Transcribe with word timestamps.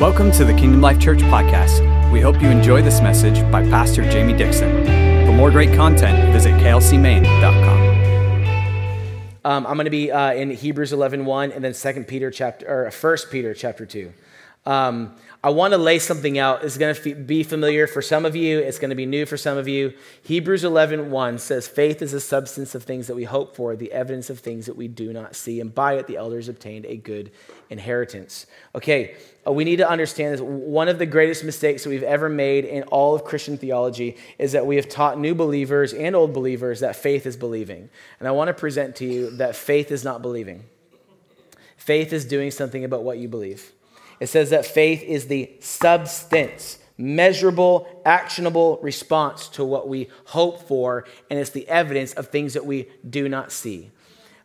Welcome 0.00 0.32
to 0.32 0.46
the 0.46 0.54
Kingdom 0.54 0.80
Life 0.80 0.98
Church 0.98 1.18
podcast. 1.18 2.10
We 2.10 2.22
hope 2.22 2.40
you 2.40 2.48
enjoy 2.48 2.80
this 2.80 3.02
message 3.02 3.42
by 3.52 3.62
Pastor 3.64 4.02
Jamie 4.10 4.32
Dixon. 4.32 4.86
For 5.26 5.32
more 5.32 5.50
great 5.50 5.76
content, 5.76 6.32
visit 6.32 6.54
klcmaine.com. 6.54 7.80
Um, 9.44 9.66
I'm 9.66 9.74
going 9.74 9.84
to 9.84 9.90
be 9.90 10.10
uh, 10.10 10.32
in 10.32 10.52
Hebrews 10.52 10.94
11, 10.94 11.26
1, 11.26 11.52
and 11.52 11.62
then 11.62 11.74
2 11.74 12.04
Peter 12.04 12.30
chapter, 12.30 12.66
or 12.66 12.90
1 12.90 13.16
Peter 13.30 13.52
chapter 13.52 13.84
2. 13.84 14.10
Um, 14.66 15.16
I 15.42 15.48
want 15.48 15.72
to 15.72 15.78
lay 15.78 15.98
something 15.98 16.38
out. 16.38 16.64
It's 16.64 16.76
going 16.76 16.94
to 16.94 17.14
be 17.14 17.42
familiar 17.44 17.86
for 17.86 18.02
some 18.02 18.26
of 18.26 18.36
you. 18.36 18.58
It's 18.58 18.78
going 18.78 18.90
to 18.90 18.96
be 18.96 19.06
new 19.06 19.24
for 19.24 19.38
some 19.38 19.56
of 19.56 19.66
you. 19.66 19.94
Hebrews 20.22 20.64
11, 20.64 21.10
1 21.10 21.38
says, 21.38 21.66
Faith 21.66 22.02
is 22.02 22.12
the 22.12 22.20
substance 22.20 22.74
of 22.74 22.84
things 22.84 23.06
that 23.06 23.14
we 23.14 23.24
hope 23.24 23.56
for, 23.56 23.74
the 23.74 23.90
evidence 23.90 24.28
of 24.28 24.40
things 24.40 24.66
that 24.66 24.76
we 24.76 24.86
do 24.86 25.14
not 25.14 25.34
see. 25.34 25.58
And 25.62 25.74
by 25.74 25.94
it, 25.94 26.06
the 26.06 26.18
elders 26.18 26.50
obtained 26.50 26.84
a 26.84 26.98
good 26.98 27.30
inheritance. 27.70 28.44
Okay, 28.74 29.16
uh, 29.46 29.52
we 29.52 29.64
need 29.64 29.76
to 29.76 29.88
understand 29.88 30.34
this. 30.34 30.42
One 30.42 30.88
of 30.88 30.98
the 30.98 31.06
greatest 31.06 31.42
mistakes 31.42 31.84
that 31.84 31.88
we've 31.88 32.02
ever 32.02 32.28
made 32.28 32.66
in 32.66 32.82
all 32.84 33.14
of 33.14 33.24
Christian 33.24 33.56
theology 33.56 34.18
is 34.38 34.52
that 34.52 34.66
we 34.66 34.76
have 34.76 34.90
taught 34.90 35.18
new 35.18 35.34
believers 35.34 35.94
and 35.94 36.14
old 36.14 36.34
believers 36.34 36.80
that 36.80 36.96
faith 36.96 37.24
is 37.24 37.38
believing. 37.38 37.88
And 38.18 38.28
I 38.28 38.32
want 38.32 38.48
to 38.48 38.54
present 38.54 38.94
to 38.96 39.06
you 39.06 39.30
that 39.38 39.56
faith 39.56 39.90
is 39.90 40.04
not 40.04 40.20
believing, 40.20 40.64
faith 41.78 42.12
is 42.12 42.26
doing 42.26 42.50
something 42.50 42.84
about 42.84 43.04
what 43.04 43.16
you 43.16 43.26
believe. 43.26 43.72
It 44.20 44.28
says 44.28 44.50
that 44.50 44.66
faith 44.66 45.02
is 45.02 45.26
the 45.26 45.50
substance, 45.60 46.78
measurable, 46.96 48.02
actionable 48.04 48.78
response 48.82 49.48
to 49.48 49.64
what 49.64 49.88
we 49.88 50.08
hope 50.26 50.68
for, 50.68 51.06
and 51.30 51.38
it's 51.38 51.50
the 51.50 51.66
evidence 51.68 52.12
of 52.12 52.28
things 52.28 52.54
that 52.54 52.66
we 52.66 52.88
do 53.08 53.28
not 53.28 53.50
see. 53.50 53.90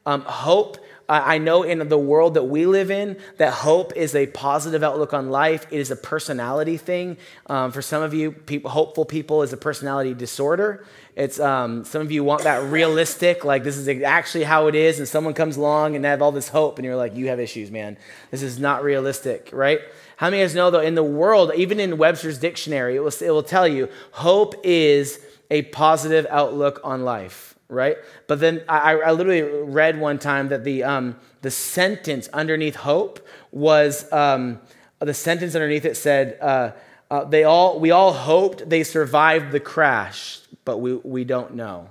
Um, 0.06 0.22
hope 0.22 0.78
I 1.08 1.38
know 1.38 1.62
in 1.62 1.88
the 1.88 1.98
world 2.00 2.34
that 2.34 2.46
we 2.46 2.66
live 2.66 2.90
in 2.90 3.18
that 3.38 3.54
hope 3.54 3.96
is 3.96 4.16
a 4.16 4.26
positive 4.26 4.82
outlook 4.82 5.14
on 5.14 5.30
life. 5.30 5.68
It 5.70 5.80
is 5.80 5.92
a 5.92 5.96
personality 5.96 6.78
thing. 6.78 7.18
Um, 7.46 7.72
for 7.72 7.84
some 7.84 8.02
of 8.02 8.16
you, 8.16 8.32
people, 8.32 8.72
hopeful 8.72 9.06
people 9.06 9.44
is 9.44 9.54
a 9.54 9.58
personality 9.58 10.16
disorder. 10.16 10.84
It's 11.16 11.40
um, 11.40 11.86
some 11.86 12.02
of 12.02 12.12
you 12.12 12.24
want 12.26 12.44
that 12.44 12.64
realistic, 12.70 13.46
like 13.46 13.64
this 13.64 13.78
is 13.78 13.88
actually 14.04 14.44
how 14.44 14.68
it 14.68 14.76
is, 14.76 15.00
and 15.00 15.08
someone 15.08 15.34
comes 15.34 15.56
along 15.56 15.96
and 15.96 16.04
they 16.04 16.10
have 16.10 16.22
all 16.22 16.34
this 16.34 16.50
hope, 16.50 16.78
and 16.78 16.86
you're 16.86 16.98
like, 16.98 17.16
you 17.16 17.30
have 17.30 17.40
issues, 17.40 17.72
man. 17.72 17.98
This 18.32 18.44
is 18.44 18.60
not 18.60 18.84
realistic, 18.84 19.50
right? 19.54 19.80
How 20.18 20.30
many 20.30 20.42
of 20.42 20.50
guys 20.50 20.56
know 20.56 20.72
though 20.72 20.82
in 20.82 20.96
the 20.96 21.04
world, 21.04 21.52
even 21.56 21.80
in 21.80 21.98
Webster's 21.98 22.38
dictionary, 22.38 22.98
it 22.98 23.00
will, 23.00 23.14
it 23.22 23.32
will 23.32 23.44
tell 23.44 23.68
you 23.68 23.90
hope 24.12 24.56
is 24.64 25.20
a 25.50 25.62
positive 25.64 26.28
outlook 26.30 26.82
on 26.84 27.04
life 27.04 27.56
right? 27.68 27.98
But 28.28 28.40
then 28.40 28.64
I, 28.70 28.94
I 28.94 29.12
literally 29.12 29.42
read 29.42 30.00
one 30.00 30.20
time 30.20 30.50
that 30.50 30.64
the, 30.64 30.84
um, 30.84 31.16
the 31.42 31.52
sentence 31.52 32.30
underneath 32.32 32.76
hope 32.76 33.26
was 33.52 34.12
um, 34.14 34.60
the 35.00 35.14
sentence 35.14 35.56
underneath 35.56 35.86
it 35.86 35.98
said, 35.98 36.38
uh, 36.42 36.72
uh, 37.10 37.24
they 37.24 37.44
all, 37.44 37.80
we 37.80 37.92
all 37.92 38.14
hoped 38.14 38.70
they 38.70 38.84
survived 38.84 39.52
the 39.52 39.60
crash, 39.60 40.42
but 40.66 40.80
we, 40.80 40.96
we 40.96 41.24
don't 41.24 41.56
know. 41.56 41.88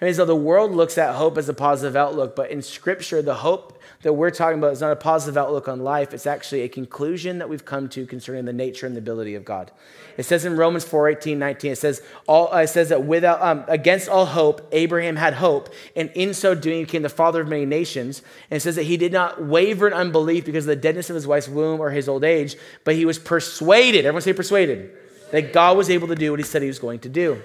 I 0.00 0.04
mean, 0.04 0.14
so 0.14 0.24
the 0.24 0.36
world 0.36 0.70
looks 0.70 0.96
at 0.96 1.16
hope 1.16 1.36
as 1.38 1.48
a 1.48 1.54
positive 1.54 1.96
outlook, 1.96 2.36
but 2.36 2.52
in 2.52 2.62
Scripture, 2.62 3.20
the 3.20 3.34
hope 3.34 3.80
that 4.02 4.12
we're 4.12 4.30
talking 4.30 4.58
about 4.58 4.72
is 4.72 4.80
not 4.80 4.92
a 4.92 4.96
positive 4.96 5.36
outlook 5.36 5.66
on 5.66 5.80
life. 5.80 6.14
It's 6.14 6.26
actually 6.26 6.60
a 6.60 6.68
conclusion 6.68 7.38
that 7.38 7.48
we've 7.48 7.64
come 7.64 7.88
to 7.88 8.06
concerning 8.06 8.44
the 8.44 8.52
nature 8.52 8.86
and 8.86 8.94
the 8.94 9.00
ability 9.00 9.34
of 9.34 9.44
God. 9.44 9.72
It 10.16 10.22
says 10.22 10.44
in 10.44 10.56
Romans 10.56 10.84
4 10.84 11.08
18, 11.08 11.36
19, 11.36 11.72
it 11.72 11.78
says, 11.78 12.00
all, 12.28 12.54
uh, 12.54 12.58
it 12.58 12.68
says 12.68 12.90
that 12.90 13.06
without, 13.06 13.42
um, 13.42 13.64
against 13.66 14.08
all 14.08 14.26
hope, 14.26 14.68
Abraham 14.70 15.16
had 15.16 15.34
hope, 15.34 15.68
and 15.96 16.12
in 16.14 16.32
so 16.32 16.54
doing 16.54 16.84
became 16.84 17.02
the 17.02 17.08
father 17.08 17.40
of 17.40 17.48
many 17.48 17.66
nations. 17.66 18.22
And 18.52 18.58
it 18.58 18.60
says 18.60 18.76
that 18.76 18.84
he 18.84 18.96
did 18.96 19.12
not 19.12 19.42
waver 19.42 19.88
in 19.88 19.94
unbelief 19.94 20.44
because 20.44 20.64
of 20.64 20.68
the 20.68 20.76
deadness 20.76 21.10
of 21.10 21.14
his 21.14 21.26
wife's 21.26 21.48
womb 21.48 21.80
or 21.80 21.90
his 21.90 22.08
old 22.08 22.22
age, 22.22 22.54
but 22.84 22.94
he 22.94 23.04
was 23.04 23.18
persuaded. 23.18 24.06
Everyone 24.06 24.22
say 24.22 24.32
persuaded. 24.32 24.92
That 25.32 25.52
God 25.52 25.76
was 25.76 25.90
able 25.90 26.06
to 26.08 26.14
do 26.14 26.30
what 26.30 26.38
he 26.38 26.44
said 26.44 26.62
he 26.62 26.68
was 26.68 26.78
going 26.78 27.00
to 27.00 27.08
do 27.08 27.42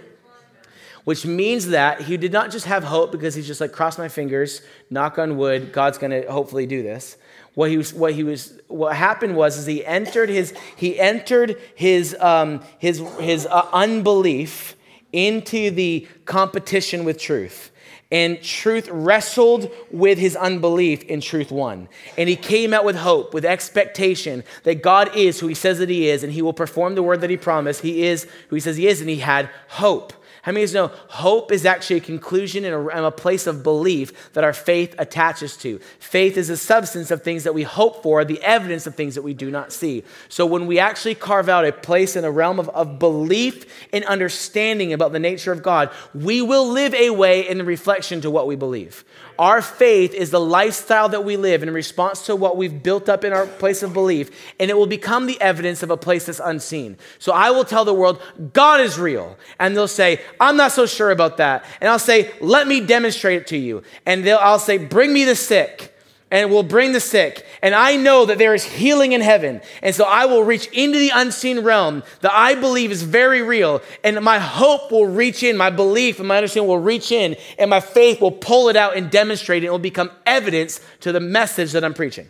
which 1.04 1.26
means 1.26 1.68
that 1.68 2.02
he 2.02 2.18
did 2.18 2.32
not 2.32 2.52
just 2.52 2.66
have 2.66 2.84
hope 2.84 3.12
because 3.12 3.36
he's 3.36 3.48
just 3.48 3.62
like, 3.62 3.72
cross 3.72 3.98
my 3.98 4.08
fingers, 4.08 4.62
knock 4.90 5.18
on 5.18 5.38
wood, 5.38 5.74
God's 5.74 5.98
going 5.98 6.12
to 6.12 6.32
hopefully 6.32 6.66
do 6.66 6.82
this. 6.82 7.18
What 7.56 7.70
he 7.70 7.78
was, 7.78 7.94
what 7.94 8.14
he 8.14 8.24
was, 8.24 8.60
what 8.68 8.96
happened 8.96 9.36
was, 9.36 9.58
is 9.58 9.66
he 9.66 9.86
entered 9.86 10.30
his, 10.30 10.54
he 10.76 11.00
entered 11.00 11.58
his, 11.76 12.16
um, 12.20 12.64
his, 12.80 13.00
his 13.20 13.46
uh, 13.46 13.68
unbelief 13.72 14.76
into 15.12 15.70
the 15.70 16.08
competition 16.26 17.06
with 17.06 17.20
truth. 17.20 17.70
And 18.12 18.42
truth 18.44 18.88
wrestled 18.92 19.72
with 19.92 20.20
his 20.20 20.36
unbelief, 20.36 21.04
and 21.10 21.22
truth 21.22 21.52
won. 21.52 21.90
And 22.16 22.30
he 22.30 22.36
came 22.36 22.72
out 22.72 22.86
with 22.86 22.96
hope, 22.96 23.34
with 23.34 23.44
expectation 23.44 24.44
that 24.64 24.84
God 24.84 25.16
is 25.16 25.40
who 25.40 25.48
he 25.48 25.56
says 25.56 25.80
that 25.80 25.90
he 25.90 26.10
is, 26.10 26.24
and 26.24 26.32
he 26.32 26.44
will 26.44 26.54
perform 26.54 26.94
the 26.94 27.02
word 27.02 27.22
that 27.22 27.32
he 27.32 27.38
promised. 27.38 27.82
He 27.82 28.04
is 28.04 28.28
who 28.50 28.56
he 28.56 28.60
says 28.60 28.78
he 28.78 28.88
is, 28.88 29.02
and 29.02 29.10
he 29.10 29.18
had 29.18 29.50
hope. 29.68 30.14
How 30.44 30.52
many 30.52 30.66
of 30.66 30.72
you 30.72 30.76
know 30.76 30.92
hope 31.08 31.54
is 31.54 31.66
actually 31.66 31.96
a 31.98 32.02
conclusion 32.02 32.66
and 32.66 32.76
a, 32.76 32.88
and 32.90 33.06
a, 33.06 33.12
place 33.12 33.48
of 33.48 33.64
belief 33.64 34.34
that 34.34 34.44
our 34.44 34.52
faith 34.52 34.94
attaches 34.98 35.56
to? 35.58 35.80
Faith 36.00 36.36
is 36.36 36.50
a 36.50 36.58
substance 36.58 37.12
of 37.12 37.24
things 37.24 37.46
that 37.46 37.54
we 37.54 37.64
hope 37.64 38.04
for, 38.04 38.26
the 38.26 38.44
evidence 38.44 38.86
of 38.86 38.94
things 38.94 39.16
that 39.16 39.22
we 39.22 39.34
do 39.34 39.50
not 39.50 39.72
see. 39.72 40.04
So 40.28 40.46
when 40.46 40.68
we 40.68 40.80
actually 40.80 41.16
carve 41.16 41.48
out 41.48 41.64
a 41.64 41.72
place 41.72 42.18
in 42.18 42.26
a 42.26 42.32
realm 42.32 42.60
of, 42.60 42.68
of 42.72 43.00
belief 43.00 43.88
and 43.94 44.04
understanding 44.04 44.92
about 44.92 45.14
the 45.14 45.20
nature 45.20 45.54
of 45.54 45.64
God, 45.64 45.90
we 46.14 46.42
will 46.42 46.68
live 46.68 46.94
a 46.94 47.12
way 47.12 47.48
in 47.48 47.66
reflection 47.66 48.20
to 48.20 48.30
what 48.30 48.46
we 48.46 48.58
believe. 48.58 49.06
Our 49.40 49.62
faith 49.62 50.14
is 50.14 50.32
the 50.32 50.40
lifestyle 50.40 51.10
that 51.10 51.24
we 51.24 51.38
live 51.38 51.64
in 51.64 51.72
response 51.72 52.26
to 52.28 52.36
what 52.36 52.58
we've 52.58 52.84
built 52.84 53.10
up 53.10 53.24
in 53.24 53.34
our 53.34 53.48
place 53.48 53.84
of 53.84 53.94
belief, 53.94 54.30
and 54.60 54.70
it 54.70 54.78
will 54.78 54.88
become 54.88 55.26
the 55.26 55.40
evidence 55.42 55.84
of 55.84 55.90
a 55.90 55.98
place 55.98 56.26
that's 56.28 56.42
unseen. 56.44 56.98
So 57.20 57.32
I 57.32 57.52
will 57.52 57.66
tell 57.66 57.86
the 57.86 57.94
world, 57.94 58.22
God 58.54 58.82
is 58.82 59.00
real. 59.00 59.38
And 59.60 59.76
they'll 59.76 59.88
say, 59.88 60.22
I'm 60.40 60.58
not 60.58 60.72
so 60.72 60.86
sure 60.86 61.12
about 61.12 61.38
that. 61.38 61.66
And 61.82 61.90
I'll 61.90 62.00
say, 62.00 62.32
let 62.42 62.68
me 62.68 62.82
demonstrate 62.82 63.42
it 63.42 63.48
to 63.48 63.58
you. 63.58 63.84
And 64.06 64.24
they'll, 64.24 64.40
I'll 64.40 64.60
say, 64.60 64.78
bring 64.78 65.14
me 65.14 65.26
the 65.26 65.36
sick 65.36 65.93
and 66.34 66.50
will 66.50 66.64
bring 66.64 66.94
the 66.94 67.00
sick. 67.00 67.46
And 67.62 67.76
I 67.76 67.96
know 67.96 68.26
that 68.26 68.40
there 68.40 68.56
is 68.56 68.64
healing 68.64 69.12
in 69.12 69.22
heaven. 69.22 69.62
And 69.84 69.94
so 69.94 70.04
I 70.04 70.26
will 70.26 70.44
reach 70.44 70.66
into 70.70 70.98
the 70.98 71.12
unseen 71.14 71.60
realm 71.60 72.02
that 72.22 72.32
I 72.34 72.56
believe 72.56 72.92
is 72.92 73.04
very 73.04 73.44
real. 73.44 73.84
And 74.04 74.20
my 74.24 74.40
hope 74.40 74.92
will 74.92 75.06
reach 75.06 75.44
in, 75.44 75.56
my 75.56 75.70
belief 75.70 76.18
and 76.18 76.28
my 76.28 76.38
understanding 76.38 76.68
will 76.68 76.80
reach 76.80 77.12
in, 77.12 77.36
and 77.60 77.70
my 77.70 77.80
faith 77.80 78.20
will 78.20 78.32
pull 78.32 78.70
it 78.70 78.76
out 78.76 78.98
and 78.98 79.12
demonstrate 79.12 79.64
it. 79.64 79.68
It 79.68 79.70
will 79.70 79.78
become 79.78 80.10
evidence 80.26 80.82
to 81.02 81.12
the 81.12 81.20
message 81.20 81.72
that 81.74 81.84
I'm 81.84 81.94
preaching. 81.94 82.28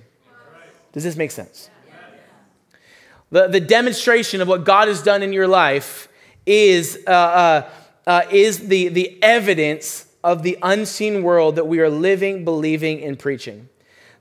Does 0.92 1.06
this 1.06 1.16
make 1.16 1.32
sense? 1.32 1.70
The, 3.32 3.48
the 3.48 3.62
demonstration 3.62 4.42
of 4.42 4.50
what 4.50 4.66
God 4.66 4.90
has 4.90 5.02
done 5.02 5.24
in 5.24 5.32
your 5.32 5.48
life 5.48 6.10
is, 6.46 7.00
uh, 7.08 7.10
uh, 7.10 7.70
uh, 8.06 8.22
is 8.30 8.68
the, 8.68 8.90
the 8.90 9.24
evidence 9.24 10.08
of 10.26 10.44
the 10.44 10.58
unseen 10.62 11.24
world 11.24 11.56
that 11.56 11.68
we 11.68 11.80
are 11.80 11.90
living, 11.90 12.44
believing, 12.44 13.02
and 13.02 13.18
preaching. 13.18 13.70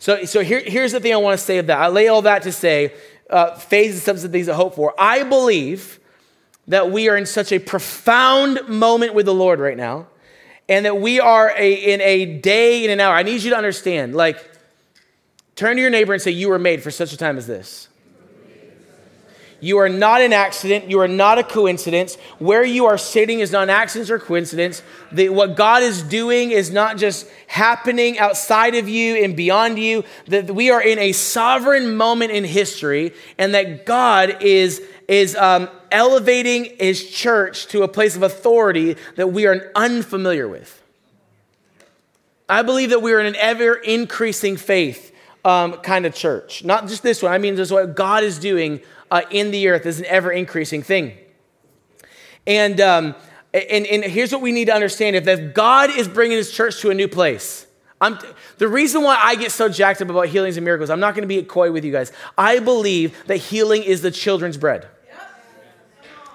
So, 0.02 0.24
so 0.24 0.40
here, 0.40 0.58
here's 0.58 0.90
the 0.90 0.98
thing 0.98 1.12
I 1.12 1.16
want 1.18 1.38
to 1.38 1.44
say 1.44 1.58
of 1.58 1.68
that. 1.68 1.78
I 1.78 1.86
lay 1.86 2.08
all 2.08 2.22
that 2.22 2.42
to 2.42 2.50
say 2.50 2.92
uh, 3.30 3.54
faith 3.54 3.92
is 3.92 4.02
substance 4.02 4.24
of 4.24 4.32
things 4.32 4.46
to 4.46 4.54
hope 4.54 4.74
for. 4.74 4.92
I 4.98 5.22
believe 5.22 6.00
that 6.66 6.90
we 6.90 7.08
are 7.08 7.16
in 7.16 7.24
such 7.24 7.52
a 7.52 7.60
profound 7.60 8.68
moment 8.68 9.14
with 9.14 9.26
the 9.26 9.32
Lord 9.32 9.60
right 9.60 9.76
now, 9.76 10.08
and 10.68 10.86
that 10.86 11.00
we 11.00 11.20
are 11.20 11.54
a, 11.56 11.72
in 11.72 12.00
a 12.00 12.26
day, 12.40 12.84
in 12.84 12.90
an 12.90 12.98
hour. 12.98 13.14
I 13.14 13.22
need 13.22 13.44
you 13.44 13.50
to 13.50 13.56
understand, 13.56 14.16
like, 14.16 14.44
turn 15.54 15.76
to 15.76 15.80
your 15.80 15.90
neighbor 15.92 16.12
and 16.12 16.20
say, 16.20 16.32
You 16.32 16.48
were 16.48 16.58
made 16.58 16.82
for 16.82 16.90
such 16.90 17.12
a 17.12 17.16
time 17.16 17.38
as 17.38 17.46
this. 17.46 17.86
You 19.62 19.78
are 19.78 19.88
not 19.88 20.20
an 20.22 20.32
accident. 20.32 20.90
You 20.90 20.98
are 20.98 21.08
not 21.08 21.38
a 21.38 21.44
coincidence. 21.44 22.16
Where 22.40 22.64
you 22.64 22.86
are 22.86 22.98
sitting 22.98 23.38
is 23.38 23.52
not 23.52 23.62
an 23.62 23.70
accident 23.70 24.10
or 24.10 24.18
coincidence. 24.18 24.82
The, 25.12 25.28
what 25.28 25.54
God 25.54 25.84
is 25.84 26.02
doing 26.02 26.50
is 26.50 26.72
not 26.72 26.96
just 26.96 27.28
happening 27.46 28.18
outside 28.18 28.74
of 28.74 28.88
you 28.88 29.22
and 29.22 29.36
beyond 29.36 29.78
you. 29.78 30.02
That 30.26 30.52
we 30.52 30.70
are 30.70 30.82
in 30.82 30.98
a 30.98 31.12
sovereign 31.12 31.96
moment 31.96 32.32
in 32.32 32.42
history, 32.42 33.14
and 33.38 33.54
that 33.54 33.86
God 33.86 34.42
is 34.42 34.82
is 35.06 35.36
um, 35.36 35.68
elevating 35.92 36.64
His 36.80 37.08
church 37.08 37.68
to 37.68 37.84
a 37.84 37.88
place 37.88 38.16
of 38.16 38.24
authority 38.24 38.96
that 39.14 39.28
we 39.28 39.46
are 39.46 39.70
unfamiliar 39.76 40.48
with. 40.48 40.82
I 42.48 42.62
believe 42.62 42.90
that 42.90 43.00
we 43.00 43.12
are 43.12 43.20
in 43.20 43.26
an 43.26 43.36
ever 43.36 43.74
increasing 43.74 44.56
faith 44.56 45.14
um, 45.44 45.74
kind 45.74 46.04
of 46.04 46.14
church. 46.16 46.64
Not 46.64 46.88
just 46.88 47.04
this 47.04 47.22
one. 47.22 47.30
I 47.30 47.38
mean, 47.38 47.54
just 47.54 47.70
what 47.70 47.94
God 47.94 48.24
is 48.24 48.40
doing 48.40 48.80
uh, 49.12 49.20
in 49.30 49.50
the 49.50 49.68
earth 49.68 49.84
is 49.84 49.98
an 49.98 50.06
ever 50.06 50.32
increasing 50.32 50.82
thing. 50.82 51.12
And, 52.46 52.80
um, 52.80 53.14
and, 53.52 53.86
and 53.86 54.02
here's 54.02 54.32
what 54.32 54.40
we 54.40 54.52
need 54.52 54.64
to 54.64 54.74
understand 54.74 55.14
if, 55.14 55.54
God 55.54 55.90
is 55.90 56.08
bringing 56.08 56.38
his 56.38 56.50
church 56.50 56.80
to 56.80 56.90
a 56.90 56.94
new 56.94 57.08
place, 57.08 57.66
I'm, 58.00 58.18
the 58.56 58.66
reason 58.66 59.02
why 59.02 59.16
I 59.20 59.34
get 59.34 59.52
so 59.52 59.68
jacked 59.68 60.00
up 60.00 60.08
about 60.08 60.28
healings 60.28 60.56
and 60.56 60.64
miracles, 60.64 60.88
I'm 60.88 60.98
not 60.98 61.14
going 61.14 61.22
to 61.22 61.28
be 61.28 61.42
coy 61.42 61.70
with 61.70 61.84
you 61.84 61.92
guys. 61.92 62.10
I 62.38 62.58
believe 62.58 63.14
that 63.26 63.36
healing 63.36 63.82
is 63.82 64.00
the 64.00 64.10
children's 64.10 64.56
bread. 64.56 64.88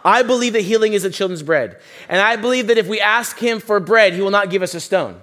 I 0.05 0.21
believe 0.21 0.53
that 0.53 0.61
healing 0.61 0.93
is 0.93 1.01
the 1.01 1.09
children's 1.09 1.43
bread. 1.43 1.81
And 2.07 2.21
I 2.21 2.35
believe 2.35 2.67
that 2.67 2.77
if 2.77 2.87
we 2.87 3.01
ask 3.01 3.39
him 3.39 3.59
for 3.59 3.79
bread, 3.79 4.13
he 4.13 4.21
will 4.21 4.31
not 4.31 4.51
give 4.51 4.61
us 4.61 4.75
a 4.75 4.79
stone. 4.79 5.19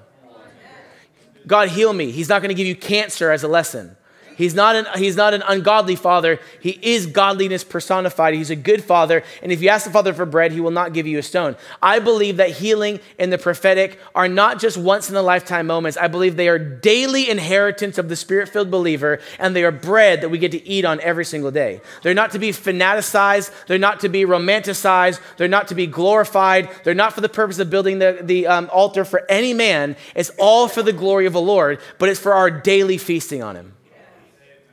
God, 1.46 1.68
heal 1.68 1.92
me. 1.92 2.10
He's 2.10 2.28
not 2.28 2.42
going 2.42 2.48
to 2.48 2.54
give 2.54 2.66
you 2.66 2.74
cancer 2.74 3.30
as 3.30 3.44
a 3.44 3.48
lesson. 3.48 3.96
He's 4.36 4.54
not, 4.54 4.76
an, 4.76 4.86
he's 4.96 5.16
not 5.16 5.34
an 5.34 5.42
ungodly 5.48 5.96
father. 5.96 6.40
He 6.60 6.78
is 6.82 7.06
godliness 7.06 7.64
personified. 7.64 8.34
He's 8.34 8.50
a 8.50 8.56
good 8.56 8.82
father. 8.82 9.22
And 9.42 9.52
if 9.52 9.62
you 9.62 9.68
ask 9.68 9.84
the 9.84 9.92
father 9.92 10.12
for 10.12 10.26
bread, 10.26 10.52
he 10.52 10.60
will 10.60 10.70
not 10.70 10.92
give 10.92 11.06
you 11.06 11.18
a 11.18 11.22
stone. 11.22 11.56
I 11.82 11.98
believe 11.98 12.38
that 12.38 12.50
healing 12.50 13.00
and 13.18 13.32
the 13.32 13.38
prophetic 13.38 13.98
are 14.14 14.28
not 14.28 14.58
just 14.58 14.76
once 14.76 15.10
in 15.10 15.16
a 15.16 15.22
lifetime 15.22 15.66
moments. 15.66 15.96
I 15.96 16.08
believe 16.08 16.36
they 16.36 16.48
are 16.48 16.58
daily 16.58 17.30
inheritance 17.30 17.98
of 17.98 18.08
the 18.08 18.16
spirit 18.16 18.48
filled 18.48 18.70
believer, 18.70 19.20
and 19.38 19.54
they 19.54 19.64
are 19.64 19.72
bread 19.72 20.20
that 20.20 20.28
we 20.28 20.38
get 20.38 20.52
to 20.52 20.66
eat 20.66 20.84
on 20.84 21.00
every 21.00 21.24
single 21.24 21.50
day. 21.50 21.80
They're 22.02 22.14
not 22.14 22.32
to 22.32 22.38
be 22.38 22.52
fanaticized, 22.52 23.50
they're 23.66 23.78
not 23.78 24.00
to 24.00 24.08
be 24.08 24.24
romanticized, 24.24 25.20
they're 25.36 25.48
not 25.48 25.68
to 25.68 25.74
be 25.74 25.86
glorified, 25.86 26.70
they're 26.84 26.94
not 26.94 27.12
for 27.12 27.20
the 27.20 27.28
purpose 27.28 27.58
of 27.58 27.70
building 27.70 27.98
the, 27.98 28.18
the 28.22 28.46
um, 28.46 28.70
altar 28.72 29.04
for 29.04 29.24
any 29.30 29.54
man. 29.54 29.96
It's 30.14 30.30
all 30.38 30.68
for 30.68 30.82
the 30.82 30.92
glory 30.92 31.26
of 31.26 31.32
the 31.32 31.40
Lord, 31.40 31.80
but 31.98 32.08
it's 32.08 32.20
for 32.20 32.34
our 32.34 32.50
daily 32.50 32.98
feasting 32.98 33.42
on 33.42 33.56
Him. 33.56 33.74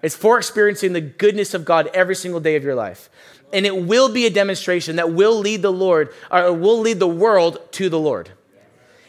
It's 0.01 0.15
for 0.15 0.38
experiencing 0.38 0.94
the 0.94 1.01
goodness 1.01 1.53
of 1.53 1.65
God 1.65 1.89
every 1.94 2.15
single 2.15 2.39
day 2.39 2.56
of 2.56 2.63
your 2.63 2.75
life. 2.75 3.09
And 3.53 3.65
it 3.65 3.86
will 3.86 4.09
be 4.09 4.25
a 4.25 4.30
demonstration 4.30 4.95
that 4.95 5.13
will 5.13 5.38
lead 5.38 5.62
the 5.62 5.71
Lord, 5.71 6.13
or 6.31 6.53
will 6.53 6.80
lead 6.80 7.00
the 7.00 7.07
world 7.07 7.59
to 7.74 7.89
the 7.89 8.00
Lord. 8.00 8.31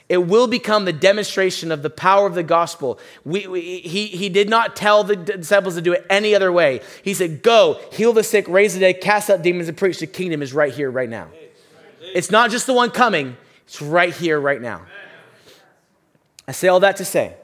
It 0.09 0.27
will 0.27 0.47
become 0.47 0.85
the 0.85 0.93
demonstration 0.93 1.73
of 1.73 1.83
the 1.83 1.89
power 1.89 2.27
of 2.27 2.35
the 2.35 2.43
gospel. 2.43 2.99
We, 3.25 3.47
we, 3.47 3.79
he, 3.79 4.09
he 4.09 4.29
did 4.29 4.51
not 4.51 4.77
tell 4.77 5.05
the 5.05 5.17
disciples 5.17 5.77
to 5.77 5.81
do 5.81 5.95
it 5.95 6.05
any 6.11 6.35
other 6.35 6.53
way. 6.53 6.83
He 7.03 7.15
said, 7.15 7.43
Go, 7.43 7.81
heal 7.93 8.13
the 8.13 8.23
sick, 8.23 8.47
raise 8.49 8.75
the 8.75 8.81
dead, 8.81 9.01
cast 9.01 9.31
out 9.31 9.41
demons, 9.43 9.69
and 9.69 9.77
preach 9.77 10.01
the 10.01 10.07
kingdom 10.07 10.43
is 10.43 10.53
right 10.53 10.73
here, 10.73 10.91
right 10.91 11.09
now. 11.09 11.29
It's 12.15 12.31
not 12.31 12.51
just 12.51 12.67
the 12.67 12.75
one 12.75 12.91
coming, 12.91 13.37
it's 13.65 13.81
right 13.81 14.13
here, 14.13 14.39
right 14.39 14.61
now. 14.61 14.83
I 16.47 16.53
say 16.53 16.69
all 16.69 16.81
that 16.81 16.97
to 16.97 17.05
say, 17.05 17.35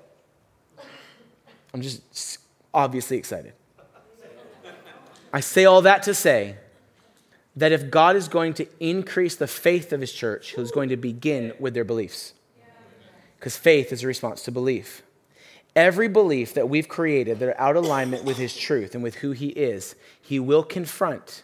I'm 1.73 1.81
just 1.81 2.38
obviously 2.73 3.17
excited. 3.17 3.53
I 5.33 5.41
say 5.41 5.65
all 5.65 5.83
that 5.83 6.03
to 6.05 6.15
say 6.15 6.57
that 7.57 7.73
if 7.73 7.91
God 7.91 8.17
is 8.17 8.29
going 8.29 8.55
to 8.55 8.67
increase 8.81 9.35
the 9.35 9.47
faith 9.47 9.93
of 9.93 10.01
his 10.01 10.13
church, 10.13 10.55
he's 10.55 10.71
going 10.71 10.89
to 10.91 10.97
begin 10.97 11.53
with 11.59 11.75
their 11.75 11.85
beliefs. 11.85 12.35
Because 13.39 13.57
faith 13.57 13.93
is 13.93 14.05
a 14.05 14.07
response 14.07 14.43
to 14.45 14.53
belief. 14.53 15.03
Every 15.77 16.09
belief 16.09 16.55
that 16.55 16.69
we've 16.69 16.89
created 16.89 17.39
that 17.39 17.49
are 17.51 17.61
out 17.61 17.77
of 17.77 17.85
alignment 17.85 18.25
with 18.25 18.37
his 18.37 18.57
truth 18.57 18.95
and 18.95 19.03
with 19.03 19.17
who 19.17 19.33
he 19.33 19.49
is, 19.49 19.95
he 20.21 20.41
will 20.41 20.63
confront 20.63 21.43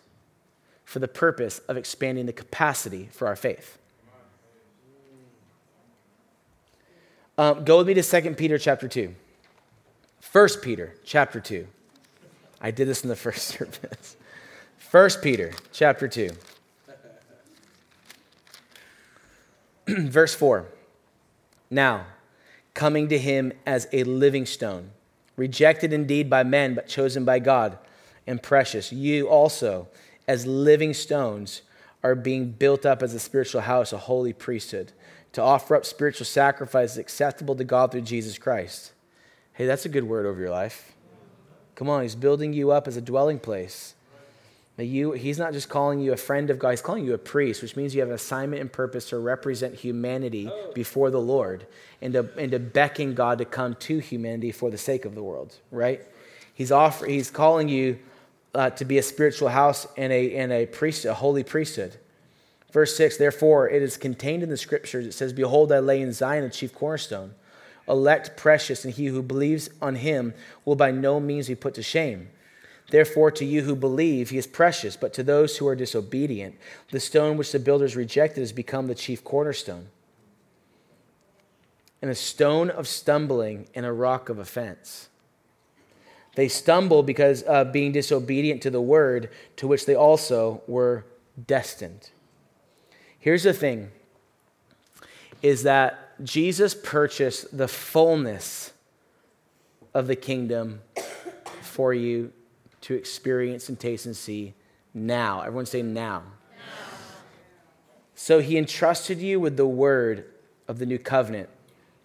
for 0.84 0.98
the 0.98 1.08
purpose 1.08 1.60
of 1.60 1.76
expanding 1.76 2.26
the 2.26 2.32
capacity 2.32 3.08
for 3.12 3.26
our 3.26 3.36
faith. 3.36 3.78
Um, 7.36 7.64
go 7.64 7.78
with 7.78 7.88
me 7.88 7.94
to 7.94 8.02
2 8.02 8.34
Peter 8.34 8.58
chapter 8.58 8.86
2. 8.86 9.14
1 10.34 10.48
Peter 10.62 10.92
chapter 11.04 11.38
2. 11.38 11.64
I 12.60 12.72
did 12.72 12.88
this 12.88 13.04
in 13.04 13.08
the 13.08 13.14
first 13.14 13.46
service. 13.46 14.16
1 14.90 15.10
Peter 15.22 15.52
chapter 15.70 16.08
2. 16.08 16.30
Verse 19.86 20.34
4. 20.34 20.66
Now, 21.70 22.06
coming 22.74 23.06
to 23.10 23.18
him 23.18 23.52
as 23.64 23.86
a 23.92 24.02
living 24.02 24.44
stone, 24.44 24.90
rejected 25.36 25.92
indeed 25.92 26.28
by 26.28 26.42
men, 26.42 26.74
but 26.74 26.88
chosen 26.88 27.24
by 27.24 27.38
God 27.38 27.78
and 28.26 28.42
precious, 28.42 28.92
you 28.92 29.28
also, 29.28 29.86
as 30.26 30.48
living 30.48 30.94
stones, 30.94 31.62
are 32.02 32.16
being 32.16 32.50
built 32.50 32.84
up 32.84 33.04
as 33.04 33.14
a 33.14 33.20
spiritual 33.20 33.60
house, 33.60 33.92
a 33.92 33.98
holy 33.98 34.32
priesthood, 34.32 34.90
to 35.30 35.40
offer 35.40 35.76
up 35.76 35.86
spiritual 35.86 36.26
sacrifices 36.26 36.98
acceptable 36.98 37.54
to 37.54 37.62
God 37.62 37.92
through 37.92 38.00
Jesus 38.00 38.36
Christ. 38.36 38.90
Hey, 39.54 39.66
that's 39.66 39.86
a 39.86 39.88
good 39.88 40.04
word 40.04 40.26
over 40.26 40.40
your 40.40 40.50
life. 40.50 40.92
Come 41.76 41.88
on, 41.88 42.02
he's 42.02 42.16
building 42.16 42.52
you 42.52 42.72
up 42.72 42.88
as 42.88 42.96
a 42.96 43.00
dwelling 43.00 43.38
place. 43.38 43.94
That 44.76 44.86
you, 44.86 45.12
he's 45.12 45.38
not 45.38 45.52
just 45.52 45.68
calling 45.68 46.00
you 46.00 46.12
a 46.12 46.16
friend 46.16 46.50
of 46.50 46.58
God, 46.58 46.70
he's 46.70 46.82
calling 46.82 47.04
you 47.04 47.14
a 47.14 47.18
priest, 47.18 47.62
which 47.62 47.76
means 47.76 47.94
you 47.94 48.00
have 48.00 48.08
an 48.08 48.16
assignment 48.16 48.60
and 48.60 48.72
purpose 48.72 49.08
to 49.10 49.18
represent 49.18 49.76
humanity 49.76 50.50
before 50.74 51.12
the 51.12 51.20
Lord 51.20 51.68
and 52.02 52.12
to, 52.14 52.28
and 52.36 52.50
to 52.50 52.58
beckon 52.58 53.14
God 53.14 53.38
to 53.38 53.44
come 53.44 53.76
to 53.76 53.98
humanity 53.98 54.50
for 54.50 54.70
the 54.70 54.78
sake 54.78 55.04
of 55.04 55.14
the 55.14 55.22
world, 55.22 55.54
right? 55.70 56.02
He's, 56.52 56.72
offer, 56.72 57.06
he's 57.06 57.30
calling 57.30 57.68
you 57.68 58.00
uh, 58.56 58.70
to 58.70 58.84
be 58.84 58.98
a 58.98 59.02
spiritual 59.04 59.50
house 59.50 59.86
and 59.96 60.12
a, 60.12 60.34
and 60.34 60.52
a 60.52 60.66
priest, 60.66 61.04
a 61.04 61.14
holy 61.14 61.44
priesthood. 61.44 61.96
Verse 62.72 62.96
6 62.96 63.18
Therefore, 63.18 63.70
it 63.70 63.82
is 63.82 63.96
contained 63.96 64.42
in 64.42 64.48
the 64.48 64.56
scriptures. 64.56 65.06
It 65.06 65.12
says, 65.12 65.32
Behold, 65.32 65.70
I 65.70 65.78
lay 65.78 66.00
in 66.00 66.12
Zion 66.12 66.42
a 66.42 66.50
chief 66.50 66.74
cornerstone 66.74 67.36
elect, 67.88 68.36
precious, 68.36 68.84
and 68.84 68.94
he 68.94 69.06
who 69.06 69.22
believes 69.22 69.70
on 69.80 69.96
him 69.96 70.34
will 70.64 70.76
by 70.76 70.90
no 70.90 71.20
means 71.20 71.48
be 71.48 71.54
put 71.54 71.74
to 71.74 71.82
shame. 71.82 72.28
Therefore, 72.90 73.30
to 73.32 73.44
you 73.44 73.62
who 73.62 73.74
believe, 73.74 74.30
he 74.30 74.38
is 74.38 74.46
precious, 74.46 74.96
but 74.96 75.12
to 75.14 75.22
those 75.22 75.56
who 75.56 75.66
are 75.66 75.76
disobedient, 75.76 76.56
the 76.90 77.00
stone 77.00 77.36
which 77.36 77.52
the 77.52 77.58
builders 77.58 77.96
rejected 77.96 78.40
has 78.40 78.52
become 78.52 78.86
the 78.86 78.94
chief 78.94 79.24
cornerstone, 79.24 79.88
and 82.02 82.10
a 82.10 82.14
stone 82.14 82.68
of 82.68 82.86
stumbling 82.86 83.66
and 83.74 83.86
a 83.86 83.92
rock 83.92 84.28
of 84.28 84.38
offense. 84.38 85.08
They 86.34 86.48
stumble 86.48 87.02
because 87.02 87.42
of 87.42 87.72
being 87.72 87.92
disobedient 87.92 88.60
to 88.62 88.70
the 88.70 88.80
word 88.80 89.30
to 89.56 89.66
which 89.66 89.86
they 89.86 89.94
also 89.94 90.62
were 90.66 91.06
destined. 91.46 92.10
Here's 93.18 93.44
the 93.44 93.54
thing 93.54 93.90
is 95.40 95.62
that 95.62 96.03
Jesus 96.22 96.74
purchased 96.74 97.56
the 97.56 97.68
fullness 97.68 98.72
of 99.92 100.06
the 100.06 100.16
kingdom 100.16 100.80
for 101.60 101.92
you 101.92 102.32
to 102.82 102.94
experience 102.94 103.68
and 103.68 103.78
taste 103.78 104.06
and 104.06 104.16
see 104.16 104.54
now. 104.92 105.40
Everyone 105.40 105.66
say 105.66 105.82
now. 105.82 106.22
now. 106.22 106.24
So 108.14 108.40
he 108.40 108.56
entrusted 108.56 109.18
you 109.18 109.40
with 109.40 109.56
the 109.56 109.66
word 109.66 110.26
of 110.68 110.78
the 110.78 110.86
new 110.86 110.98
covenant, 110.98 111.48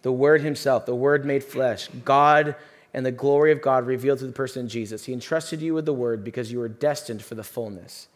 the 0.01 0.11
word 0.11 0.41
himself, 0.41 0.85
the 0.85 0.95
word 0.95 1.25
made 1.25 1.43
flesh, 1.43 1.87
God 2.03 2.55
and 2.93 3.05
the 3.05 3.11
glory 3.11 3.51
of 3.51 3.61
God 3.61 3.85
revealed 3.85 4.19
through 4.19 4.29
the 4.29 4.33
person 4.33 4.65
of 4.65 4.71
Jesus. 4.71 5.05
He 5.05 5.13
entrusted 5.13 5.61
you 5.61 5.73
with 5.73 5.85
the 5.85 5.93
word 5.93 6.23
because 6.23 6.51
you 6.51 6.59
were 6.59 6.69
destined 6.69 7.21
for 7.21 7.35
the 7.35 7.43
fullness. 7.43 8.07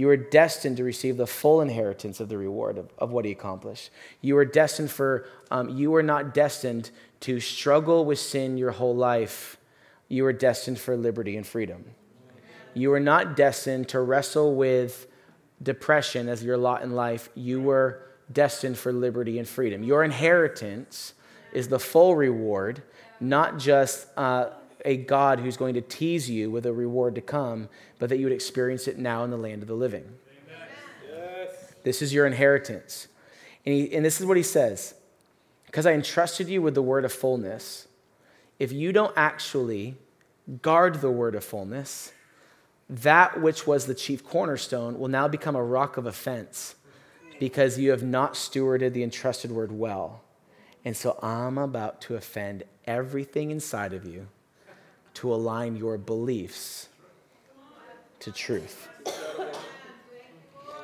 You 0.00 0.08
are 0.08 0.16
destined 0.16 0.78
to 0.78 0.82
receive 0.82 1.18
the 1.18 1.26
full 1.26 1.60
inheritance 1.60 2.20
of 2.20 2.30
the 2.30 2.38
reward 2.38 2.78
of, 2.78 2.88
of 2.96 3.10
what 3.10 3.26
he 3.26 3.32
accomplished. 3.32 3.90
You 4.22 4.38
are 4.38 4.46
destined 4.46 4.90
for, 4.90 5.26
um, 5.50 5.68
you 5.68 5.94
are 5.94 6.02
not 6.02 6.32
destined 6.32 6.90
to 7.20 7.38
struggle 7.38 8.06
with 8.06 8.18
sin 8.18 8.56
your 8.56 8.70
whole 8.70 8.96
life. 8.96 9.58
You 10.08 10.24
are 10.24 10.32
destined 10.32 10.78
for 10.78 10.96
liberty 10.96 11.36
and 11.36 11.46
freedom. 11.46 11.84
You 12.72 12.94
are 12.94 13.00
not 13.00 13.36
destined 13.36 13.90
to 13.90 14.00
wrestle 14.00 14.54
with 14.54 15.06
depression 15.62 16.30
as 16.30 16.42
your 16.42 16.56
lot 16.56 16.80
in 16.80 16.92
life. 16.92 17.28
You 17.34 17.60
were 17.60 18.02
destined 18.32 18.78
for 18.78 18.94
liberty 18.94 19.38
and 19.38 19.46
freedom. 19.46 19.84
Your 19.84 20.02
inheritance 20.02 21.12
is 21.52 21.68
the 21.68 21.78
full 21.78 22.16
reward, 22.16 22.82
not 23.20 23.58
just 23.58 24.06
uh, 24.16 24.48
a 24.84 24.96
God 24.96 25.40
who's 25.40 25.56
going 25.56 25.74
to 25.74 25.80
tease 25.80 26.28
you 26.28 26.50
with 26.50 26.66
a 26.66 26.72
reward 26.72 27.14
to 27.16 27.20
come, 27.20 27.68
but 27.98 28.08
that 28.08 28.18
you 28.18 28.26
would 28.26 28.32
experience 28.32 28.88
it 28.88 28.98
now 28.98 29.24
in 29.24 29.30
the 29.30 29.36
land 29.36 29.62
of 29.62 29.68
the 29.68 29.74
living. 29.74 30.04
Yes. 31.08 31.72
This 31.82 32.02
is 32.02 32.12
your 32.12 32.26
inheritance. 32.26 33.08
And, 33.64 33.74
he, 33.74 33.94
and 33.94 34.04
this 34.04 34.20
is 34.20 34.26
what 34.26 34.36
he 34.36 34.42
says 34.42 34.94
Because 35.66 35.86
I 35.86 35.92
entrusted 35.92 36.48
you 36.48 36.62
with 36.62 36.74
the 36.74 36.82
word 36.82 37.04
of 37.04 37.12
fullness, 37.12 37.88
if 38.58 38.72
you 38.72 38.92
don't 38.92 39.14
actually 39.16 39.96
guard 40.62 41.00
the 41.00 41.10
word 41.10 41.34
of 41.34 41.44
fullness, 41.44 42.12
that 42.88 43.40
which 43.40 43.66
was 43.66 43.86
the 43.86 43.94
chief 43.94 44.24
cornerstone 44.24 44.98
will 44.98 45.08
now 45.08 45.28
become 45.28 45.54
a 45.54 45.62
rock 45.62 45.96
of 45.96 46.06
offense 46.06 46.74
because 47.38 47.78
you 47.78 47.90
have 47.90 48.02
not 48.02 48.34
stewarded 48.34 48.92
the 48.92 49.02
entrusted 49.02 49.50
word 49.50 49.72
well. 49.72 50.22
And 50.84 50.96
so 50.96 51.18
I'm 51.22 51.56
about 51.56 52.00
to 52.02 52.16
offend 52.16 52.64
everything 52.86 53.50
inside 53.50 53.92
of 53.92 54.04
you 54.04 54.26
to 55.20 55.34
align 55.34 55.76
your 55.76 55.98
beliefs 55.98 56.88
to 58.20 58.32
truth. 58.32 58.88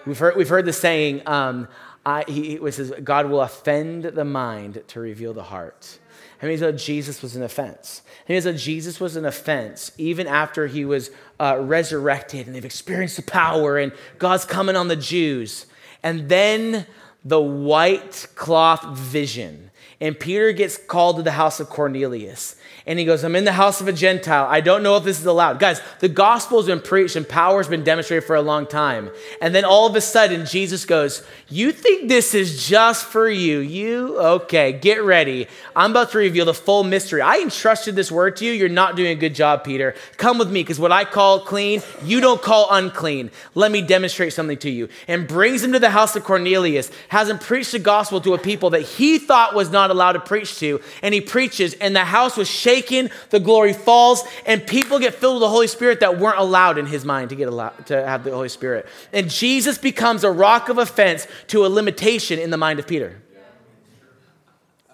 We've 0.04 0.18
heard, 0.18 0.36
we've 0.36 0.48
heard 0.50 0.66
the 0.66 0.74
saying, 0.74 1.22
um, 1.26 1.68
I, 2.04 2.24
he, 2.28 2.58
says, 2.70 2.92
God 3.02 3.30
will 3.30 3.40
offend 3.40 4.04
the 4.04 4.26
mind 4.26 4.82
to 4.88 5.00
reveal 5.00 5.32
the 5.32 5.42
heart. 5.42 5.98
I 6.42 6.46
mean, 6.46 6.58
so 6.58 6.70
Jesus 6.70 7.22
was 7.22 7.34
an 7.34 7.42
offense. 7.42 8.02
I 8.28 8.32
mean, 8.34 8.42
so 8.42 8.52
Jesus 8.52 9.00
was 9.00 9.16
an 9.16 9.24
offense 9.24 9.90
even 9.96 10.26
after 10.26 10.66
he 10.66 10.84
was 10.84 11.10
uh, 11.40 11.56
resurrected 11.58 12.46
and 12.46 12.54
they've 12.54 12.62
experienced 12.62 13.16
the 13.16 13.22
power 13.22 13.78
and 13.78 13.90
God's 14.18 14.44
coming 14.44 14.76
on 14.76 14.88
the 14.88 14.96
Jews. 14.96 15.64
And 16.02 16.28
then 16.28 16.86
the 17.24 17.40
white 17.40 18.26
cloth 18.34 18.84
vision 18.98 19.70
And 20.00 20.18
Peter 20.18 20.52
gets 20.52 20.76
called 20.76 21.16
to 21.16 21.22
the 21.22 21.32
house 21.32 21.58
of 21.58 21.70
Cornelius. 21.70 22.56
And 22.88 23.00
he 23.00 23.04
goes, 23.04 23.24
I'm 23.24 23.34
in 23.34 23.44
the 23.44 23.52
house 23.52 23.80
of 23.80 23.88
a 23.88 23.92
Gentile. 23.92 24.46
I 24.48 24.60
don't 24.60 24.84
know 24.84 24.96
if 24.96 25.02
this 25.02 25.18
is 25.18 25.26
allowed. 25.26 25.58
Guys, 25.58 25.80
the 25.98 26.08
gospel's 26.08 26.66
been 26.66 26.80
preached 26.80 27.16
and 27.16 27.28
power 27.28 27.56
has 27.56 27.66
been 27.66 27.82
demonstrated 27.82 28.24
for 28.24 28.36
a 28.36 28.42
long 28.42 28.66
time. 28.66 29.10
And 29.40 29.52
then 29.52 29.64
all 29.64 29.86
of 29.86 29.96
a 29.96 30.00
sudden, 30.00 30.46
Jesus 30.46 30.84
goes, 30.84 31.24
You 31.48 31.72
think 31.72 32.08
this 32.08 32.32
is 32.32 32.64
just 32.68 33.06
for 33.06 33.28
you? 33.28 33.58
You? 33.58 34.16
Okay, 34.18 34.72
get 34.72 35.02
ready. 35.02 35.48
I'm 35.74 35.90
about 35.90 36.12
to 36.12 36.18
reveal 36.18 36.44
the 36.44 36.54
full 36.54 36.84
mystery. 36.84 37.22
I 37.22 37.38
entrusted 37.38 37.96
this 37.96 38.12
word 38.12 38.36
to 38.36 38.44
you. 38.44 38.52
You're 38.52 38.68
not 38.68 38.94
doing 38.94 39.10
a 39.10 39.20
good 39.20 39.34
job, 39.34 39.64
Peter. 39.64 39.96
Come 40.16 40.38
with 40.38 40.52
me, 40.52 40.62
because 40.62 40.78
what 40.78 40.92
I 40.92 41.04
call 41.04 41.40
clean, 41.40 41.82
you 42.04 42.20
don't 42.20 42.40
call 42.40 42.68
unclean. 42.70 43.32
Let 43.56 43.72
me 43.72 43.82
demonstrate 43.82 44.32
something 44.32 44.58
to 44.58 44.70
you. 44.70 44.88
And 45.08 45.26
brings 45.26 45.64
him 45.64 45.72
to 45.72 45.80
the 45.80 45.90
house 45.90 46.14
of 46.14 46.22
Cornelius, 46.22 46.92
has 47.08 47.28
him 47.28 47.40
preach 47.40 47.72
the 47.72 47.80
gospel 47.80 48.20
to 48.20 48.34
a 48.34 48.38
people 48.38 48.70
that 48.70 48.82
he 48.82 49.18
thought 49.18 49.54
was 49.54 49.70
not 49.70 49.85
allowed 49.90 50.12
to 50.12 50.20
preach 50.20 50.58
to. 50.60 50.80
And 51.02 51.14
he 51.14 51.20
preaches, 51.20 51.74
and 51.74 51.94
the 51.94 52.04
house 52.04 52.36
was 52.36 52.48
shaken 52.48 52.76
shaken, 52.76 53.10
the 53.30 53.40
glory 53.40 53.72
falls, 53.72 54.24
and 54.44 54.66
people 54.66 54.98
get 54.98 55.14
filled 55.14 55.36
with 55.36 55.42
the 55.42 55.48
Holy 55.48 55.66
Spirit 55.66 56.00
that 56.00 56.18
weren't 56.18 56.38
allowed 56.38 56.78
in 56.78 56.86
his 56.86 57.04
mind 57.04 57.30
to 57.30 57.36
get 57.36 57.48
allowed, 57.48 57.86
to 57.86 58.06
have 58.06 58.24
the 58.24 58.32
Holy 58.32 58.48
Spirit. 58.48 58.86
And 59.12 59.30
Jesus 59.30 59.78
becomes 59.78 60.24
a 60.24 60.30
rock 60.30 60.68
of 60.68 60.78
offense 60.78 61.26
to 61.48 61.66
a 61.66 61.68
limitation 61.68 62.38
in 62.38 62.50
the 62.50 62.56
mind 62.56 62.78
of 62.78 62.86
Peter. 62.86 63.22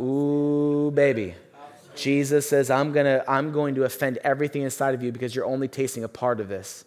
Ooh, 0.01 0.91
baby. 0.95 1.35
Jesus 1.95 2.49
says, 2.49 2.71
I'm, 2.71 2.93
gonna, 2.93 3.23
I'm 3.29 3.53
going 3.53 3.75
to 3.75 3.85
offend 3.85 4.19
everything 4.19 4.63
inside 4.63 4.95
of 4.95 5.03
you 5.03 5.13
because 5.13 5.35
you're 5.35 5.45
only 5.45 5.69
tasting 5.69 6.05
a 6.05 6.09
part 6.09 6.41
of 6.41 6.49
this. 6.49 6.85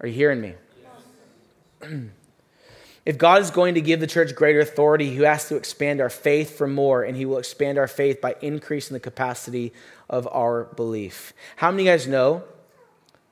Are 0.00 0.06
you 0.06 0.14
hearing 0.14 0.40
me? 0.40 0.54
If 3.06 3.16
God 3.16 3.40
is 3.40 3.50
going 3.50 3.74
to 3.74 3.80
give 3.80 4.00
the 4.00 4.06
church 4.06 4.34
greater 4.34 4.60
authority, 4.60 5.10
He 5.10 5.22
has 5.22 5.48
to 5.48 5.56
expand 5.56 6.00
our 6.00 6.10
faith 6.10 6.56
for 6.56 6.66
more, 6.66 7.02
and 7.02 7.16
He 7.16 7.24
will 7.24 7.38
expand 7.38 7.78
our 7.78 7.88
faith 7.88 8.20
by 8.20 8.36
increasing 8.40 8.94
the 8.94 9.00
capacity 9.00 9.72
of 10.08 10.28
our 10.30 10.64
belief. 10.64 11.32
How 11.56 11.70
many 11.70 11.84
of 11.84 11.86
you 11.86 11.92
guys 11.92 12.06
know 12.06 12.44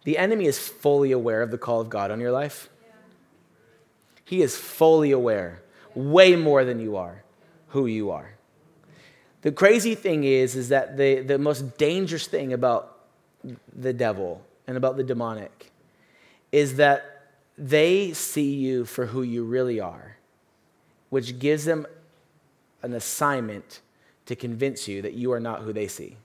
the 0.05 0.17
enemy 0.17 0.47
is 0.47 0.59
fully 0.59 1.13
aware 1.13 1.43
of 1.43 1.51
the 1.51 1.59
call 1.59 1.81
of 1.81 1.91
God 1.91 2.11
on 2.11 2.21
your 2.21 2.33
life? 2.33 2.71
He 4.25 4.43
is 4.43 4.57
fully 4.57 5.11
aware, 5.11 5.63
way 5.95 6.37
more 6.37 6.65
than 6.65 6.81
you 6.81 6.97
are, 6.97 7.23
who 7.69 7.87
you 7.87 8.11
are. 8.11 8.35
The 9.43 9.53
crazy 9.53 9.95
thing 9.95 10.25
is, 10.25 10.57
is 10.57 10.71
that 10.71 10.97
the, 10.97 11.21
the 11.21 11.39
most 11.39 11.79
dangerous 11.79 12.27
thing 12.27 12.53
about 12.53 12.99
the 13.75 13.93
devil 13.93 14.43
and 14.67 14.77
about 14.77 14.97
the 14.97 15.05
demonic 15.05 15.71
is 16.53 16.77
that 16.77 17.18
they 17.59 18.13
see 18.13 18.55
you 18.55 18.85
for 18.85 19.07
who 19.07 19.23
you 19.23 19.45
really 19.45 19.81
are, 19.81 20.17
which 21.11 21.39
gives 21.41 21.65
them 21.65 21.87
an 22.83 22.95
assignment 22.95 23.81
to 24.27 24.37
convince 24.37 24.87
you 24.87 25.03
that 25.03 25.15
you 25.15 25.33
are 25.33 25.41
not 25.41 25.63
who 25.63 25.73
they 25.73 25.89
see. 25.89 26.17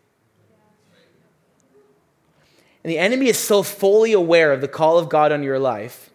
And 2.83 2.91
the 2.91 2.99
enemy 2.99 3.27
is 3.27 3.39
so 3.39 3.63
fully 3.63 4.13
aware 4.13 4.51
of 4.51 4.61
the 4.61 4.67
call 4.67 4.99
of 4.99 5.09
God 5.09 5.31
on 5.31 5.41
your 5.41 5.57
life 5.57 6.11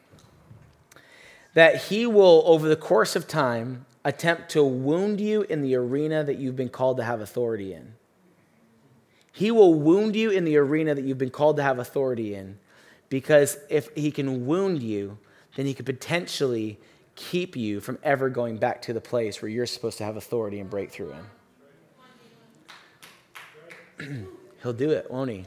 that 1.54 1.84
he 1.84 2.06
will, 2.06 2.42
over 2.46 2.68
the 2.68 2.76
course 2.76 3.16
of 3.16 3.26
time, 3.26 3.86
attempt 4.04 4.50
to 4.50 4.62
wound 4.62 5.20
you 5.20 5.42
in 5.42 5.62
the 5.62 5.74
arena 5.74 6.22
that 6.22 6.38
you've 6.38 6.54
been 6.54 6.68
called 6.68 6.98
to 6.98 7.04
have 7.04 7.20
authority 7.20 7.72
in. 7.72 7.94
He 9.32 9.50
will 9.50 9.74
wound 9.74 10.14
you 10.14 10.30
in 10.30 10.44
the 10.44 10.56
arena 10.58 10.94
that 10.94 11.04
you've 11.04 11.18
been 11.18 11.30
called 11.30 11.56
to 11.56 11.62
have 11.62 11.78
authority 11.78 12.34
in 12.34 12.58
because 13.08 13.58
if 13.68 13.88
he 13.94 14.10
can 14.10 14.46
wound 14.46 14.82
you, 14.82 15.18
then 15.56 15.66
he 15.66 15.74
could 15.74 15.86
potentially 15.86 16.78
keep 17.14 17.56
you 17.56 17.80
from 17.80 17.98
ever 18.02 18.28
going 18.30 18.58
back 18.58 18.82
to 18.82 18.92
the 18.92 19.00
place 19.00 19.42
where 19.42 19.48
you're 19.48 19.66
supposed 19.66 19.98
to 19.98 20.04
have 20.04 20.16
authority 20.16 20.60
and 20.60 20.70
breakthrough 20.70 21.14
in. 23.98 24.28
He'll 24.62 24.72
do 24.72 24.90
it, 24.90 25.10
won't 25.10 25.30
he? 25.30 25.44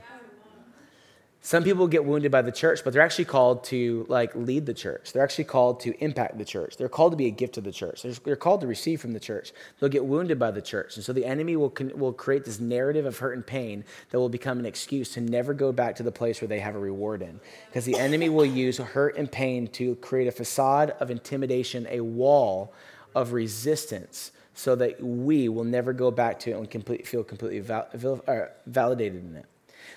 Some 1.43 1.63
people 1.63 1.87
get 1.87 2.05
wounded 2.05 2.31
by 2.31 2.43
the 2.43 2.51
church, 2.51 2.83
but 2.83 2.93
they're 2.93 3.01
actually 3.01 3.25
called 3.25 3.63
to 3.65 4.05
like 4.07 4.35
lead 4.35 4.67
the 4.67 4.75
church. 4.75 5.11
They're 5.11 5.23
actually 5.23 5.45
called 5.45 5.79
to 5.79 5.97
impact 6.03 6.37
the 6.37 6.45
church. 6.45 6.77
They're 6.77 6.87
called 6.87 7.13
to 7.13 7.17
be 7.17 7.25
a 7.25 7.31
gift 7.31 7.55
to 7.55 7.61
the 7.61 7.71
church. 7.71 8.03
They're, 8.03 8.35
called 8.35 8.61
to 8.61 8.67
receive 8.67 9.01
from 9.01 9.13
the 9.13 9.19
church. 9.19 9.51
They'll 9.79 9.89
get 9.89 10.05
wounded 10.05 10.37
by 10.37 10.51
the 10.51 10.61
church. 10.61 10.97
And 10.97 11.03
so 11.03 11.13
the 11.13 11.25
enemy 11.25 11.55
will, 11.55 11.73
will 11.95 12.13
create 12.13 12.45
this 12.45 12.59
narrative 12.59 13.07
of 13.07 13.17
hurt 13.17 13.33
and 13.33 13.45
pain 13.45 13.83
that 14.11 14.19
will 14.19 14.29
become 14.29 14.59
an 14.59 14.67
excuse 14.67 15.13
to 15.13 15.21
never 15.21 15.55
go 15.55 15.71
back 15.71 15.95
to 15.95 16.03
the 16.03 16.11
place 16.11 16.41
where 16.41 16.47
they 16.47 16.59
have 16.59 16.75
a 16.75 16.79
reward 16.79 17.23
in. 17.23 17.39
Because 17.67 17.85
the 17.85 17.97
enemy 17.97 18.29
will 18.29 18.45
use 18.45 18.77
hurt 18.77 19.17
and 19.17 19.31
pain 19.31 19.67
to 19.69 19.95
create 19.95 20.27
a 20.27 20.31
facade 20.31 20.91
of 20.99 21.09
intimidation, 21.09 21.87
a 21.89 22.01
wall 22.01 22.71
of 23.15 23.33
resistance 23.33 24.31
so 24.53 24.75
that 24.75 25.01
we 25.01 25.49
will 25.49 25.63
never 25.63 25.91
go 25.91 26.11
back 26.11 26.37
to 26.41 26.51
it 26.51 26.57
and 26.57 26.69
complete, 26.69 27.07
feel 27.07 27.23
completely 27.23 27.61
val, 27.61 28.21
uh, 28.27 28.41
validated 28.67 29.23
in 29.23 29.37
it. 29.37 29.45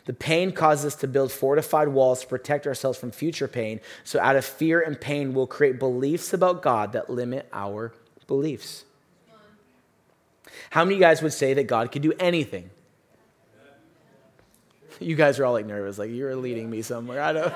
The 0.06 0.12
pain 0.12 0.52
causes 0.52 0.84
us 0.84 0.94
to 0.96 1.08
build 1.08 1.32
fortified 1.32 1.88
walls 1.88 2.20
to 2.20 2.26
protect 2.26 2.66
ourselves 2.66 2.98
from 2.98 3.10
future 3.10 3.48
pain. 3.48 3.80
So, 4.04 4.20
out 4.20 4.36
of 4.36 4.44
fear 4.44 4.80
and 4.80 5.00
pain, 5.00 5.32
we'll 5.32 5.46
create 5.46 5.78
beliefs 5.78 6.34
about 6.34 6.62
God 6.62 6.92
that 6.92 7.08
limit 7.08 7.48
our 7.52 7.92
beliefs. 8.26 8.84
How 10.70 10.84
many 10.84 10.94
of 10.94 11.00
you 11.00 11.06
guys 11.06 11.22
would 11.22 11.32
say 11.32 11.54
that 11.54 11.66
God 11.66 11.90
could 11.90 12.02
do 12.02 12.12
anything? 12.18 12.70
You 15.00 15.16
guys 15.16 15.40
are 15.40 15.44
all 15.44 15.52
like 15.52 15.66
nervous, 15.66 15.98
like 15.98 16.10
you're 16.10 16.36
leading 16.36 16.70
me 16.70 16.82
somewhere. 16.82 17.20
I 17.20 17.32
don't, 17.32 17.52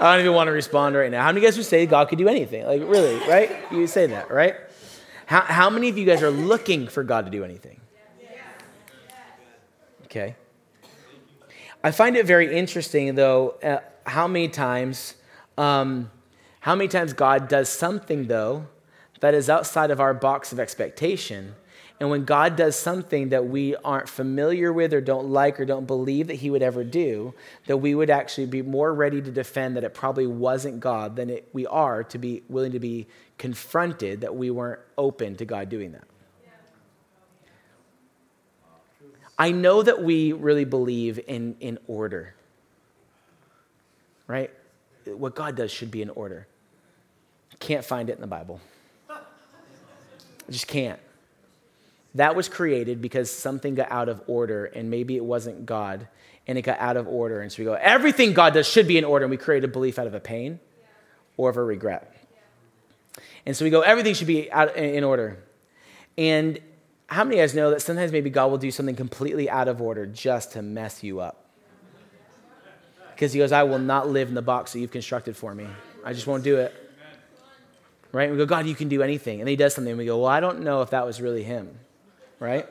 I 0.00 0.12
don't 0.12 0.20
even 0.20 0.34
want 0.34 0.48
to 0.48 0.52
respond 0.52 0.94
right 0.94 1.10
now. 1.10 1.22
How 1.22 1.28
many 1.28 1.38
of 1.38 1.42
you 1.42 1.48
guys 1.48 1.56
would 1.56 1.66
say 1.66 1.84
God 1.86 2.08
could 2.08 2.18
do 2.18 2.28
anything? 2.28 2.64
Like, 2.64 2.82
really, 2.82 3.16
right? 3.28 3.56
You 3.72 3.86
say 3.86 4.06
that, 4.08 4.30
right? 4.30 4.54
How, 5.26 5.40
how 5.40 5.70
many 5.70 5.88
of 5.88 5.98
you 5.98 6.04
guys 6.04 6.22
are 6.22 6.30
looking 6.30 6.86
for 6.86 7.02
God 7.02 7.24
to 7.24 7.30
do 7.30 7.42
anything? 7.42 7.80
Okay. 10.04 10.36
I 11.86 11.92
find 11.92 12.16
it 12.16 12.26
very 12.26 12.52
interesting, 12.52 13.14
though, 13.14 13.50
uh, 13.62 13.78
how 14.04 14.26
many 14.26 14.48
times, 14.48 15.14
um, 15.56 16.10
how 16.58 16.74
many 16.74 16.88
times 16.88 17.12
God 17.12 17.46
does 17.46 17.68
something, 17.68 18.26
though, 18.26 18.66
that 19.20 19.34
is 19.34 19.48
outside 19.48 19.92
of 19.92 20.00
our 20.00 20.12
box 20.12 20.50
of 20.50 20.58
expectation. 20.58 21.54
And 22.00 22.10
when 22.10 22.24
God 22.24 22.56
does 22.56 22.74
something 22.74 23.28
that 23.28 23.46
we 23.46 23.76
aren't 23.76 24.08
familiar 24.08 24.72
with 24.72 24.92
or 24.92 25.00
don't 25.00 25.28
like 25.28 25.60
or 25.60 25.64
don't 25.64 25.86
believe 25.86 26.26
that 26.26 26.34
He 26.34 26.50
would 26.50 26.60
ever 26.60 26.82
do, 26.82 27.34
that 27.68 27.76
we 27.76 27.94
would 27.94 28.10
actually 28.10 28.46
be 28.46 28.62
more 28.62 28.92
ready 28.92 29.22
to 29.22 29.30
defend 29.30 29.76
that 29.76 29.84
it 29.84 29.94
probably 29.94 30.26
wasn't 30.26 30.80
God 30.80 31.14
than 31.14 31.30
it, 31.30 31.48
we 31.52 31.68
are 31.68 32.02
to 32.02 32.18
be 32.18 32.42
willing 32.48 32.72
to 32.72 32.80
be 32.80 33.06
confronted 33.38 34.22
that 34.22 34.34
we 34.34 34.50
weren't 34.50 34.80
open 34.98 35.36
to 35.36 35.44
God 35.44 35.68
doing 35.68 35.92
that. 35.92 36.02
I 39.38 39.50
know 39.50 39.82
that 39.82 40.02
we 40.02 40.32
really 40.32 40.64
believe 40.64 41.20
in, 41.26 41.56
in 41.60 41.78
order, 41.86 42.34
right? 44.26 44.50
What 45.04 45.34
God 45.34 45.56
does 45.56 45.70
should 45.70 45.90
be 45.90 46.02
in 46.02 46.10
order. 46.10 46.46
Can't 47.60 47.84
find 47.84 48.08
it 48.08 48.14
in 48.14 48.20
the 48.20 48.26
Bible. 48.26 48.60
I 49.10 49.18
just 50.50 50.66
can't. 50.66 50.98
That 52.14 52.34
was 52.34 52.48
created 52.48 53.02
because 53.02 53.30
something 53.30 53.74
got 53.74 53.90
out 53.90 54.08
of 54.08 54.22
order, 54.26 54.64
and 54.64 54.90
maybe 54.90 55.16
it 55.16 55.24
wasn't 55.24 55.66
God, 55.66 56.08
and 56.46 56.56
it 56.56 56.62
got 56.62 56.78
out 56.80 56.96
of 56.96 57.06
order. 57.06 57.42
And 57.42 57.52
so 57.52 57.58
we 57.58 57.64
go, 57.64 57.74
everything 57.74 58.32
God 58.32 58.54
does 58.54 58.66
should 58.66 58.88
be 58.88 58.96
in 58.96 59.04
order, 59.04 59.26
and 59.26 59.30
we 59.30 59.36
create 59.36 59.64
a 59.64 59.68
belief 59.68 59.98
out 59.98 60.06
of 60.06 60.14
a 60.14 60.20
pain 60.20 60.60
or 61.36 61.50
of 61.50 61.58
a 61.58 61.62
regret. 61.62 62.14
And 63.44 63.56
so 63.56 63.64
we 63.64 63.70
go, 63.70 63.82
everything 63.82 64.14
should 64.14 64.26
be 64.26 64.50
out 64.50 64.74
in 64.76 65.04
order. 65.04 65.38
And 66.16 66.58
how 67.06 67.22
many 67.22 67.36
of 67.36 67.38
you 67.38 67.42
guys 67.42 67.54
know 67.54 67.70
that 67.70 67.82
sometimes 67.82 68.10
maybe 68.10 68.30
God 68.30 68.50
will 68.50 68.58
do 68.58 68.70
something 68.70 68.96
completely 68.96 69.48
out 69.48 69.68
of 69.68 69.80
order 69.80 70.06
just 70.06 70.52
to 70.52 70.62
mess 70.62 71.04
you 71.04 71.20
up? 71.20 71.44
Because 73.14 73.32
he 73.32 73.38
goes, 73.38 73.52
I 73.52 73.62
will 73.62 73.78
not 73.78 74.08
live 74.08 74.28
in 74.28 74.34
the 74.34 74.42
box 74.42 74.72
that 74.72 74.80
you've 74.80 74.90
constructed 74.90 75.36
for 75.36 75.54
me. 75.54 75.66
I 76.04 76.12
just 76.12 76.26
won't 76.26 76.44
do 76.44 76.58
it. 76.58 76.74
Right? 78.12 78.24
And 78.24 78.32
we 78.32 78.38
go, 78.38 78.46
God, 78.46 78.66
you 78.66 78.74
can 78.74 78.88
do 78.88 79.02
anything. 79.02 79.40
And 79.40 79.48
he 79.48 79.56
does 79.56 79.74
something. 79.74 79.90
And 79.90 79.98
we 79.98 80.06
go, 80.06 80.18
Well, 80.18 80.30
I 80.30 80.40
don't 80.40 80.60
know 80.60 80.82
if 80.82 80.90
that 80.90 81.06
was 81.06 81.20
really 81.20 81.42
him. 81.42 81.78
Right? 82.40 82.66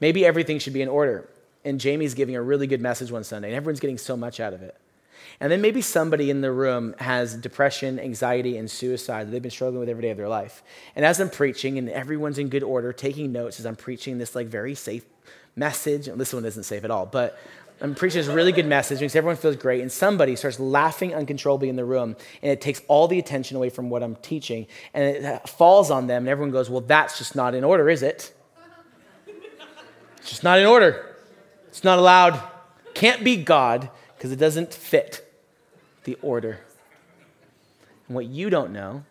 Maybe 0.00 0.26
everything 0.26 0.58
should 0.58 0.72
be 0.72 0.82
in 0.82 0.88
order. 0.88 1.28
And 1.64 1.78
Jamie's 1.78 2.14
giving 2.14 2.34
a 2.36 2.42
really 2.42 2.66
good 2.66 2.80
message 2.80 3.10
one 3.10 3.24
Sunday, 3.24 3.48
and 3.48 3.56
everyone's 3.56 3.80
getting 3.80 3.98
so 3.98 4.16
much 4.16 4.40
out 4.40 4.52
of 4.52 4.62
it. 4.62 4.76
And 5.42 5.50
then 5.50 5.60
maybe 5.60 5.80
somebody 5.80 6.30
in 6.30 6.40
the 6.40 6.52
room 6.52 6.94
has 6.98 7.34
depression, 7.34 7.98
anxiety, 7.98 8.56
and 8.56 8.70
suicide 8.70 9.26
that 9.26 9.32
they've 9.32 9.42
been 9.42 9.50
struggling 9.50 9.80
with 9.80 9.88
every 9.88 10.02
day 10.02 10.10
of 10.10 10.16
their 10.16 10.28
life. 10.28 10.62
And 10.94 11.04
as 11.04 11.18
I'm 11.18 11.30
preaching, 11.30 11.78
and 11.78 11.90
everyone's 11.90 12.38
in 12.38 12.48
good 12.48 12.62
order, 12.62 12.92
taking 12.92 13.32
notes 13.32 13.58
as 13.58 13.66
I'm 13.66 13.74
preaching 13.74 14.18
this 14.18 14.36
like 14.36 14.46
very 14.46 14.76
safe 14.76 15.04
message. 15.56 16.06
This 16.06 16.32
one 16.32 16.44
isn't 16.44 16.62
safe 16.62 16.84
at 16.84 16.92
all, 16.92 17.06
but 17.06 17.36
I'm 17.80 17.96
preaching 17.96 18.20
this 18.20 18.28
really 18.28 18.52
good 18.52 18.66
message, 18.66 19.00
makes 19.00 19.16
everyone 19.16 19.34
feels 19.34 19.56
great, 19.56 19.80
and 19.80 19.90
somebody 19.90 20.36
starts 20.36 20.60
laughing 20.60 21.12
uncontrollably 21.12 21.68
in 21.68 21.74
the 21.74 21.84
room, 21.84 22.14
and 22.40 22.52
it 22.52 22.60
takes 22.60 22.80
all 22.86 23.08
the 23.08 23.18
attention 23.18 23.56
away 23.56 23.68
from 23.68 23.90
what 23.90 24.04
I'm 24.04 24.14
teaching, 24.14 24.68
and 24.94 25.04
it 25.04 25.24
uh, 25.24 25.40
falls 25.40 25.90
on 25.90 26.06
them, 26.06 26.22
and 26.22 26.28
everyone 26.28 26.52
goes, 26.52 26.70
Well, 26.70 26.82
that's 26.82 27.18
just 27.18 27.34
not 27.34 27.56
in 27.56 27.64
order, 27.64 27.90
is 27.90 28.04
it? 28.04 28.32
It's 30.18 30.30
just 30.30 30.44
not 30.44 30.60
in 30.60 30.66
order. 30.66 31.16
It's 31.66 31.82
not 31.82 31.98
allowed. 31.98 32.40
Can't 32.94 33.24
be 33.24 33.38
God 33.38 33.90
because 34.16 34.30
it 34.30 34.36
doesn't 34.36 34.72
fit 34.72 35.30
the 36.04 36.18
order. 36.22 36.60
And 38.06 38.14
what 38.14 38.26
you 38.26 38.50
don't 38.50 38.72
know 38.72 39.04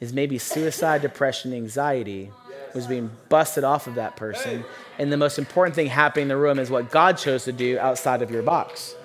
is 0.00 0.12
maybe 0.12 0.38
suicide, 0.38 1.02
depression, 1.02 1.52
anxiety 1.52 2.30
was 2.74 2.86
being 2.86 3.10
busted 3.28 3.64
off 3.64 3.86
of 3.86 3.94
that 3.94 4.16
person. 4.16 4.64
And 4.98 5.12
the 5.12 5.16
most 5.16 5.38
important 5.38 5.76
thing 5.76 5.86
happening 5.86 6.24
in 6.24 6.28
the 6.28 6.36
room 6.36 6.58
is 6.58 6.70
what 6.70 6.90
God 6.90 7.16
chose 7.16 7.44
to 7.44 7.52
do 7.52 7.78
outside 7.78 8.20
of 8.20 8.30
your 8.30 8.42
box. 8.42 8.96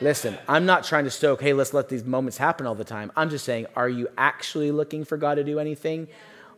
Listen, 0.00 0.36
I'm 0.48 0.66
not 0.66 0.84
trying 0.84 1.04
to 1.04 1.10
stoke, 1.10 1.40
hey, 1.40 1.52
let's 1.52 1.72
let 1.72 1.88
these 1.88 2.04
moments 2.04 2.38
happen 2.38 2.66
all 2.66 2.74
the 2.74 2.84
time. 2.84 3.12
I'm 3.16 3.30
just 3.30 3.44
saying, 3.44 3.66
are 3.76 3.88
you 3.88 4.08
actually 4.18 4.70
looking 4.70 5.04
for 5.04 5.16
God 5.16 5.36
to 5.36 5.44
do 5.44 5.58
anything? 5.58 6.08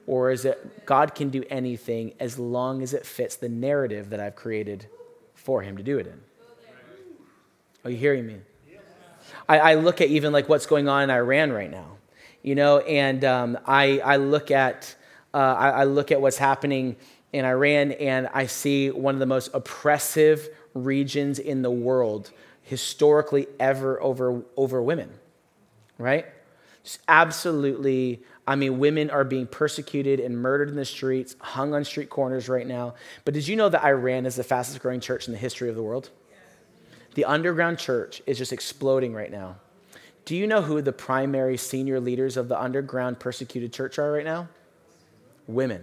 Or 0.06 0.30
is 0.30 0.44
it 0.44 0.86
God 0.86 1.14
can 1.14 1.30
do 1.30 1.44
anything 1.50 2.14
as 2.20 2.38
long 2.38 2.82
as 2.82 2.94
it 2.94 3.04
fits 3.04 3.36
the 3.36 3.48
narrative 3.48 4.10
that 4.10 4.20
I've 4.20 4.36
created 4.36 4.86
for 5.34 5.62
him 5.62 5.76
to 5.76 5.82
do 5.82 5.98
it 5.98 6.06
in? 6.06 6.20
Are 7.84 7.90
you 7.90 7.96
hearing 7.96 8.26
me? 8.26 8.36
I, 9.48 9.58
I 9.58 9.74
look 9.74 10.00
at 10.00 10.08
even 10.08 10.32
like 10.32 10.48
what's 10.48 10.66
going 10.66 10.88
on 10.88 11.04
in 11.04 11.10
Iran 11.10 11.52
right 11.52 11.70
now, 11.70 11.96
you 12.42 12.54
know, 12.54 12.78
and 12.80 13.24
um, 13.24 13.58
I, 13.66 14.00
I 14.00 14.16
look 14.16 14.50
at 14.50 14.94
uh, 15.34 15.38
I, 15.38 15.68
I 15.70 15.84
look 15.84 16.10
at 16.12 16.20
what's 16.20 16.38
happening 16.38 16.96
in 17.32 17.44
Iran 17.44 17.92
and 17.92 18.28
I 18.32 18.46
see 18.46 18.90
one 18.90 19.14
of 19.14 19.20
the 19.20 19.26
most 19.26 19.50
oppressive 19.52 20.48
regions 20.72 21.38
in 21.38 21.60
the 21.60 21.70
world 21.70 22.30
historically 22.62 23.46
ever 23.60 24.00
over, 24.02 24.42
over 24.56 24.82
women, 24.82 25.10
right? 25.98 26.24
Just 26.82 27.00
absolutely, 27.06 28.22
I 28.46 28.56
mean, 28.56 28.78
women 28.78 29.10
are 29.10 29.24
being 29.24 29.46
persecuted 29.46 30.20
and 30.20 30.38
murdered 30.38 30.70
in 30.70 30.76
the 30.76 30.84
streets, 30.84 31.36
hung 31.38 31.74
on 31.74 31.84
street 31.84 32.08
corners 32.08 32.48
right 32.48 32.66
now. 32.66 32.94
But 33.24 33.34
did 33.34 33.46
you 33.46 33.56
know 33.56 33.68
that 33.68 33.84
Iran 33.84 34.24
is 34.24 34.36
the 34.36 34.44
fastest 34.44 34.80
growing 34.80 35.00
church 35.00 35.26
in 35.26 35.32
the 35.32 35.38
history 35.38 35.68
of 35.68 35.76
the 35.76 35.82
world? 35.82 36.10
The 37.16 37.24
underground 37.24 37.78
church 37.78 38.20
is 38.26 38.36
just 38.36 38.52
exploding 38.52 39.14
right 39.14 39.30
now. 39.30 39.56
Do 40.26 40.36
you 40.36 40.46
know 40.46 40.60
who 40.60 40.82
the 40.82 40.92
primary 40.92 41.56
senior 41.56 41.98
leaders 41.98 42.36
of 42.36 42.48
the 42.48 42.60
underground 42.60 43.18
persecuted 43.18 43.72
church 43.72 43.98
are 43.98 44.12
right 44.12 44.24
now? 44.24 44.48
Women. 45.46 45.82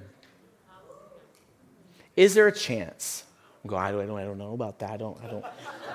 Is 2.16 2.36
there 2.36 2.48
a 2.48 2.52
chance? 2.52 3.24
Go, 3.66 3.76
I 3.76 3.92
don't, 3.92 4.12
I 4.12 4.24
don't 4.24 4.38
know 4.38 4.54
about 4.54 4.78
that. 4.80 4.92
I 4.92 4.98
don't, 4.98 5.18
I 5.24 5.28
don't. 5.28 5.46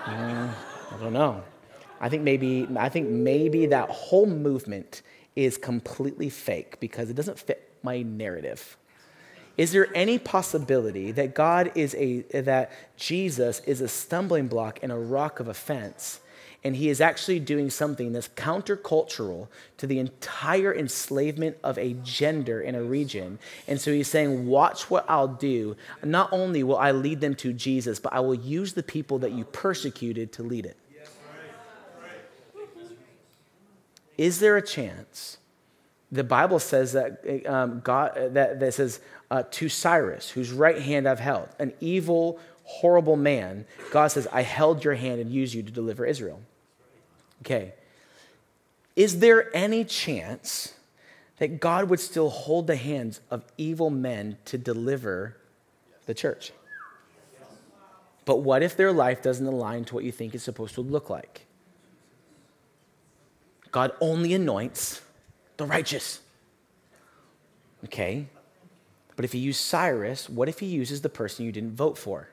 Mm. 0.07 0.55
I 0.91 0.97
don't 1.01 1.13
know. 1.13 1.45
I 2.01 2.09
think 2.09 2.23
maybe 2.23 2.67
I 2.77 2.89
think 2.89 3.09
maybe 3.09 3.67
that 3.67 3.91
whole 3.91 4.27
movement 4.27 5.03
is 5.37 5.59
completely 5.59 6.31
fake 6.31 6.81
because 6.81 7.11
it 7.11 7.15
doesn't 7.15 7.39
fit 7.39 7.79
my 7.85 8.03
narrative. 8.03 8.78
Is 9.59 9.73
there 9.73 9.89
any 9.95 10.19
possibility 10.19 11.13
that 11.13 11.35
God 11.35 11.73
is 11.75 11.95
a 11.97 12.23
that 12.41 12.73
Jesus 12.97 13.61
is 13.67 13.83
a 13.83 13.89
stumbling 13.89 14.49
block 14.49 14.79
and 14.83 14.91
a 14.91 14.97
rock 14.97 15.41
of 15.41 15.49
offense 15.49 16.21
and 16.65 16.75
he 16.75 16.89
is 16.89 17.01
actually 17.01 17.39
doing 17.39 17.71
something 17.71 18.13
that's 18.13 18.29
countercultural 18.29 19.49
to 19.77 19.87
the 19.87 19.99
entire 19.99 20.75
enslavement 20.75 21.57
of 21.63 21.79
a 21.79 21.95
gender 22.03 22.61
in 22.61 22.75
a 22.75 22.83
region. 22.83 23.39
And 23.69 23.81
so 23.81 23.93
he's 23.93 24.09
saying, 24.09 24.47
Watch 24.47 24.91
what 24.91 25.05
I'll 25.09 25.29
do. 25.29 25.77
Not 26.03 26.33
only 26.33 26.63
will 26.65 26.77
I 26.77 26.91
lead 26.91 27.21
them 27.21 27.35
to 27.37 27.53
Jesus, 27.53 28.01
but 28.01 28.13
I 28.13 28.21
will 28.21 28.35
use 28.35 28.73
the 28.73 28.83
people 28.83 29.21
that 29.21 29.33
you 29.33 29.45
persecuted 29.45 30.33
to 30.33 30.43
lead 30.43 30.67
it. 30.67 30.77
Is 34.17 34.41
there 34.41 34.57
a 34.57 34.63
chance? 34.63 35.39
The 36.11 36.25
Bible 36.25 36.59
says 36.59 36.93
that 36.93 37.47
um, 37.47 37.81
God 37.85 38.35
that, 38.35 38.59
that 38.59 38.75
says 38.75 39.01
uh, 39.31 39.45
to 39.51 39.69
Cyrus, 39.69 40.31
whose 40.31 40.51
right 40.51 40.81
hand 40.81 41.09
I've 41.09 41.21
held, 41.21 41.49
an 41.59 41.73
evil, 41.81 42.39
horrible 42.65 43.17
man. 43.17 43.67
God 43.91 44.09
says, 44.09 44.27
"I 44.33 44.43
held 44.43 44.85
your 44.85 44.95
hand 44.95 45.21
and 45.21 45.31
used 45.31 45.55
you 45.55 45.63
to 45.63 45.71
deliver 45.71 46.05
Israel." 46.05 46.41
Okay. 47.43 47.75
Is 48.97 49.21
there 49.21 49.55
any 49.55 49.85
chance 49.85 50.75
that 51.39 51.61
God 51.61 51.89
would 51.89 52.01
still 52.01 52.31
hold 52.31 52.67
the 52.67 52.77
hands 52.77 53.21
of 53.31 53.45
evil 53.57 53.91
men 53.91 54.39
to 54.47 54.59
deliver 54.59 55.37
the 56.07 56.15
church? 56.15 56.53
But 58.25 58.41
what 58.41 58.63
if 58.63 58.77
their 58.77 58.93
life 58.93 59.23
doesn't 59.23 59.47
align 59.47 59.85
to 59.87 59.95
what 59.95 60.05
you 60.05 60.13
think 60.13 60.35
it's 60.35 60.45
supposed 60.45 60.75
to 60.75 60.81
look 60.81 61.09
like? 61.09 61.47
God 63.71 63.93
only 64.01 64.35
anoints 64.35 65.01
the 65.57 65.65
righteous. 65.65 66.21
Okay? 67.85 68.27
But 69.19 69.25
if 69.25 69.33
he 69.33 69.41
used 69.41 69.61
Cyrus, 69.61 70.31
what 70.31 70.49
if 70.49 70.61
he 70.61 70.67
uses 70.67 71.01
the 71.01 71.09
person 71.09 71.45
you 71.45 71.51
didn't 71.51 71.75
vote 71.75 71.99
for? 71.99 72.29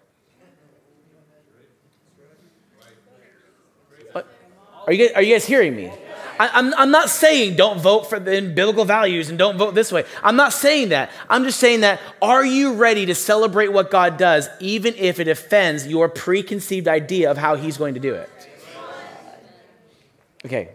Are 4.13 4.94
you 4.94 5.08
guys, 5.08 5.15
are 5.15 5.24
you 5.24 5.34
guys 5.34 5.46
hearing 5.46 5.75
me? 5.75 5.92
I, 6.39 6.48
I'm, 6.54 6.75
I'm 6.75 6.92
not 6.92 7.10
saying 7.10 7.56
don't 7.56 7.80
vote 7.80 8.08
for 8.08 8.20
the 8.20 8.39
biblical 8.39 8.86
values 8.86 9.31
and 9.31 9.40
don't 9.40 9.57
vote 9.57 9.74
this 9.74 9.92
way. 9.92 10.05
I'm 10.22 10.36
not 10.36 10.53
saying 10.53 10.90
that. 10.90 11.10
I'm 11.27 11.44
just 11.44 11.60
saying 11.60 11.79
that 11.81 12.00
are 12.22 12.46
you 12.46 12.74
ready 12.75 13.07
to 13.07 13.16
celebrate 13.16 13.70
what 13.70 13.90
God 13.90 14.18
does, 14.18 14.48
even 14.60 14.94
if 14.94 15.20
it 15.20 15.27
offends 15.27 15.88
your 15.88 16.07
preconceived 16.07 16.88
idea 16.88 17.31
of 17.31 17.38
how 17.40 17.55
He's 17.55 17.77
going 17.77 17.96
to 17.96 18.00
do 18.00 18.14
it? 18.14 18.29
Okay. 20.46 20.75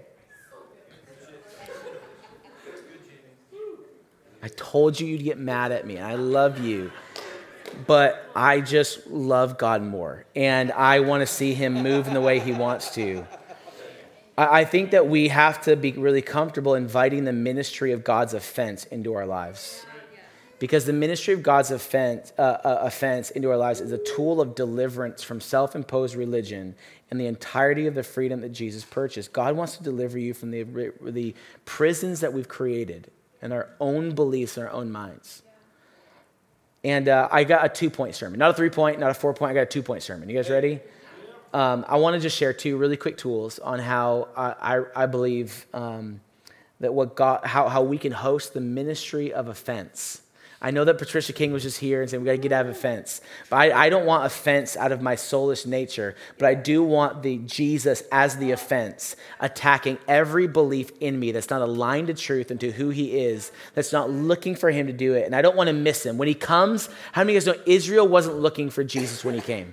I 4.43 4.49
told 4.49 4.99
you 4.99 5.07
you'd 5.07 5.25
get 5.25 5.39
mad 5.39 5.73
at 5.73 5.87
me. 5.87 5.99
I 5.99 6.15
love 6.15 6.59
you. 6.61 6.91
But 7.87 8.29
I 8.35 8.61
just 8.61 9.07
love 9.07 9.59
God 9.59 9.83
more. 9.83 10.25
And 10.35 10.73
I 10.73 11.01
want 11.01 11.21
to 11.21 11.27
see 11.27 11.55
Him 11.55 11.83
move 11.83 12.09
in 12.09 12.15
the 12.15 12.21
way 12.21 12.41
He 12.41 12.53
wants 12.53 12.95
to. 12.95 13.27
I 14.37 14.65
think 14.65 14.93
that 14.93 15.07
we 15.07 15.29
have 15.29 15.61
to 15.63 15.77
be 15.77 15.93
really 15.93 16.23
comfortable 16.23 16.75
inviting 16.75 17.25
the 17.25 17.33
ministry 17.33 17.93
of 17.93 18.03
God's 18.03 18.33
offense 18.33 18.85
into 18.87 19.13
our 19.15 19.27
lives. 19.27 19.85
Because 20.59 20.85
the 20.85 20.93
ministry 20.93 21.35
of 21.35 21.43
God's 21.43 21.71
offense, 21.71 22.33
uh, 22.39 22.43
uh, 22.43 22.79
offense 22.83 23.31
into 23.31 23.51
our 23.51 23.57
lives 23.57 23.81
is 23.81 23.93
a 23.93 23.99
tool 23.99 24.41
of 24.41 24.55
deliverance 24.55 25.23
from 25.23 25.41
self 25.41 25.75
imposed 25.75 26.15
religion 26.15 26.75
and 27.11 27.21
the 27.21 27.27
entirety 27.27 27.87
of 27.87 27.95
the 27.95 28.03
freedom 28.03 28.41
that 28.43 28.51
Jesus 28.51 28.85
purchased. 28.85 29.33
God 29.33 29.57
wants 29.57 29.77
to 29.79 29.83
deliver 29.83 30.19
you 30.19 30.35
from 30.35 30.51
the, 30.51 30.93
the 31.03 31.35
prisons 31.65 32.21
that 32.21 32.33
we've 32.33 32.49
created 32.49 33.11
and 33.43 33.53
our 33.53 33.69
own 33.81 34.15
beliefs 34.15 34.57
and 34.57 34.67
our 34.67 34.73
own 34.73 34.91
minds. 34.91 35.43
And 36.83 37.09
uh, 37.09 37.29
I 37.31 37.45
got 37.45 37.65
a 37.65 37.69
two 37.69 37.91
point 37.91 38.15
sermon, 38.15 38.39
not 38.39 38.51
a 38.51 38.55
three 38.55 38.71
point, 38.71 38.99
not 38.99 39.11
a 39.11 39.15
four 39.15 39.35
point, 39.35 39.51
I 39.51 39.55
got 39.55 39.63
a 39.63 39.67
two 39.67 39.83
point 39.83 40.03
sermon. 40.03 40.29
You 40.29 40.37
guys 40.37 40.49
ready? 40.49 40.81
Um, 41.53 41.85
I 41.89 41.97
want 41.97 42.15
to 42.15 42.21
just 42.21 42.37
share 42.37 42.53
two 42.53 42.77
really 42.77 42.97
quick 42.97 43.17
tools 43.17 43.59
on 43.59 43.81
how 43.81 44.29
I, 44.37 44.77
I, 44.77 45.03
I 45.03 45.07
believe 45.07 45.67
um, 45.75 46.21
that 46.79 46.95
what 46.95 47.17
God, 47.17 47.45
how, 47.45 47.69
how 47.69 47.83
we 47.83 47.99
can 47.99 48.13
host 48.13 48.55
the 48.55 48.61
ministry 48.61 49.33
of 49.33 49.49
offense. 49.49 50.23
I 50.63 50.71
know 50.71 50.85
that 50.85 50.99
Patricia 50.99 51.33
King 51.33 51.53
was 51.53 51.63
just 51.63 51.79
here 51.79 52.03
and 52.03 52.11
saying 52.11 52.23
we 52.23 52.27
got 52.27 52.33
to 52.33 52.39
get 52.39 52.53
out 52.53 52.67
of 52.67 52.73
offense. 52.73 53.23
But 53.49 53.57
I, 53.57 53.87
I 53.87 53.89
don't 53.89 54.05
want 54.05 54.27
offense 54.27 54.77
out 54.77 54.93
of 54.93 55.01
my 55.01 55.17
soulish 55.17 55.65
nature, 55.65 56.15
but 56.37 56.47
I 56.47 56.55
do 56.55 56.83
want 56.83 57.23
the 57.23 57.39
Jesus 57.39 58.03
as 58.13 58.37
the 58.37 58.51
offense, 58.51 59.17
attacking 59.41 59.97
every 60.07 60.47
belief 60.47 60.93
in 61.01 61.19
me 61.19 61.33
that's 61.33 61.49
not 61.49 61.63
aligned 61.63 62.09
to 62.09 62.15
truth 62.15 62.51
and 62.51 62.61
to 62.61 62.73
who 62.73 62.91
he 62.91 63.19
is, 63.19 63.53
that's 63.75 63.93
not 63.93 64.11
looking 64.11 64.55
for 64.55 64.71
him 64.71 64.87
to 64.87 64.93
do 64.93 65.15
it. 65.15 65.25
And 65.25 65.35
I 65.35 65.41
don't 65.41 65.57
want 65.57 65.69
to 65.69 65.73
miss 65.73 66.05
him. 66.05 66.19
When 66.19 66.29
he 66.29 66.35
comes, 66.35 66.91
how 67.13 67.23
many 67.23 67.37
of 67.37 67.47
you 67.47 67.53
guys 67.53 67.59
know 67.59 67.65
Israel 67.65 68.07
wasn't 68.07 68.37
looking 68.37 68.69
for 68.69 68.85
Jesus 68.85 69.25
when 69.25 69.35
he 69.35 69.41
came? 69.41 69.73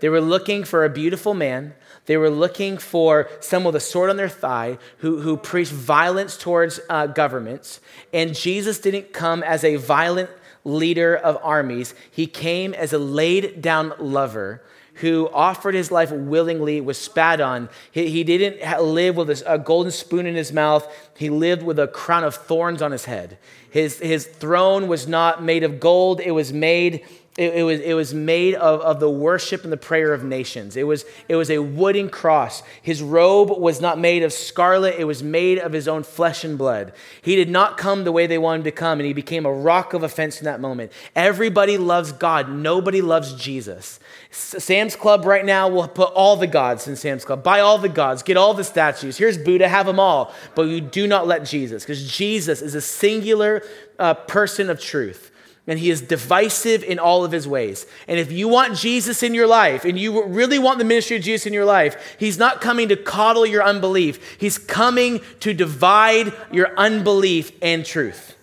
They 0.00 0.10
were 0.10 0.20
looking 0.20 0.64
for 0.64 0.84
a 0.84 0.90
beautiful 0.90 1.34
man. 1.34 1.74
They 2.10 2.16
were 2.16 2.28
looking 2.28 2.76
for 2.76 3.28
someone 3.38 3.72
with 3.72 3.80
a 3.84 3.86
sword 3.86 4.10
on 4.10 4.16
their 4.16 4.28
thigh 4.28 4.78
who, 4.98 5.20
who 5.20 5.36
preached 5.36 5.70
violence 5.70 6.36
towards 6.36 6.80
uh, 6.88 7.06
governments. 7.06 7.80
And 8.12 8.34
Jesus 8.34 8.80
didn't 8.80 9.12
come 9.12 9.44
as 9.44 9.62
a 9.62 9.76
violent 9.76 10.28
leader 10.64 11.14
of 11.14 11.38
armies, 11.40 11.94
he 12.10 12.26
came 12.26 12.74
as 12.74 12.92
a 12.92 12.98
laid 12.98 13.62
down 13.62 13.92
lover 14.00 14.60
who 14.94 15.30
offered 15.32 15.76
his 15.76 15.92
life 15.92 16.10
willingly, 16.10 16.80
was 16.80 16.98
spat 16.98 17.40
on. 17.40 17.68
He, 17.92 18.10
he 18.10 18.24
didn't 18.24 18.82
live 18.82 19.14
with 19.14 19.30
a, 19.30 19.54
a, 19.54 19.58
golden 19.58 19.92
spoon 19.92 20.26
in 20.26 20.34
his 20.34 20.52
mouth, 20.52 20.92
he 21.16 21.30
lived 21.30 21.62
with 21.62 21.78
a 21.78 21.86
crown 21.86 22.24
of 22.24 22.34
thorns 22.34 22.82
on 22.82 22.90
his 22.90 23.04
head. 23.04 23.38
His, 23.70 24.00
his 24.00 24.26
throne 24.26 24.88
was 24.88 25.06
not 25.06 25.44
made 25.44 25.62
of 25.62 25.78
gold, 25.78 26.20
it 26.20 26.32
was 26.32 26.52
made 26.52 27.06
it, 27.36 27.54
it, 27.54 27.62
was, 27.62 27.80
it 27.80 27.94
was 27.94 28.12
made 28.12 28.56
of, 28.56 28.80
of 28.80 28.98
the 28.98 29.08
worship 29.08 29.62
and 29.62 29.72
the 29.72 29.76
prayer 29.76 30.12
of 30.12 30.24
nations. 30.24 30.76
It 30.76 30.82
was, 30.82 31.04
it 31.28 31.36
was 31.36 31.48
a 31.48 31.58
wooden 31.58 32.10
cross. 32.10 32.64
His 32.82 33.02
robe 33.02 33.56
was 33.56 33.80
not 33.80 34.00
made 34.00 34.24
of 34.24 34.32
scarlet, 34.32 34.96
it 34.98 35.04
was 35.04 35.22
made 35.22 35.58
of 35.58 35.72
his 35.72 35.86
own 35.86 36.02
flesh 36.02 36.42
and 36.42 36.58
blood. 36.58 36.92
He 37.22 37.36
did 37.36 37.48
not 37.48 37.78
come 37.78 38.02
the 38.02 38.10
way 38.10 38.26
they 38.26 38.36
wanted 38.36 38.64
to 38.64 38.72
come, 38.72 38.98
and 38.98 39.06
he 39.06 39.12
became 39.12 39.46
a 39.46 39.52
rock 39.52 39.94
of 39.94 40.02
offense 40.02 40.40
in 40.40 40.46
that 40.46 40.60
moment. 40.60 40.90
Everybody 41.14 41.78
loves 41.78 42.10
God, 42.10 42.50
nobody 42.50 43.00
loves 43.00 43.32
Jesus. 43.34 44.00
Sam's 44.32 44.96
Club 44.96 45.24
right 45.24 45.44
now 45.44 45.68
will 45.68 45.86
put 45.86 46.12
all 46.12 46.36
the 46.36 46.48
gods 46.48 46.88
in 46.88 46.96
Sam's 46.96 47.24
Club. 47.24 47.44
Buy 47.44 47.60
all 47.60 47.78
the 47.78 47.88
gods, 47.88 48.24
get 48.24 48.36
all 48.36 48.54
the 48.54 48.64
statues. 48.64 49.16
Here's 49.16 49.38
Buddha, 49.38 49.68
have 49.68 49.86
them 49.86 50.00
all. 50.00 50.34
But 50.56 50.62
you 50.62 50.80
do 50.80 51.06
not 51.06 51.28
let 51.28 51.44
Jesus, 51.44 51.84
because 51.84 52.10
Jesus 52.12 52.60
is 52.60 52.74
a 52.74 52.80
singular 52.80 53.62
uh, 54.00 54.14
person 54.14 54.68
of 54.68 54.80
truth 54.80 55.29
and 55.70 55.78
he 55.78 55.88
is 55.88 56.02
divisive 56.02 56.82
in 56.82 56.98
all 56.98 57.24
of 57.24 57.30
his 57.30 57.46
ways. 57.46 57.86
And 58.08 58.18
if 58.18 58.32
you 58.32 58.48
want 58.48 58.76
Jesus 58.76 59.22
in 59.22 59.34
your 59.34 59.46
life 59.46 59.84
and 59.84 59.96
you 59.96 60.24
really 60.24 60.58
want 60.58 60.78
the 60.78 60.84
ministry 60.84 61.16
of 61.16 61.22
Jesus 61.22 61.46
in 61.46 61.52
your 61.52 61.64
life, 61.64 62.16
he's 62.18 62.36
not 62.38 62.60
coming 62.60 62.88
to 62.88 62.96
coddle 62.96 63.46
your 63.46 63.62
unbelief, 63.62 64.36
he's 64.40 64.58
coming 64.58 65.20
to 65.38 65.54
divide 65.54 66.32
your 66.50 66.76
unbelief 66.76 67.52
and 67.62 67.86
truth. 67.86 68.34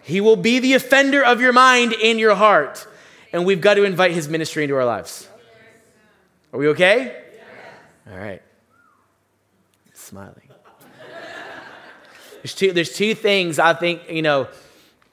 He 0.00 0.22
will 0.22 0.36
be 0.36 0.60
the 0.60 0.72
offender 0.72 1.22
of 1.22 1.42
your 1.42 1.52
mind 1.52 1.94
and 2.02 2.18
your 2.18 2.36
heart. 2.36 2.86
And 3.30 3.44
we've 3.44 3.60
got 3.60 3.74
to 3.74 3.84
invite 3.84 4.12
his 4.12 4.30
ministry 4.30 4.62
into 4.62 4.76
our 4.76 4.86
lives. 4.86 5.28
Are 6.54 6.58
we 6.58 6.68
okay? 6.68 7.22
All 8.10 8.16
right. 8.16 8.40
Smiling. 9.92 10.48
There's 12.42 12.54
two, 12.54 12.72
there's 12.72 12.94
two 12.94 13.14
things 13.14 13.58
I 13.58 13.74
think, 13.74 14.10
you 14.10 14.22
know, 14.22 14.48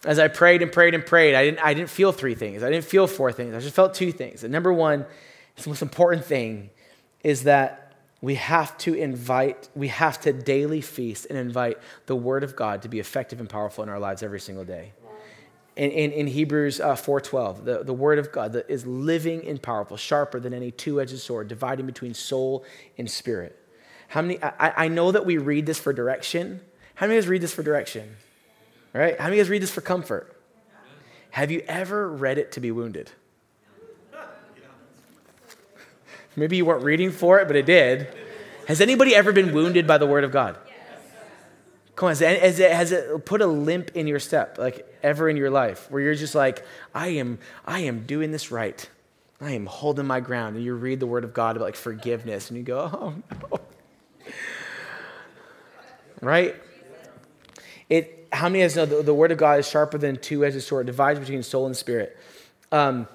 as 0.05 0.17
I 0.19 0.27
prayed 0.29 0.61
and 0.61 0.71
prayed 0.71 0.95
and 0.95 1.05
prayed, 1.05 1.35
I 1.35 1.43
didn't, 1.45 1.59
I 1.59 1.73
didn't 1.73 1.89
feel 1.89 2.11
three 2.11 2.35
things. 2.35 2.63
I 2.63 2.69
didn't 2.69 2.85
feel 2.85 3.07
four 3.07 3.31
things. 3.31 3.53
I 3.53 3.59
just 3.59 3.75
felt 3.75 3.93
two 3.93 4.11
things. 4.11 4.43
And 4.43 4.51
number 4.51 4.71
one, 4.71 5.05
the 5.55 5.69
most 5.69 5.81
important 5.81 6.23
thing 6.23 6.69
is 7.23 7.43
that 7.43 7.93
we 8.21 8.35
have 8.35 8.77
to 8.79 8.93
invite, 8.93 9.69
we 9.75 9.89
have 9.89 10.19
to 10.21 10.33
daily 10.33 10.81
feast 10.81 11.27
and 11.29 11.37
invite 11.37 11.77
the 12.05 12.15
Word 12.15 12.43
of 12.43 12.55
God 12.55 12.81
to 12.81 12.89
be 12.89 12.99
effective 12.99 13.39
and 13.39 13.49
powerful 13.49 13.83
in 13.83 13.89
our 13.89 13.99
lives 13.99 14.23
every 14.23 14.39
single 14.39 14.65
day. 14.65 14.93
In, 15.75 15.91
in, 15.91 16.11
in 16.11 16.27
Hebrews 16.27 16.81
uh, 16.81 16.95
4.12, 16.95 17.63
the, 17.63 17.83
the 17.83 17.93
Word 17.93 18.19
of 18.19 18.31
God 18.31 18.53
that 18.53 18.69
is 18.69 18.85
living 18.85 19.45
and 19.47 19.61
powerful, 19.61 19.95
sharper 19.95 20.39
than 20.39 20.53
any 20.53 20.71
two-edged 20.71 21.17
sword, 21.19 21.47
dividing 21.47 21.85
between 21.85 22.13
soul 22.13 22.65
and 22.97 23.09
spirit. 23.09 23.57
How 24.09 24.21
many, 24.21 24.41
I, 24.43 24.85
I 24.85 24.87
know 24.89 25.11
that 25.11 25.25
we 25.25 25.37
read 25.37 25.65
this 25.65 25.79
for 25.79 25.93
direction. 25.93 26.61
How 26.95 27.07
many 27.07 27.17
of 27.17 27.25
us 27.25 27.29
read 27.29 27.41
this 27.41 27.53
for 27.53 27.63
direction? 27.63 28.15
Right? 28.93 29.19
How 29.19 29.25
many 29.25 29.39
of 29.39 29.47
us 29.47 29.49
read 29.49 29.61
this 29.61 29.71
for 29.71 29.81
comfort? 29.81 30.35
Have 31.31 31.51
you 31.51 31.63
ever 31.67 32.09
read 32.09 32.37
it 32.37 32.53
to 32.53 32.59
be 32.59 32.71
wounded? 32.71 33.11
Maybe 36.35 36.57
you 36.57 36.65
weren't 36.65 36.83
reading 36.83 37.11
for 37.11 37.39
it, 37.39 37.47
but 37.47 37.55
it 37.55 37.65
did. 37.65 38.07
Has 38.67 38.81
anybody 38.81 39.15
ever 39.15 39.31
been 39.31 39.53
wounded 39.53 39.85
by 39.85 39.97
the 39.97 40.07
word 40.07 40.23
of 40.23 40.31
God? 40.31 40.57
Come 41.95 42.07
on, 42.07 42.11
has 42.11 42.21
it, 42.21 42.41
has 42.41 42.59
it, 42.59 42.71
has 42.71 42.91
it 42.93 43.25
put 43.25 43.41
a 43.41 43.47
limp 43.47 43.91
in 43.93 44.07
your 44.07 44.19
step, 44.19 44.57
like 44.57 44.87
ever 45.03 45.27
in 45.27 45.35
your 45.35 45.49
life, 45.49 45.91
where 45.91 46.01
you're 46.01 46.15
just 46.15 46.33
like, 46.33 46.65
I 46.95 47.09
am, 47.09 47.39
I 47.65 47.79
am 47.79 48.05
doing 48.05 48.31
this 48.31 48.51
right. 48.51 48.89
I 49.41 49.51
am 49.51 49.65
holding 49.65 50.05
my 50.05 50.19
ground. 50.19 50.55
And 50.55 50.63
you 50.63 50.75
read 50.75 50.99
the 50.99 51.07
word 51.07 51.23
of 51.23 51.33
God 51.33 51.57
about 51.57 51.65
like 51.65 51.75
forgiveness, 51.75 52.49
and 52.49 52.57
you 52.57 52.63
go, 52.63 52.79
oh 52.79 53.15
no. 53.51 53.59
Right? 56.21 56.55
It, 57.89 58.18
how 58.31 58.49
many 58.49 58.63
of 58.63 58.71
us 58.71 58.75
know 58.75 58.85
the, 58.85 59.03
the 59.03 59.13
word 59.13 59.31
of 59.31 59.37
God 59.37 59.59
is 59.59 59.69
sharper 59.69 59.97
than 59.97 60.17
two-edged 60.17 60.61
sword, 60.61 60.85
divides 60.85 61.19
between 61.19 61.43
soul 61.43 61.65
and 61.65 61.75
spirit. 61.75 62.17
Um, 62.71 63.07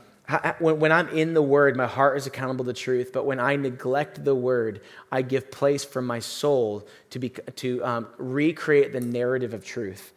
when 0.58 0.90
I'm 0.90 1.08
in 1.10 1.34
the 1.34 1.42
word, 1.42 1.76
my 1.76 1.86
heart 1.86 2.16
is 2.16 2.26
accountable 2.26 2.64
to 2.64 2.72
truth. 2.72 3.10
But 3.12 3.26
when 3.26 3.38
I 3.38 3.56
neglect 3.56 4.24
the 4.24 4.34
word, 4.34 4.80
I 5.12 5.20
give 5.20 5.50
place 5.50 5.84
for 5.84 6.00
my 6.00 6.18
soul 6.18 6.86
to, 7.10 7.18
be, 7.18 7.28
to 7.28 7.84
um, 7.84 8.06
recreate 8.16 8.92
the 8.92 9.00
narrative 9.00 9.52
of 9.52 9.64
truth. 9.64 10.12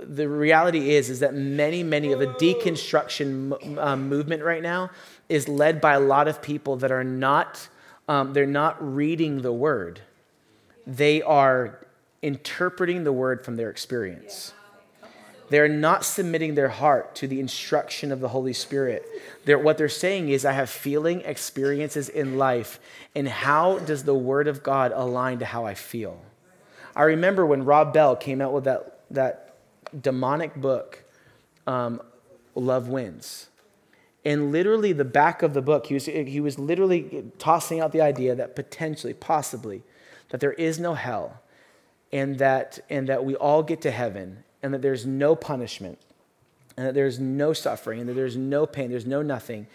the 0.00 0.28
reality 0.28 0.90
is, 0.96 1.08
is 1.08 1.20
that 1.20 1.34
many, 1.34 1.84
many 1.84 2.12
of 2.12 2.18
the 2.18 2.26
deconstruction 2.26 3.78
um, 3.78 4.08
movement 4.08 4.42
right 4.42 4.62
now 4.62 4.90
is 5.28 5.46
led 5.46 5.80
by 5.80 5.94
a 5.94 6.00
lot 6.00 6.26
of 6.26 6.42
people 6.42 6.76
that 6.76 6.90
are 6.90 7.04
not, 7.04 7.68
um, 8.08 8.32
they're 8.32 8.44
not 8.44 8.76
reading 8.94 9.42
the 9.42 9.52
word. 9.52 10.00
They 10.84 11.22
are 11.22 11.86
interpreting 12.22 13.04
the 13.04 13.12
word 13.12 13.44
from 13.44 13.56
their 13.56 13.68
experience. 13.68 14.52
They're 15.52 15.68
not 15.68 16.04
submitting 16.04 16.54
their 16.54 16.68
heart 16.68 17.14
to 17.16 17.28
the 17.28 17.38
instruction 17.38 18.10
of 18.10 18.20
the 18.20 18.28
Holy 18.28 18.54
Spirit. 18.54 19.04
They're, 19.44 19.58
what 19.58 19.76
they're 19.76 19.88
saying 19.90 20.30
is, 20.30 20.46
I 20.46 20.52
have 20.52 20.70
feeling 20.70 21.20
experiences 21.22 22.08
in 22.08 22.38
life, 22.38 22.80
and 23.14 23.28
how 23.28 23.78
does 23.80 24.04
the 24.04 24.14
Word 24.14 24.48
of 24.48 24.62
God 24.62 24.92
align 24.94 25.40
to 25.40 25.44
how 25.44 25.66
I 25.66 25.74
feel? 25.74 26.22
I 26.96 27.02
remember 27.02 27.44
when 27.44 27.66
Rob 27.66 27.92
Bell 27.92 28.16
came 28.16 28.40
out 28.40 28.54
with 28.54 28.64
that, 28.64 29.00
that 29.10 29.56
demonic 30.00 30.54
book, 30.54 31.04
um, 31.66 32.00
Love 32.54 32.88
Wins. 32.88 33.48
And 34.24 34.52
literally, 34.52 34.94
the 34.94 35.04
back 35.04 35.42
of 35.42 35.52
the 35.52 35.60
book, 35.60 35.86
he 35.86 35.94
was, 35.94 36.06
he 36.06 36.40
was 36.40 36.58
literally 36.58 37.24
tossing 37.38 37.78
out 37.78 37.92
the 37.92 38.00
idea 38.00 38.34
that 38.34 38.56
potentially, 38.56 39.12
possibly, 39.12 39.82
that 40.30 40.40
there 40.40 40.52
is 40.54 40.80
no 40.80 40.94
hell 40.94 41.41
and 42.12 42.38
that, 42.38 42.78
and 42.90 43.08
that 43.08 43.24
we 43.24 43.34
all 43.36 43.62
get 43.62 43.80
to 43.82 43.90
heaven 43.90 44.44
and 44.62 44.72
that 44.74 44.82
there's 44.82 45.04
no 45.04 45.34
punishment, 45.34 45.98
and 46.76 46.86
that 46.86 46.94
there's 46.94 47.18
no 47.18 47.52
suffering, 47.52 48.00
and 48.00 48.08
that 48.08 48.14
there's 48.14 48.36
no 48.36 48.64
pain, 48.64 48.90
there's 48.90 49.06
no 49.06 49.22
nothing. 49.22 49.66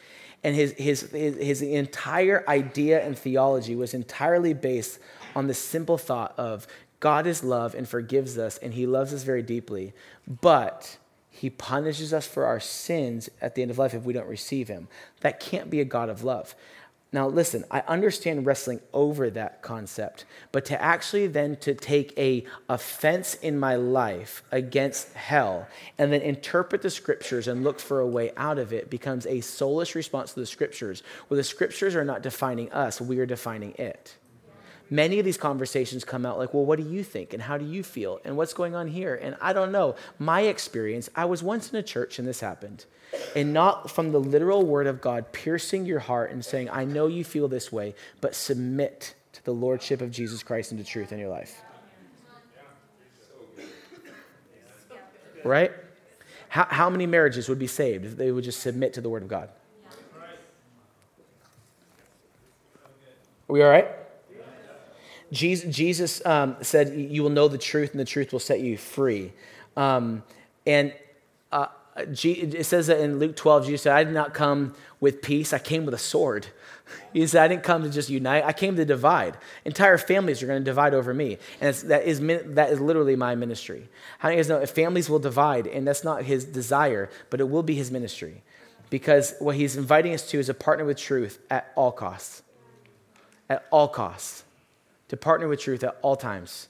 And 0.43 0.55
his, 0.55 0.71
his, 0.73 1.01
his, 1.11 1.35
his 1.35 1.61
entire 1.61 2.43
idea 2.47 3.03
and 3.03 3.17
theology 3.17 3.75
was 3.75 3.93
entirely 3.93 4.53
based 4.53 4.99
on 5.35 5.47
the 5.47 5.53
simple 5.53 5.97
thought 5.97 6.33
of 6.37 6.67
God 6.99 7.27
is 7.27 7.43
love 7.43 7.75
and 7.75 7.87
forgives 7.87 8.37
us, 8.37 8.57
and 8.57 8.73
he 8.73 8.87
loves 8.87 9.13
us 9.13 9.23
very 9.23 9.43
deeply, 9.43 9.93
but 10.25 10.97
he 11.29 11.49
punishes 11.49 12.13
us 12.13 12.25
for 12.25 12.45
our 12.45 12.59
sins 12.59 13.29
at 13.41 13.53
the 13.53 13.61
end 13.61 13.69
of 13.69 13.77
life 13.77 13.93
if 13.93 14.03
we 14.03 14.13
don't 14.13 14.27
receive 14.27 14.67
him. 14.67 14.87
That 15.21 15.39
can't 15.39 15.69
be 15.69 15.79
a 15.79 15.85
God 15.85 16.09
of 16.09 16.23
love. 16.23 16.55
Now 17.13 17.27
listen, 17.27 17.63
I 17.71 17.83
understand 17.87 18.45
wrestling 18.45 18.81
over 18.93 19.29
that 19.29 19.61
concept, 19.61 20.25
but 20.51 20.65
to 20.65 20.81
actually 20.81 21.27
then 21.27 21.55
to 21.57 21.73
take 21.73 22.17
a 22.17 22.45
offense 22.67 23.35
in 23.35 23.57
my 23.57 23.75
life 23.75 24.43
against 24.51 25.13
hell 25.13 25.67
and 25.97 26.11
then 26.11 26.21
interpret 26.21 26.81
the 26.81 26.89
scriptures 26.89 27.47
and 27.47 27.63
look 27.63 27.79
for 27.79 28.01
a 28.01 28.07
way 28.07 28.31
out 28.35 28.59
of 28.59 28.73
it 28.73 28.89
becomes 28.89 29.25
a 29.25 29.39
soulless 29.39 29.95
response 29.95 30.33
to 30.33 30.41
the 30.41 30.45
scriptures, 30.45 31.01
where 31.27 31.37
the 31.37 31.43
scriptures 31.43 31.95
are 31.95 32.03
not 32.03 32.21
defining 32.21 32.71
us, 32.73 32.99
we 32.99 33.19
are 33.19 33.25
defining 33.25 33.73
it 33.75 34.17
many 34.89 35.19
of 35.19 35.25
these 35.25 35.37
conversations 35.37 36.03
come 36.03 36.25
out 36.25 36.37
like, 36.37 36.53
well, 36.53 36.65
what 36.65 36.79
do 36.79 36.87
you 36.87 37.03
think? 37.03 37.33
And 37.33 37.41
how 37.41 37.57
do 37.57 37.65
you 37.65 37.83
feel? 37.83 38.19
And 38.23 38.37
what's 38.37 38.53
going 38.53 38.75
on 38.75 38.87
here? 38.87 39.15
And 39.15 39.35
I 39.41 39.53
don't 39.53 39.71
know. 39.71 39.95
My 40.19 40.41
experience, 40.41 41.09
I 41.15 41.25
was 41.25 41.43
once 41.43 41.71
in 41.71 41.77
a 41.77 41.83
church 41.83 42.19
and 42.19 42.27
this 42.27 42.39
happened. 42.39 42.85
And 43.35 43.53
not 43.53 43.89
from 43.89 44.11
the 44.11 44.19
literal 44.19 44.65
word 44.65 44.87
of 44.87 45.01
God 45.01 45.31
piercing 45.31 45.85
your 45.85 45.99
heart 45.99 46.31
and 46.31 46.43
saying, 46.43 46.69
I 46.69 46.85
know 46.85 47.07
you 47.07 47.23
feel 47.23 47.47
this 47.47 47.71
way, 47.71 47.95
but 48.21 48.35
submit 48.35 49.15
to 49.33 49.43
the 49.43 49.53
lordship 49.53 50.01
of 50.01 50.11
Jesus 50.11 50.43
Christ 50.43 50.71
and 50.71 50.79
to 50.79 50.85
truth 50.85 51.11
in 51.11 51.19
your 51.19 51.29
life. 51.29 51.61
Right? 55.43 55.71
How, 56.49 56.65
how 56.69 56.89
many 56.89 57.05
marriages 57.05 57.47
would 57.47 57.59
be 57.59 57.67
saved 57.67 58.05
if 58.05 58.17
they 58.17 58.31
would 58.31 58.43
just 58.43 58.61
submit 58.61 58.93
to 58.93 59.01
the 59.01 59.09
word 59.09 59.23
of 59.23 59.29
God? 59.29 59.49
Are 63.49 63.53
we 63.53 63.63
all 63.63 63.69
right? 63.69 63.87
Jesus, 65.31 65.75
Jesus 65.75 66.25
um, 66.25 66.55
said, 66.61 66.93
You 66.95 67.23
will 67.23 67.29
know 67.29 67.47
the 67.47 67.57
truth, 67.57 67.91
and 67.91 67.99
the 67.99 68.05
truth 68.05 68.31
will 68.31 68.39
set 68.39 68.59
you 68.59 68.77
free. 68.77 69.33
Um, 69.75 70.23
and 70.65 70.93
uh, 71.51 71.67
it 71.97 72.65
says 72.65 72.87
that 72.87 72.99
in 72.99 73.19
Luke 73.19 73.35
12, 73.35 73.65
Jesus 73.65 73.81
said, 73.83 73.95
I 73.95 74.03
did 74.03 74.13
not 74.13 74.33
come 74.33 74.75
with 74.99 75.21
peace, 75.21 75.53
I 75.53 75.59
came 75.59 75.85
with 75.85 75.93
a 75.93 75.99
sword. 75.99 76.47
He 77.11 77.27
said, 77.27 77.43
I 77.43 77.49
didn't 77.49 77.63
come 77.63 77.83
to 77.83 77.89
just 77.89 78.09
unite, 78.09 78.45
I 78.45 78.53
came 78.53 78.77
to 78.77 78.85
divide. 78.85 79.35
Entire 79.65 79.97
families 79.97 80.41
are 80.41 80.47
going 80.47 80.61
to 80.61 80.63
divide 80.63 80.93
over 80.93 81.13
me. 81.13 81.37
And 81.59 81.75
that, 81.75 82.05
is, 82.05 82.21
that 82.21 82.71
is 82.71 82.79
literally 82.79 83.17
my 83.17 83.35
ministry. 83.35 83.89
How 84.19 84.29
of 84.29 84.35
you 84.35 84.39
guys 84.39 84.47
know 84.47 84.59
if 84.59 84.69
families 84.69 85.09
will 85.09 85.19
divide, 85.19 85.67
and 85.67 85.85
that's 85.85 86.05
not 86.05 86.23
his 86.23 86.45
desire, 86.45 87.09
but 87.29 87.41
it 87.41 87.49
will 87.49 87.63
be 87.63 87.75
his 87.75 87.91
ministry? 87.91 88.41
Because 88.89 89.33
what 89.39 89.57
he's 89.57 89.75
inviting 89.75 90.13
us 90.13 90.29
to 90.29 90.39
is 90.39 90.47
a 90.47 90.53
partner 90.53 90.85
with 90.85 90.97
truth 90.97 91.39
at 91.49 91.73
all 91.75 91.91
costs. 91.91 92.41
At 93.49 93.65
all 93.69 93.89
costs 93.89 94.45
to 95.09 95.17
partner 95.17 95.47
with 95.47 95.59
truth 95.59 95.83
at 95.83 95.97
all 96.01 96.15
times. 96.15 96.67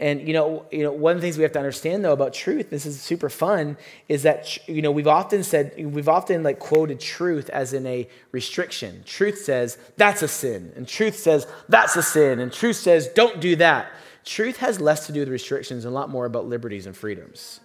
And 0.00 0.26
you 0.26 0.32
know, 0.32 0.64
you 0.70 0.84
know, 0.84 0.92
one 0.92 1.16
of 1.16 1.20
the 1.20 1.26
things 1.26 1.36
we 1.36 1.42
have 1.42 1.52
to 1.52 1.58
understand 1.58 2.04
though 2.04 2.12
about 2.12 2.32
truth, 2.32 2.70
this 2.70 2.86
is 2.86 3.00
super 3.00 3.28
fun, 3.28 3.76
is 4.08 4.22
that 4.22 4.68
you 4.68 4.80
know 4.80 4.92
we've 4.92 5.08
often 5.08 5.42
said 5.42 5.72
we've 5.76 6.08
often 6.08 6.44
like 6.44 6.60
quoted 6.60 7.00
truth 7.00 7.50
as 7.50 7.72
in 7.72 7.84
a 7.86 8.08
restriction. 8.30 9.02
Truth 9.04 9.38
says 9.38 9.76
that's 9.96 10.22
a 10.22 10.28
sin, 10.28 10.72
and 10.76 10.86
truth 10.86 11.16
says 11.16 11.48
that's 11.68 11.96
a 11.96 12.02
sin, 12.02 12.38
and 12.38 12.52
truth 12.52 12.76
says 12.76 13.08
don't 13.08 13.40
do 13.40 13.56
that. 13.56 13.90
Truth 14.24 14.58
has 14.58 14.80
less 14.80 15.06
to 15.06 15.12
do 15.12 15.20
with 15.20 15.30
restrictions 15.30 15.84
and 15.84 15.92
a 15.92 15.94
lot 15.94 16.10
more 16.10 16.26
about 16.26 16.46
liberties 16.46 16.86
and 16.86 16.96
freedoms. 16.96 17.60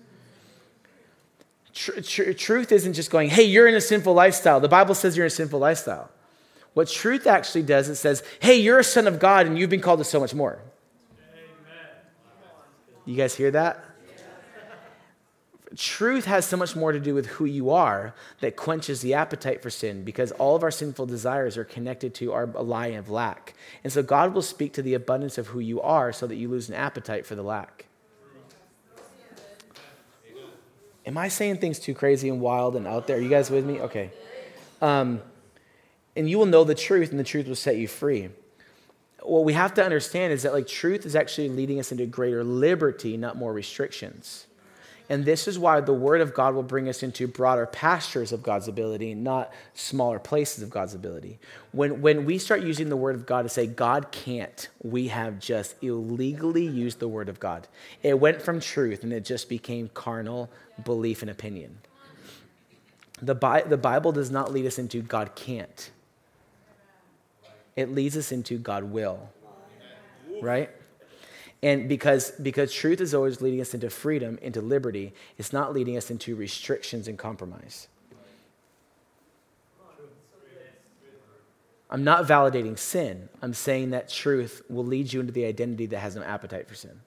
Tr- 1.73 1.99
tr- 1.99 2.31
truth 2.31 2.71
isn't 2.71 2.93
just 2.93 3.11
going, 3.11 3.29
hey, 3.29 3.43
you're 3.43 3.67
in 3.67 3.75
a 3.75 3.81
sinful 3.81 4.13
lifestyle. 4.13 4.59
The 4.59 4.69
Bible 4.69 4.95
says 4.95 5.17
you're 5.17 5.25
in 5.25 5.27
a 5.27 5.31
sinful 5.31 5.59
lifestyle. 5.59 6.09
What 6.73 6.87
truth 6.87 7.27
actually 7.27 7.63
does, 7.63 7.87
it 7.87 7.95
says, 7.95 8.23
hey, 8.39 8.55
you're 8.55 8.79
a 8.79 8.83
son 8.83 9.07
of 9.07 9.19
God 9.19 9.45
and 9.45 9.57
you've 9.57 9.69
been 9.69 9.81
called 9.81 9.99
to 9.99 10.05
so 10.05 10.19
much 10.19 10.33
more. 10.33 10.59
You 13.05 13.15
guys 13.15 13.35
hear 13.35 13.51
that? 13.51 13.83
Truth 15.75 16.25
has 16.25 16.45
so 16.45 16.55
much 16.55 16.75
more 16.75 16.91
to 16.91 16.99
do 16.99 17.15
with 17.15 17.25
who 17.25 17.45
you 17.45 17.71
are 17.71 18.13
that 18.41 18.55
quenches 18.55 19.01
the 19.01 19.15
appetite 19.15 19.63
for 19.63 19.71
sin 19.71 20.03
because 20.03 20.31
all 20.33 20.55
of 20.55 20.61
our 20.61 20.69
sinful 20.69 21.07
desires 21.07 21.57
are 21.57 21.63
connected 21.63 22.13
to 22.15 22.31
our 22.31 22.45
lie 22.45 22.87
of 22.87 23.09
lack. 23.09 23.55
And 23.83 23.91
so 23.91 24.03
God 24.03 24.35
will 24.35 24.43
speak 24.43 24.73
to 24.73 24.83
the 24.83 24.93
abundance 24.93 25.39
of 25.39 25.47
who 25.47 25.59
you 25.59 25.81
are 25.81 26.13
so 26.13 26.27
that 26.27 26.35
you 26.35 26.47
lose 26.47 26.69
an 26.69 26.75
appetite 26.75 27.25
for 27.25 27.33
the 27.33 27.41
lack. 27.41 27.87
Am 31.05 31.17
I 31.17 31.27
saying 31.27 31.57
things 31.57 31.79
too 31.79 31.95
crazy 31.95 32.29
and 32.29 32.39
wild 32.39 32.75
and 32.75 32.87
out 32.87 33.07
there? 33.07 33.17
Are 33.17 33.21
you 33.21 33.29
guys 33.29 33.49
with 33.49 33.65
me? 33.65 33.81
Okay. 33.81 34.11
Um, 34.81 35.21
and 36.15 36.29
you 36.29 36.37
will 36.37 36.45
know 36.45 36.63
the 36.63 36.75
truth, 36.75 37.11
and 37.11 37.19
the 37.19 37.23
truth 37.23 37.47
will 37.47 37.55
set 37.55 37.77
you 37.77 37.87
free. 37.87 38.29
What 39.21 39.45
we 39.45 39.53
have 39.53 39.73
to 39.75 39.83
understand 39.83 40.33
is 40.33 40.43
that 40.43 40.53
like 40.53 40.67
truth 40.67 41.05
is 41.05 41.15
actually 41.15 41.49
leading 41.49 41.79
us 41.79 41.91
into 41.91 42.05
greater 42.05 42.43
liberty, 42.43 43.15
not 43.17 43.37
more 43.37 43.53
restrictions. 43.53 44.47
And 45.09 45.25
this 45.25 45.47
is 45.47 45.59
why 45.59 45.81
the 45.81 45.93
Word 45.93 46.21
of 46.21 46.33
God 46.33 46.55
will 46.55 46.63
bring 46.63 46.87
us 46.87 47.03
into 47.03 47.27
broader 47.27 47.65
pastures 47.65 48.31
of 48.31 48.41
God's 48.41 48.67
ability, 48.67 49.13
not 49.13 49.51
smaller 49.73 50.17
places 50.17 50.63
of 50.63 50.69
God's 50.69 50.93
ability. 50.93 51.39
When, 51.71 52.01
when 52.01 52.25
we 52.25 52.37
start 52.37 52.63
using 52.63 52.89
the 52.89 52.95
Word 52.95 53.15
of 53.15 53.25
God 53.25 53.43
to 53.43 53.49
say, 53.49 53.67
God 53.67 54.11
can't, 54.11 54.69
we 54.81 55.09
have 55.09 55.39
just 55.39 55.75
illegally 55.83 56.65
used 56.65 56.99
the 56.99 57.07
Word 57.07 57.27
of 57.27 57.39
God. 57.39 57.67
It 58.01 58.19
went 58.19 58.41
from 58.41 58.59
truth 58.59 59.03
and 59.03 59.11
it 59.11 59.25
just 59.25 59.49
became 59.49 59.89
carnal 59.93 60.49
belief 60.83 61.21
and 61.21 61.29
opinion. 61.29 61.79
The, 63.21 63.35
Bi- 63.35 63.61
the 63.61 63.77
Bible 63.77 64.13
does 64.13 64.31
not 64.31 64.53
lead 64.53 64.65
us 64.65 64.79
into 64.79 65.01
God 65.01 65.35
can't, 65.35 65.91
it 67.75 67.91
leads 67.91 68.15
us 68.17 68.31
into 68.31 68.57
God 68.57 68.85
will. 68.85 69.29
Right? 70.41 70.69
And 71.61 71.87
because, 71.87 72.31
because 72.31 72.73
truth 72.73 72.99
is 72.99 73.13
always 73.13 73.39
leading 73.39 73.61
us 73.61 73.73
into 73.73 73.89
freedom, 73.89 74.37
into 74.41 74.61
liberty, 74.61 75.13
it's 75.37 75.53
not 75.53 75.73
leading 75.73 75.95
us 75.95 76.11
into 76.11 76.35
restrictions 76.35 77.07
and 77.07 77.17
compromise. 77.17 77.87
I'm 81.89 82.03
not 82.03 82.25
validating 82.25 82.77
sin. 82.77 83.29
I'm 83.41 83.53
saying 83.53 83.91
that 83.91 84.09
truth 84.09 84.63
will 84.67 84.83
lead 84.83 85.13
you 85.13 85.19
into 85.19 85.31
the 85.31 85.45
identity 85.45 85.85
that 85.85 85.99
has 85.99 86.15
no 86.15 86.23
appetite 86.23 86.67
for 86.67 86.73
sin. 86.73 86.99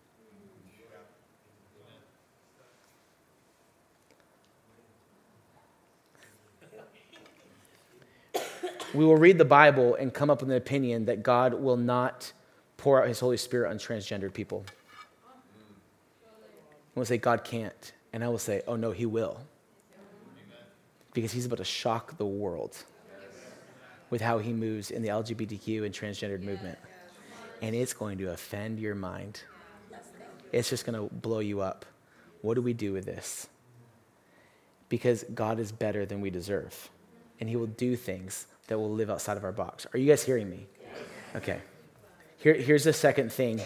We 8.95 9.05
will 9.05 9.17
read 9.17 9.39
the 9.39 9.45
Bible 9.45 9.95
and 9.95 10.13
come 10.13 10.31
up 10.31 10.41
with 10.41 10.51
an 10.51 10.57
opinion 10.57 11.07
that 11.07 11.23
God 11.23 11.55
will 11.55 11.77
not 11.77 12.33
pour 12.77 13.03
out 13.03 13.09
his 13.09 13.21
Holy 13.21 13.37
Spirit 13.37 13.71
on 13.71 13.79
transgendered 13.79 14.33
people. 14.33 14.65
I 16.97 16.99
will 16.99 17.07
say, 17.07 17.19
God 17.19 17.45
can't. 17.45 17.93
And 18.13 18.25
I 18.25 18.29
will 18.29 18.39
say, 18.39 18.63
oh 18.67 18.77
no, 18.77 18.93
he 18.93 19.05
will. 19.05 19.41
Because 21.13 21.33
he's 21.33 21.47
about 21.47 21.59
to 21.59 21.65
shock 21.65 22.17
the 22.17 22.27
world 22.27 22.77
with 24.09 24.21
how 24.21 24.39
he 24.39 24.53
moves 24.53 24.91
in 24.91 25.03
the 25.03 25.09
LGBTQ 25.09 25.85
and 25.85 25.95
transgendered 25.95 26.43
movement. 26.43 26.79
And 27.61 27.75
it's 27.75 27.93
going 27.93 28.19
to 28.19 28.31
offend 28.31 28.79
your 28.79 28.95
mind. 28.95 29.43
It's 30.53 30.71
just 30.71 30.87
going 30.87 30.97
to 30.97 31.15
blow 31.15 31.41
you 31.41 31.61
up. 31.61 31.85
What 32.43 32.55
do 32.55 32.63
we 32.63 32.73
do 32.73 32.93
with 32.93 33.05
this? 33.05 33.49
Because 34.89 35.25
God 35.35 35.59
is 35.59 35.73
better 35.73 36.07
than 36.07 36.21
we 36.21 36.31
deserve. 36.31 36.89
And 37.41 37.49
he 37.49 37.57
will 37.57 37.67
do 37.67 37.97
things 37.97 38.47
that 38.69 38.79
will 38.79 38.91
live 38.91 39.11
outside 39.11 39.37
of 39.37 39.45
our 39.45 39.53
box. 39.53 39.87
Are 39.93 39.99
you 39.99 40.07
guys 40.07 40.23
hearing 40.23 40.51
me? 40.51 40.67
Okay. 41.35 41.61
Here, 42.39 42.55
here's 42.55 42.85
the 42.85 42.93
second 42.93 43.33
thing 43.33 43.61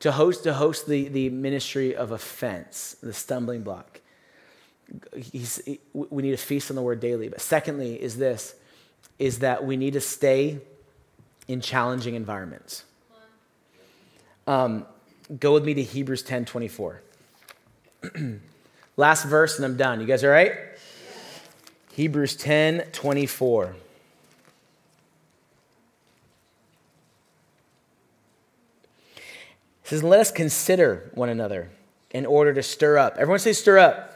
to 0.00 0.12
host, 0.12 0.44
to 0.44 0.54
host 0.54 0.86
the, 0.86 1.08
the 1.08 1.28
ministry 1.30 1.94
of 1.94 2.12
offense, 2.12 2.96
the 3.02 3.12
stumbling 3.12 3.62
block. 3.62 4.00
He's, 5.16 5.60
we 5.92 6.22
need 6.22 6.30
to 6.30 6.36
feast 6.36 6.70
on 6.70 6.76
the 6.76 6.82
word 6.82 7.00
daily. 7.00 7.28
But 7.28 7.40
secondly, 7.40 8.00
is 8.00 8.16
this 8.16 8.54
is 9.18 9.40
that 9.40 9.64
we 9.64 9.76
need 9.76 9.94
to 9.94 10.00
stay 10.00 10.60
in 11.48 11.60
challenging 11.60 12.14
environments. 12.14 12.84
Um, 14.46 14.86
go 15.40 15.54
with 15.54 15.64
me 15.64 15.74
to 15.74 15.82
Hebrews 15.82 16.22
10 16.22 16.44
24. 16.44 17.02
Last 18.96 19.24
verse, 19.24 19.56
and 19.56 19.64
I'm 19.64 19.76
done. 19.76 20.00
You 20.00 20.06
guys 20.06 20.24
all 20.24 20.30
right? 20.30 20.52
Hebrews 21.92 22.36
10 22.36 22.90
24. 22.92 23.74
It 29.88 29.92
says, 29.92 30.02
Let 30.02 30.20
us 30.20 30.30
consider 30.30 31.10
one 31.14 31.30
another 31.30 31.70
in 32.10 32.26
order 32.26 32.52
to 32.52 32.62
stir 32.62 32.98
up. 32.98 33.14
Everyone 33.16 33.38
say, 33.38 33.54
stir 33.54 33.78
up. 33.78 34.14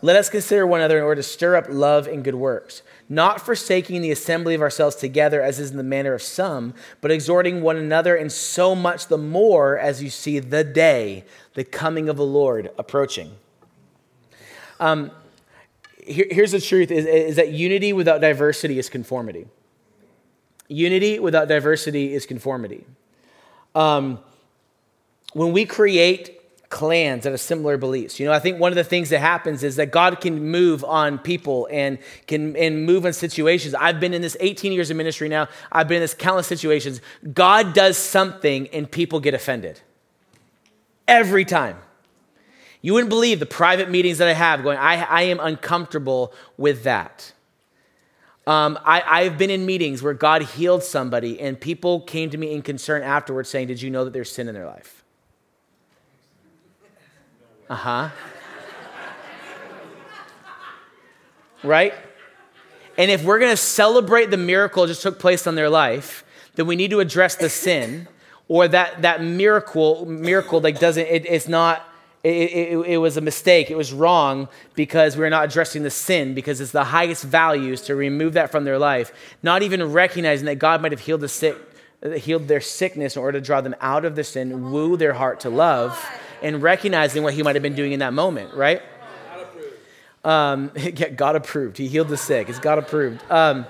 Let 0.00 0.14
us 0.14 0.30
consider 0.30 0.64
one 0.64 0.78
another 0.78 0.96
in 0.96 1.02
order 1.02 1.20
to 1.20 1.26
stir 1.26 1.56
up 1.56 1.66
love 1.68 2.06
and 2.06 2.22
good 2.22 2.36
works, 2.36 2.82
not 3.08 3.40
forsaking 3.40 4.00
the 4.00 4.12
assembly 4.12 4.54
of 4.54 4.62
ourselves 4.62 4.94
together, 4.94 5.42
as 5.42 5.58
is 5.58 5.72
in 5.72 5.76
the 5.76 5.82
manner 5.82 6.14
of 6.14 6.22
some, 6.22 6.72
but 7.00 7.10
exhorting 7.10 7.62
one 7.62 7.76
another, 7.76 8.14
and 8.14 8.30
so 8.30 8.76
much 8.76 9.08
the 9.08 9.18
more 9.18 9.76
as 9.76 10.04
you 10.04 10.08
see 10.08 10.38
the 10.38 10.62
day, 10.62 11.24
the 11.54 11.64
coming 11.64 12.08
of 12.08 12.16
the 12.16 12.24
Lord 12.24 12.70
approaching. 12.78 13.32
Um, 14.78 15.10
here, 16.06 16.26
here's 16.30 16.52
the 16.52 16.60
truth 16.60 16.92
is, 16.92 17.06
is 17.06 17.34
that 17.34 17.50
unity 17.50 17.92
without 17.92 18.20
diversity 18.20 18.78
is 18.78 18.88
conformity. 18.88 19.48
Unity 20.68 21.18
without 21.18 21.48
diversity 21.48 22.14
is 22.14 22.24
conformity. 22.24 22.86
Um, 23.74 24.20
when 25.32 25.52
we 25.52 25.64
create 25.64 26.40
clans 26.70 27.24
that 27.24 27.32
have 27.32 27.40
similar 27.40 27.76
beliefs. 27.76 28.20
You 28.20 28.26
know, 28.26 28.32
I 28.32 28.38
think 28.38 28.60
one 28.60 28.70
of 28.70 28.76
the 28.76 28.84
things 28.84 29.10
that 29.10 29.18
happens 29.18 29.64
is 29.64 29.76
that 29.76 29.90
God 29.90 30.20
can 30.20 30.50
move 30.50 30.84
on 30.84 31.18
people 31.18 31.68
and 31.70 31.98
can 32.28 32.56
and 32.56 32.86
move 32.86 33.04
on 33.04 33.12
situations. 33.12 33.74
I've 33.74 33.98
been 33.98 34.14
in 34.14 34.22
this 34.22 34.36
18 34.38 34.72
years 34.72 34.88
of 34.88 34.96
ministry 34.96 35.28
now. 35.28 35.48
I've 35.70 35.88
been 35.88 35.96
in 35.96 36.02
this 36.02 36.14
countless 36.14 36.46
situations. 36.46 37.00
God 37.34 37.74
does 37.74 37.98
something 37.98 38.68
and 38.68 38.88
people 38.90 39.18
get 39.18 39.34
offended. 39.34 39.80
Every 41.06 41.44
time. 41.44 41.76
You 42.82 42.94
wouldn't 42.94 43.10
believe 43.10 43.40
the 43.40 43.46
private 43.46 43.90
meetings 43.90 44.18
that 44.18 44.28
I 44.28 44.32
have 44.32 44.62
going, 44.62 44.78
I, 44.78 45.02
I 45.02 45.22
am 45.22 45.38
uncomfortable 45.38 46.32
with 46.56 46.84
that. 46.84 47.32
Um, 48.46 48.78
I, 48.84 49.02
I've 49.04 49.36
been 49.36 49.50
in 49.50 49.66
meetings 49.66 50.02
where 50.02 50.14
God 50.14 50.42
healed 50.42 50.82
somebody 50.82 51.38
and 51.40 51.60
people 51.60 52.00
came 52.00 52.30
to 52.30 52.38
me 52.38 52.54
in 52.54 52.62
concern 52.62 53.02
afterwards 53.02 53.50
saying, 53.50 53.66
Did 53.66 53.82
you 53.82 53.90
know 53.90 54.04
that 54.04 54.12
there's 54.12 54.32
sin 54.32 54.48
in 54.48 54.54
their 54.54 54.66
life? 54.66 54.99
Uh 57.70 57.76
huh. 57.76 58.08
right? 61.62 61.94
And 62.98 63.12
if 63.12 63.22
we're 63.22 63.38
going 63.38 63.52
to 63.52 63.56
celebrate 63.56 64.32
the 64.32 64.36
miracle 64.36 64.82
that 64.82 64.88
just 64.88 65.02
took 65.02 65.20
place 65.20 65.46
on 65.46 65.54
their 65.54 65.70
life, 65.70 66.24
then 66.56 66.66
we 66.66 66.74
need 66.74 66.90
to 66.90 66.98
address 66.98 67.36
the 67.36 67.48
sin 67.48 68.08
or 68.48 68.66
that, 68.66 69.02
that 69.02 69.22
miracle, 69.22 70.04
miracle 70.04 70.60
like 70.60 70.80
doesn't, 70.80 71.06
it, 71.06 71.24
it's 71.26 71.46
not, 71.46 71.88
it, 72.24 72.28
it, 72.28 72.78
it, 72.86 72.96
was 72.96 73.16
a 73.16 73.20
mistake. 73.20 73.70
It 73.70 73.76
was 73.76 73.92
wrong 73.92 74.48
because 74.74 75.16
we're 75.16 75.30
not 75.30 75.44
addressing 75.44 75.84
the 75.84 75.90
sin 75.90 76.34
because 76.34 76.60
it's 76.60 76.72
the 76.72 76.82
highest 76.82 77.22
values 77.22 77.82
to 77.82 77.94
remove 77.94 78.32
that 78.32 78.50
from 78.50 78.64
their 78.64 78.80
life. 78.80 79.12
Not 79.44 79.62
even 79.62 79.80
recognizing 79.92 80.46
that 80.46 80.58
God 80.58 80.82
might 80.82 80.90
have 80.90 81.02
healed 81.02 81.20
the 81.20 81.28
sick, 81.28 81.56
healed 82.16 82.48
their 82.48 82.60
sickness 82.60 83.14
in 83.14 83.22
order 83.22 83.38
to 83.38 83.46
draw 83.46 83.60
them 83.60 83.76
out 83.80 84.04
of 84.04 84.16
the 84.16 84.24
sin, 84.24 84.72
woo 84.72 84.96
their 84.96 85.12
heart 85.12 85.38
to 85.40 85.50
love 85.50 86.04
and 86.42 86.62
recognizing 86.62 87.22
what 87.22 87.34
he 87.34 87.42
might 87.42 87.56
have 87.56 87.62
been 87.62 87.74
doing 87.74 87.92
in 87.92 88.00
that 88.00 88.12
moment, 88.12 88.54
right? 88.54 88.82
Um, 90.24 90.70
God 91.16 91.36
approved. 91.36 91.78
He 91.78 91.88
healed 91.88 92.08
the 92.08 92.16
sick. 92.16 92.48
It's 92.48 92.58
God 92.58 92.78
approved. 92.78 93.22
Um, 93.30 93.66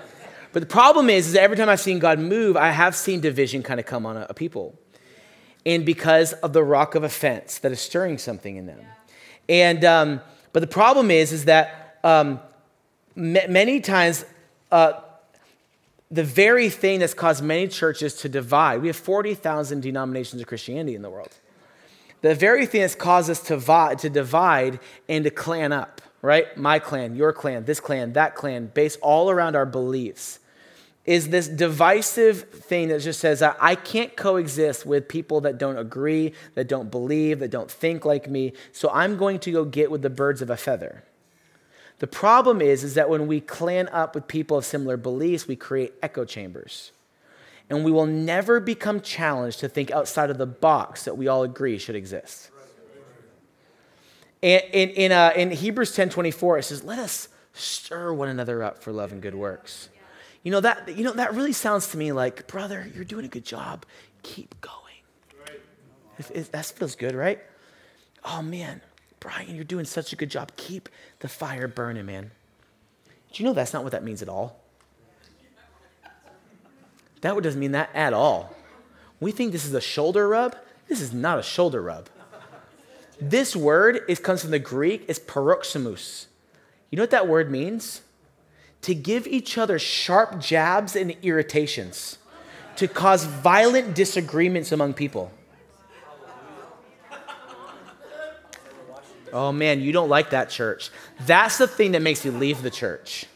but 0.53 0.61
the 0.61 0.67
problem 0.67 1.09
is, 1.11 1.29
is 1.29 1.37
every 1.37 1.57
time 1.57 1.69
I've 1.69 1.81
seen 1.81 1.99
God 1.99 2.19
move, 2.19 2.57
I 2.57 2.71
have 2.71 2.97
seen 2.97 3.21
division 3.21 3.63
kind 3.63 3.79
of 3.79 3.87
come 3.87 4.05
on 4.05 4.17
a, 4.17 4.27
a 4.31 4.35
people. 4.35 4.79
And 5.65 5.85
because 5.85 6.33
of 6.35 6.53
the 6.53 6.65
rock 6.65 6.95
of 6.95 7.05
offense 7.05 7.59
that 7.59 7.71
is 7.71 7.81
stirring 7.81 8.19
something 8.19 8.57
in 8.57 8.67
them. 8.67 8.81
And, 9.49 9.85
um, 9.85 10.21
but 10.53 10.61
the 10.61 10.67
problem 10.67 11.11
is, 11.11 11.33
is 11.33 11.45
that 11.45 11.99
um, 12.03 12.41
m- 13.17 13.53
many 13.53 13.81
times 13.81 14.25
uh, 14.73 14.95
the 16.11 16.25
very 16.25 16.71
thing 16.71 16.99
that's 16.99 17.15
caused 17.15 17.45
many 17.45 17.69
churches 17.69 18.15
to 18.17 18.29
divide, 18.29 18.81
we 18.81 18.89
have 18.89 18.97
40,000 18.97 19.81
denominations 19.81 20.41
of 20.41 20.49
Christianity 20.49 20.97
in 20.97 21.03
the 21.03 21.11
world 21.11 21.31
the 22.23 22.35
very 22.35 22.67
thing 22.67 22.83
that's 22.83 22.95
caused 22.95 23.31
us 23.31 23.41
to, 23.45 23.57
vi- 23.57 23.95
to 23.97 24.11
divide 24.11 24.79
and 25.09 25.25
to 25.25 25.31
clan 25.31 25.73
up, 25.73 26.01
right? 26.23 26.55
My 26.57 26.79
clan, 26.79 27.17
your 27.17 27.33
clan, 27.33 27.65
this 27.65 27.81
clan, 27.81 28.13
that 28.13 28.35
clan, 28.35 28.71
based 28.75 28.99
all 29.01 29.31
around 29.31 29.57
our 29.57 29.67
beliefs, 29.67 30.39
is 31.07 31.31
this 31.31 31.49
divisive 31.49 32.51
thing 32.51 32.89
that 32.89 33.01
just 33.01 33.21
says, 33.21 33.43
I 33.43 33.75
can't 33.75 34.15
coexist 34.17 34.85
with 34.85 35.09
people 35.09 35.41
that 35.41 35.57
don't 35.59 35.79
agree, 35.79 36.35
that 36.55 36.69
don't 36.69 36.91
believe, 36.91 37.39
that 37.39 37.51
don't 37.51 37.71
think 37.71 38.05
like 38.05 38.29
me, 38.29 38.53
so 38.73 38.91
I'm 38.93 39.17
going 39.17 39.39
to 39.41 39.51
go 39.51 39.65
get 39.65 39.91
with 39.91 40.03
the 40.03 40.11
birds 40.11 40.43
of 40.43 40.51
a 40.51 40.57
feather. 40.57 41.03
The 42.01 42.07
problem 42.07 42.61
is, 42.61 42.85
is 42.85 42.95
that 42.95 43.11
when 43.11 43.27
we 43.27 43.41
clan 43.41 43.89
up 43.89 44.15
with 44.15 44.29
people 44.29 44.59
of 44.59 44.65
similar 44.65 44.97
beliefs, 44.97 45.49
we 45.49 45.57
create 45.57 45.95
echo 46.03 46.25
chambers 46.25 46.93
and 47.71 47.85
we 47.85 47.93
will 47.93 48.07
never 48.07 48.59
become 48.59 49.01
challenged 49.01 49.61
to 49.61 49.69
think 49.69 49.93
outside 49.93 50.29
of 50.29 50.39
the 50.39 50.47
box 50.47 51.05
that 51.05 51.17
we 51.17 51.29
all 51.29 51.45
agree 51.45 51.79
should 51.79 51.95
exist. 51.95 52.51
And 54.43 54.63
in, 54.73 54.89
in, 54.91 55.13
uh, 55.13 55.33
in 55.37 55.51
Hebrews 55.51 55.95
10 55.95 56.11
24, 56.11 56.59
it 56.59 56.63
says, 56.65 56.83
Let 56.83 56.99
us 56.99 57.29
stir 57.53 58.13
one 58.13 58.29
another 58.29 58.63
up 58.63 58.83
for 58.83 58.93
love 58.93 59.13
and 59.13 59.23
good 59.23 59.35
works. 59.35 59.89
You 60.43 60.51
know, 60.51 60.61
that, 60.61 60.97
you 60.97 61.05
know, 61.05 61.13
that 61.13 61.35
really 61.35 61.53
sounds 61.53 61.89
to 61.89 61.99
me 61.99 62.13
like, 62.13 62.47
brother, 62.47 62.91
you're 62.95 63.05
doing 63.05 63.25
a 63.25 63.29
good 63.29 63.45
job. 63.45 63.85
Keep 64.23 64.61
going. 64.61 64.77
That 66.53 66.67
feels 66.67 66.97
good, 66.97 67.15
right? 67.15 67.41
Oh, 68.25 68.43
man, 68.43 68.81
Brian, 69.21 69.55
you're 69.55 69.65
doing 69.65 69.85
such 69.85 70.13
a 70.13 70.17
good 70.17 70.31
job. 70.31 70.53
Keep 70.57 70.89
the 71.21 71.29
fire 71.29 71.69
burning, 71.69 72.07
man. 72.07 72.31
Do 73.33 73.43
you 73.43 73.49
know 73.49 73.55
that's 73.55 73.73
not 73.73 73.83
what 73.83 73.93
that 73.93 74.03
means 74.03 74.23
at 74.23 74.29
all? 74.29 74.61
That 77.21 77.41
doesn't 77.43 77.61
mean 77.61 77.73
that 77.73 77.91
at 77.95 78.13
all. 78.13 78.55
We 79.21 79.33
think 79.33 79.53
this 79.53 79.67
is 79.67 79.75
a 79.75 79.81
shoulder 79.81 80.29
rub. 80.29 80.57
This 80.89 81.01
is 81.01 81.13
not 81.13 81.39
a 81.39 81.43
shoulder 81.43 81.83
rub. 81.83 82.09
This 83.21 83.55
word 83.55 84.01
is, 84.09 84.19
comes 84.19 84.41
from 84.41 84.51
the 84.51 84.59
Greek, 84.59 85.05
it's 85.07 85.19
paroxysmos. 85.19 86.27
You 86.91 86.97
know 86.97 87.03
what 87.03 87.11
that 87.11 87.29
word 87.29 87.51
means? 87.51 88.01
To 88.83 88.95
give 88.95 89.27
each 89.27 89.59
other 89.59 89.79
sharp 89.79 90.41
jabs 90.41 90.97
and 90.97 91.15
irritations, 91.23 92.17
to 92.77 92.89
cause 92.89 93.25
violent 93.25 93.95
disagreements 93.95 94.73
among 94.73 94.95
people. 94.95 95.31
Oh 99.33 99.53
man, 99.53 99.81
you 99.81 99.93
don't 99.93 100.09
like 100.09 100.31
that 100.31 100.49
church. 100.49 100.91
That's 101.21 101.59
the 101.59 101.69
thing 101.69 101.93
that 101.93 102.03
makes 102.03 102.25
you 102.25 102.33
leave 102.33 102.63
the 102.63 102.71
church. 102.71 103.27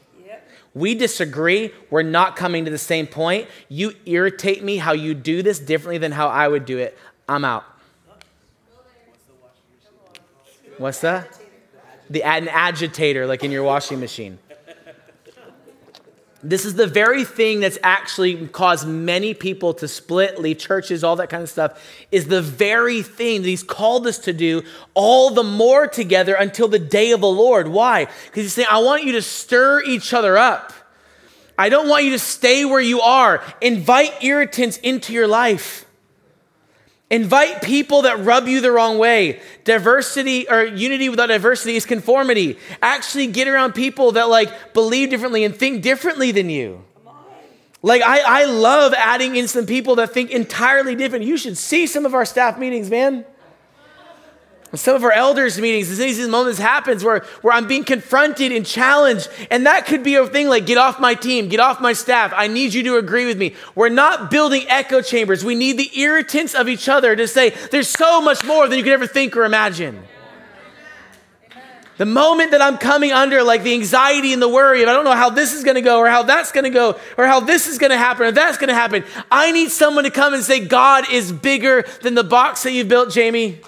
We 0.74 0.94
disagree. 0.96 1.72
We're 1.88 2.02
not 2.02 2.34
coming 2.34 2.64
to 2.64 2.70
the 2.70 2.78
same 2.78 3.06
point. 3.06 3.48
You 3.68 3.94
irritate 4.06 4.62
me 4.62 4.76
how 4.76 4.92
you 4.92 5.14
do 5.14 5.42
this 5.42 5.58
differently 5.60 5.98
than 5.98 6.12
how 6.12 6.28
I 6.28 6.48
would 6.48 6.64
do 6.64 6.78
it. 6.78 6.98
I'm 7.28 7.44
out. 7.44 7.64
What's 10.78 11.00
that? 11.02 11.38
The, 12.10 12.24
an 12.24 12.48
agitator, 12.48 13.26
like 13.26 13.44
in 13.44 13.52
your 13.52 13.62
washing 13.62 14.00
machine. 14.00 14.38
This 16.46 16.66
is 16.66 16.74
the 16.74 16.87
very 16.87 17.24
thing 17.24 17.61
that's 17.61 17.78
actually 17.83 18.48
caused 18.48 18.87
many 18.87 19.33
people 19.33 19.72
to 19.74 19.88
split, 19.88 20.38
leave 20.38 20.59
churches, 20.59 21.02
all 21.02 21.16
that 21.16 21.30
kind 21.30 21.42
of 21.42 21.48
stuff, 21.48 21.83
is 22.12 22.26
the 22.26 22.42
very 22.42 23.00
thing 23.00 23.40
that 23.40 23.48
he's 23.48 23.62
called 23.62 24.07
us 24.07 24.18
to 24.18 24.35
do 24.35 24.62
all 24.92 25.30
the 25.30 25.42
more 25.42 25.87
together 25.87 26.35
until 26.35 26.68
the 26.68 26.78
day 26.78 27.12
of 27.12 27.22
the 27.22 27.26
Lord. 27.26 27.68
Why? 27.68 28.04
Because 28.04 28.42
he's 28.42 28.52
saying, 28.52 28.68
I 28.70 28.80
want 28.80 29.04
you 29.04 29.12
to 29.12 29.22
stir 29.22 29.83
each 29.85 30.12
other 30.12 30.37
up. 30.37 30.74
I 31.57 31.70
don't 31.70 31.88
want 31.88 32.04
you 32.04 32.11
to 32.11 32.18
stay 32.18 32.66
where 32.66 32.80
you 32.80 33.00
are. 33.00 33.42
Invite 33.62 34.22
irritants 34.22 34.76
into 34.76 35.14
your 35.14 35.26
life. 35.26 35.87
Invite 37.10 37.62
people 37.62 38.02
that 38.02 38.24
rub 38.24 38.48
you 38.48 38.60
the 38.60 38.72
wrong 38.72 38.98
way. 38.98 39.40
Diversity 39.64 40.48
or 40.48 40.64
unity 40.64 41.08
without 41.08 41.26
diversity 41.26 41.76
is 41.76 41.84
conformity. 41.84 42.58
Actually 42.80 43.26
get 43.26 43.46
around 43.46 43.72
people 43.72 44.12
that 44.12 44.28
like 44.28 44.72
believe 44.72 45.10
differently 45.10 45.44
and 45.44 45.54
think 45.54 45.82
differently 45.82 46.32
than 46.32 46.48
you. 46.48 46.82
Like 47.82 48.00
I, 48.02 48.42
I 48.42 48.44
love 48.46 48.94
adding 48.94 49.36
in 49.36 49.46
some 49.46 49.66
people 49.66 49.96
that 49.96 50.12
think 50.12 50.30
entirely 50.30 50.94
different. 50.94 51.26
You 51.26 51.36
should 51.36 51.58
see 51.58 51.86
some 51.86 52.06
of 52.06 52.14
our 52.14 52.24
staff 52.24 52.58
meetings, 52.58 52.88
man. 52.88 53.26
Some 54.76 54.96
of 54.96 55.04
our 55.04 55.12
elders' 55.12 55.60
meetings, 55.60 55.90
is 55.90 55.98
these 55.98 56.26
moments 56.26 56.58
happens 56.58 57.04
where, 57.04 57.20
where 57.42 57.54
I'm 57.54 57.66
being 57.66 57.84
confronted 57.84 58.52
and 58.52 58.64
challenged. 58.64 59.28
And 59.50 59.66
that 59.66 59.87
could 59.87 60.02
be 60.02 60.14
a 60.16 60.26
thing 60.26 60.48
like, 60.48 60.66
get 60.66 60.78
off 60.78 60.98
my 60.98 61.14
team, 61.14 61.48
get 61.48 61.60
off 61.60 61.80
my 61.80 61.92
staff. 61.92 62.32
I 62.34 62.46
need 62.46 62.74
you 62.74 62.82
to 62.84 62.96
agree 62.96 63.26
with 63.26 63.38
me. 63.38 63.54
We're 63.74 63.88
not 63.88 64.30
building 64.30 64.64
echo 64.68 65.02
chambers. 65.02 65.44
We 65.44 65.54
need 65.54 65.78
the 65.78 65.90
irritants 65.98 66.54
of 66.54 66.68
each 66.68 66.88
other 66.88 67.14
to 67.14 67.28
say, 67.28 67.50
there's 67.70 67.88
so 67.88 68.20
much 68.20 68.44
more 68.44 68.68
than 68.68 68.78
you 68.78 68.84
could 68.84 68.92
ever 68.92 69.06
think 69.06 69.37
or 69.37 69.44
imagine. 69.44 70.02
The 71.96 72.06
moment 72.06 72.50
that 72.50 72.60
I'm 72.60 72.76
coming 72.78 73.12
under 73.12 73.44
like 73.44 73.62
the 73.62 73.72
anxiety 73.72 74.32
and 74.32 74.42
the 74.42 74.48
worry 74.48 74.82
of 74.82 74.88
I 74.88 74.92
don't 74.92 75.04
know 75.04 75.12
how 75.12 75.30
this 75.30 75.52
is 75.52 75.62
going 75.62 75.76
to 75.76 75.80
go 75.80 76.00
or 76.00 76.08
how 76.08 76.24
that's 76.24 76.50
going 76.50 76.64
to 76.64 76.70
go 76.70 76.98
or 77.16 77.26
how 77.26 77.38
this 77.38 77.68
is 77.68 77.78
going 77.78 77.90
to 77.90 77.98
happen 77.98 78.26
or 78.26 78.32
that's 78.32 78.58
going 78.58 78.68
to 78.68 78.74
happen, 78.74 79.04
I 79.30 79.52
need 79.52 79.70
someone 79.70 80.02
to 80.02 80.10
come 80.10 80.34
and 80.34 80.42
say, 80.42 80.66
God 80.66 81.04
is 81.12 81.30
bigger 81.30 81.84
than 82.02 82.14
the 82.14 82.24
box 82.24 82.64
that 82.64 82.72
you've 82.72 82.88
built, 82.88 83.12
Jamie. 83.12 83.60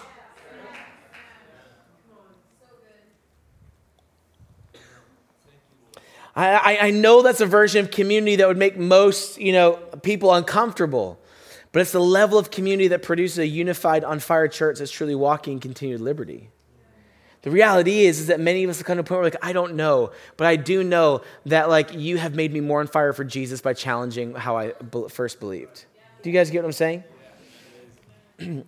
I, 6.37 6.79
I 6.83 6.91
know 6.91 7.23
that's 7.23 7.41
a 7.41 7.47
version 7.47 7.83
of 7.83 7.91
community 7.91 8.37
that 8.37 8.47
would 8.47 8.59
make 8.59 8.77
most, 8.77 9.41
you 9.41 9.53
know, 9.53 9.77
people 10.03 10.35
uncomfortable. 10.35 11.19
But 11.73 11.81
it's 11.81 11.93
the 11.93 12.01
level 12.01 12.39
of 12.39 12.51
community 12.51 12.89
that 12.89 13.03
produces 13.03 13.39
a 13.39 13.47
unified, 13.47 14.05
on 14.05 14.19
fire 14.19 14.49
church 14.49 14.79
that's 14.79 14.91
truly 14.91 15.15
walking 15.15 15.55
in 15.55 15.61
continued 15.61 16.01
liberty. 16.01 16.51
The 17.43 17.51
reality 17.51 18.07
is, 18.07 18.21
is 18.21 18.27
that 18.27 18.41
many 18.41 18.65
of 18.65 18.71
us 18.71 18.79
have 18.79 18.87
come 18.87 18.97
to 18.97 19.03
a 19.03 19.05
point 19.05 19.21
where 19.21 19.31
like, 19.31 19.45
I 19.45 19.53
don't 19.53 19.77
know, 19.77 20.11
but 20.37 20.47
I 20.47 20.57
do 20.57 20.83
know 20.83 21.23
that 21.47 21.69
like 21.69 21.95
you 21.95 22.19
have 22.19 22.35
made 22.35 22.53
me 22.53 22.61
more 22.61 22.81
on 22.81 22.87
fire 22.87 23.13
for 23.13 23.25
Jesus 23.25 23.61
by 23.61 23.73
challenging 23.73 24.35
how 24.35 24.57
I 24.57 24.73
first 25.11 25.39
believed. 25.39 25.85
Do 26.23 26.31
you 26.31 26.35
guys 26.35 26.51
get 26.51 26.63
what 26.63 26.67
I'm 26.67 26.73
saying? 26.73 27.05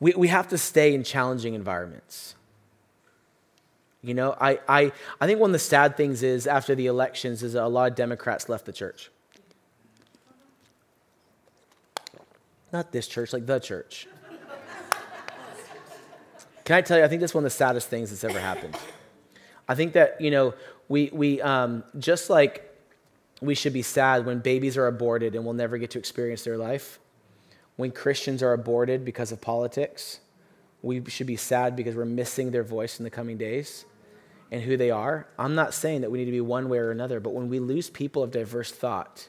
we, 0.00 0.14
we 0.14 0.28
have 0.28 0.48
to 0.48 0.58
stay 0.58 0.94
in 0.94 1.04
challenging 1.04 1.54
environments. 1.54 2.34
You 4.06 4.14
know, 4.14 4.36
I, 4.40 4.60
I, 4.68 4.92
I 5.20 5.26
think 5.26 5.40
one 5.40 5.50
of 5.50 5.52
the 5.52 5.58
sad 5.58 5.96
things 5.96 6.22
is 6.22 6.46
after 6.46 6.76
the 6.76 6.86
elections 6.86 7.42
is 7.42 7.56
a 7.56 7.66
lot 7.66 7.90
of 7.90 7.96
Democrats 7.96 8.48
left 8.48 8.64
the 8.64 8.72
church. 8.72 9.10
Not 12.72 12.92
this 12.92 13.08
church, 13.08 13.32
like 13.32 13.46
the 13.46 13.58
church. 13.58 14.06
Can 16.64 16.76
I 16.76 16.82
tell 16.82 16.98
you, 16.98 17.04
I 17.04 17.08
think 17.08 17.18
that's 17.18 17.34
one 17.34 17.42
of 17.42 17.46
the 17.46 17.56
saddest 17.56 17.88
things 17.88 18.10
that's 18.10 18.22
ever 18.22 18.38
happened. 18.38 18.76
I 19.68 19.74
think 19.74 19.94
that, 19.94 20.20
you 20.20 20.30
know, 20.30 20.54
we, 20.88 21.10
we 21.12 21.42
um, 21.42 21.82
just 21.98 22.30
like 22.30 22.62
we 23.40 23.56
should 23.56 23.72
be 23.72 23.82
sad 23.82 24.24
when 24.24 24.38
babies 24.38 24.76
are 24.76 24.86
aborted 24.86 25.34
and 25.34 25.44
we'll 25.44 25.54
never 25.54 25.78
get 25.78 25.90
to 25.90 25.98
experience 25.98 26.44
their 26.44 26.56
life, 26.56 27.00
when 27.74 27.90
Christians 27.90 28.40
are 28.40 28.52
aborted 28.52 29.04
because 29.04 29.32
of 29.32 29.40
politics, 29.40 30.20
we 30.80 31.04
should 31.08 31.26
be 31.26 31.36
sad 31.36 31.74
because 31.74 31.96
we're 31.96 32.04
missing 32.04 32.52
their 32.52 32.62
voice 32.62 33.00
in 33.00 33.04
the 33.04 33.10
coming 33.10 33.36
days 33.36 33.84
and 34.50 34.62
who 34.62 34.76
they 34.76 34.90
are. 34.90 35.28
I'm 35.38 35.54
not 35.54 35.74
saying 35.74 36.02
that 36.02 36.10
we 36.10 36.18
need 36.18 36.26
to 36.26 36.30
be 36.30 36.40
one 36.40 36.68
way 36.68 36.78
or 36.78 36.90
another, 36.90 37.20
but 37.20 37.34
when 37.34 37.48
we 37.48 37.58
lose 37.58 37.90
people 37.90 38.22
of 38.22 38.30
diverse 38.30 38.70
thought, 38.70 39.28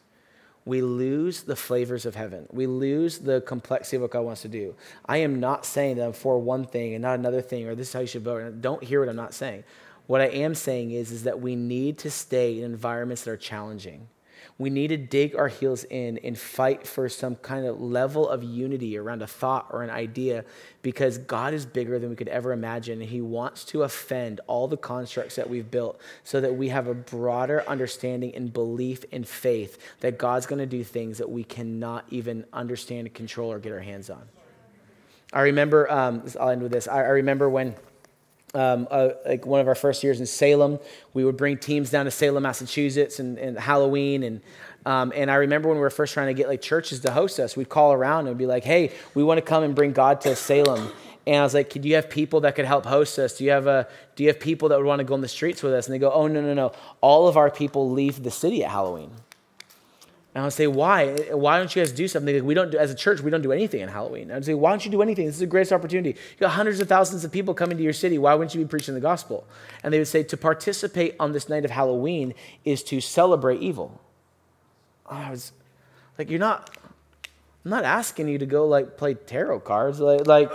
we 0.66 0.82
lose 0.82 1.44
the 1.44 1.56
flavors 1.56 2.06
of 2.06 2.16
heaven. 2.16 2.48
We 2.52 2.68
lose 2.68 3.20
the 3.20 3.42
complexity 3.42 3.96
of 3.96 4.02
what 4.02 4.12
God 4.12 4.22
wants 4.22 4.42
to 4.42 4.50
do. 4.50 4.76
I 5.06 5.18
am 5.18 5.40
not 5.40 5.66
saying 5.66 5.96
that 5.96 6.06
I'm 6.06 6.14
for 6.14 6.38
one 6.40 6.66
thing 6.66 6.94
and 6.94 7.02
not 7.02 7.18
another 7.18 7.42
thing, 7.42 7.68
or 7.68 7.74
this 7.74 7.88
is 7.88 7.94
how 7.94 8.02
you 8.02 8.08
should 8.08 8.24
vote. 8.24 8.62
Don't 8.62 8.84
hear 8.84 9.00
what 9.00 9.10
I'm 9.10 9.16
not 9.16 9.34
saying. 9.34 9.64
What 10.08 10.22
I 10.22 10.28
am 10.28 10.56
saying 10.56 10.92
is, 10.92 11.12
is 11.12 11.24
that 11.24 11.42
we 11.42 11.56
need 11.56 11.98
to 12.00 12.12
stay 12.12 12.60
in 12.60 12.66
environments 12.66 13.24
that 13.24 13.32
are 13.32 13.38
challenging 13.38 14.08
we 14.60 14.72
need 14.72 14.88
to 14.88 14.98
dig 14.98 15.36
our 15.36 15.48
heels 15.48 15.84
in 15.84 16.18
and 16.24 16.38
fight 16.38 16.88
for 16.88 17.08
some 17.10 17.36
kind 17.36 17.66
of 17.68 17.80
level 17.80 18.28
of 18.28 18.44
unity 18.44 18.98
around 18.98 19.22
a 19.22 19.28
thought 19.28 19.68
or 19.70 19.84
an 19.84 19.92
idea 19.92 20.46
because 20.82 21.20
God 21.20 21.54
is 21.54 21.66
bigger 21.66 22.00
than 22.00 22.10
we 22.10 22.16
could 22.16 22.28
ever 22.28 22.52
imagine. 22.52 23.00
And 23.02 23.10
He 23.10 23.22
wants 23.22 23.64
to 23.66 23.84
offend 23.84 24.42
all 24.48 24.68
the 24.68 24.78
constructs 24.78 25.36
that 25.36 25.48
we've 25.48 25.70
built 25.70 26.02
so 26.24 26.42
that 26.42 26.56
we 26.56 26.70
have 26.70 26.88
a 26.88 26.96
broader 26.96 27.64
understanding 27.68 28.34
and 28.34 28.52
belief 28.52 29.06
and 29.12 29.28
faith 29.28 29.78
that 30.00 30.18
God's 30.18 30.48
going 30.48 30.60
to 30.60 30.66
do 30.66 30.84
things 30.84 31.20
that 31.20 31.30
we 31.30 31.44
cannot 31.44 32.06
even 32.10 32.44
understand, 32.52 33.14
control, 33.14 33.52
or 33.52 33.60
get 33.60 33.72
our 33.72 33.80
hands 33.80 34.10
on. 34.10 34.24
I 35.34 35.42
remember, 35.42 35.92
um, 35.92 36.24
I'll 36.40 36.50
end 36.50 36.64
with 36.64 36.72
this. 36.72 36.88
I, 36.88 36.98
I 36.98 37.10
remember 37.10 37.48
when 37.50 37.76
um, 38.54 38.88
uh, 38.90 39.10
like 39.26 39.46
one 39.46 39.60
of 39.60 39.68
our 39.68 39.76
first 39.76 40.04
years 40.04 40.20
in 40.20 40.26
Salem, 40.26 40.80
we 41.14 41.26
would 41.26 41.38
bring 41.38 41.58
teams 41.58 41.90
down 41.90 42.06
to 42.06 42.12
Salem, 42.12 42.44
Massachusetts, 42.44 43.20
and, 43.20 43.38
and 43.38 43.58
Halloween. 43.60 44.24
And 44.24 44.42
um, 44.86 45.12
and 45.14 45.30
I 45.30 45.36
remember 45.36 45.68
when 45.68 45.78
we 45.78 45.82
were 45.82 45.90
first 45.90 46.14
trying 46.14 46.28
to 46.28 46.34
get 46.34 46.48
like 46.48 46.62
churches 46.62 47.02
to 47.02 47.12
host 47.12 47.40
us, 47.40 47.58
we'd 47.58 47.70
call 47.70 47.92
around 47.92 48.28
and 48.28 48.38
be 48.38 48.46
like, 48.46 48.64
"Hey, 48.64 48.94
we 49.14 49.24
want 49.24 49.38
to 49.38 49.42
come 49.42 49.64
and 49.64 49.76
bring 49.76 49.92
God 49.92 50.22
to 50.22 50.36
Salem." 50.36 50.92
And 51.26 51.36
I 51.36 51.44
was 51.44 51.54
like, 51.54 51.70
"Do 51.70 51.88
you 51.88 51.96
have 51.96 52.10
people 52.10 52.42
that 52.42 52.56
could 52.56 52.64
help 52.64 52.86
host 52.86 53.20
us? 53.20 53.38
Do 53.38 53.44
you 53.44 53.52
have 53.52 53.68
a 53.68 53.88
Do 54.16 54.24
you 54.24 54.30
have 54.30 54.40
people 54.40 54.70
that 54.70 54.78
would 54.78 54.88
want 54.88 55.00
to 55.00 55.04
go 55.04 55.14
on 55.14 55.22
the 55.22 55.28
streets 55.28 55.62
with 55.62 55.74
us?" 55.74 55.88
And 55.88 55.94
they 55.94 56.00
go, 56.00 56.12
"Oh 56.12 56.28
no, 56.28 56.42
no, 56.42 56.54
no! 56.54 56.72
All 57.02 57.28
of 57.28 57.36
our 57.36 57.52
people 57.52 57.92
leave 57.92 58.24
the 58.24 58.32
city 58.32 58.64
at 58.64 58.72
Halloween." 58.72 59.12
And 60.38 60.44
I 60.44 60.46
would 60.46 60.54
say, 60.54 60.68
why? 60.68 61.08
Why 61.32 61.58
don't 61.58 61.76
you 61.76 61.82
guys 61.82 61.92
do 61.92 62.08
something? 62.08 62.32
Like 62.32 62.44
we 62.44 62.54
don't 62.54 62.70
do, 62.70 62.78
as 62.78 62.92
a 62.92 62.96
church, 62.96 63.22
we 63.22 63.32
don't 63.32 63.42
do 63.42 63.52
anything 63.52 63.82
on 63.82 63.88
Halloween. 63.88 64.32
I'd 64.32 64.46
say, 64.46 64.54
why 64.54 64.70
don't 64.70 64.86
you 64.86 64.92
do 64.92 65.02
anything? 65.02 65.26
This 65.26 65.34
is 65.34 65.40
the 65.40 65.48
greatest 65.48 65.74
opportunity. 65.74 66.10
You 66.10 66.40
got 66.40 66.52
hundreds 66.52 66.80
of 66.80 66.88
thousands 66.88 67.26
of 67.26 67.32
people 67.32 67.56
coming 67.56 67.76
to 67.76 67.84
your 67.84 67.92
city. 67.92 68.20
Why 68.20 68.36
wouldn't 68.36 68.54
you 68.54 68.62
be 68.62 68.68
preaching 68.68 68.94
the 68.94 69.00
gospel? 69.00 69.48
And 69.82 69.92
they 69.92 69.98
would 69.98 70.08
say, 70.08 70.22
to 70.22 70.38
participate 70.38 71.16
on 71.20 71.32
this 71.32 71.50
night 71.50 71.66
of 71.66 71.72
Halloween 71.72 72.36
is 72.64 72.84
to 72.84 73.02
celebrate 73.02 73.64
evil. 73.64 74.00
I 75.08 75.32
was 75.32 75.54
like, 76.20 76.30
you're 76.30 76.38
not, 76.38 76.70
I'm 77.66 77.72
not 77.72 77.84
asking 77.84 78.28
you 78.28 78.38
to 78.38 78.46
go 78.46 78.68
like 78.68 78.96
play 78.96 79.16
tarot 79.16 79.62
cards. 79.62 80.00
Like, 80.00 80.28
like 80.28 80.54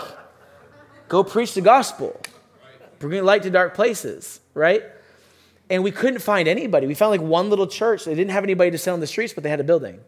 go 1.08 1.24
preach 1.24 1.54
the 1.54 1.60
gospel. 1.60 2.20
Bring 3.00 3.24
light 3.24 3.42
to 3.42 3.50
dark 3.50 3.74
places, 3.74 4.38
right? 4.54 4.84
And 5.72 5.82
we 5.82 5.90
couldn't 5.90 6.20
find 6.20 6.48
anybody. 6.48 6.86
We 6.86 6.92
found 6.92 7.12
like 7.12 7.22
one 7.22 7.48
little 7.48 7.66
church. 7.66 8.04
They 8.04 8.14
didn't 8.14 8.32
have 8.32 8.44
anybody 8.44 8.70
to 8.72 8.78
sell 8.78 8.94
in 8.94 9.00
the 9.00 9.06
streets, 9.06 9.32
but 9.32 9.42
they 9.42 9.48
had 9.48 9.58
a 9.58 9.64
building. 9.64 10.00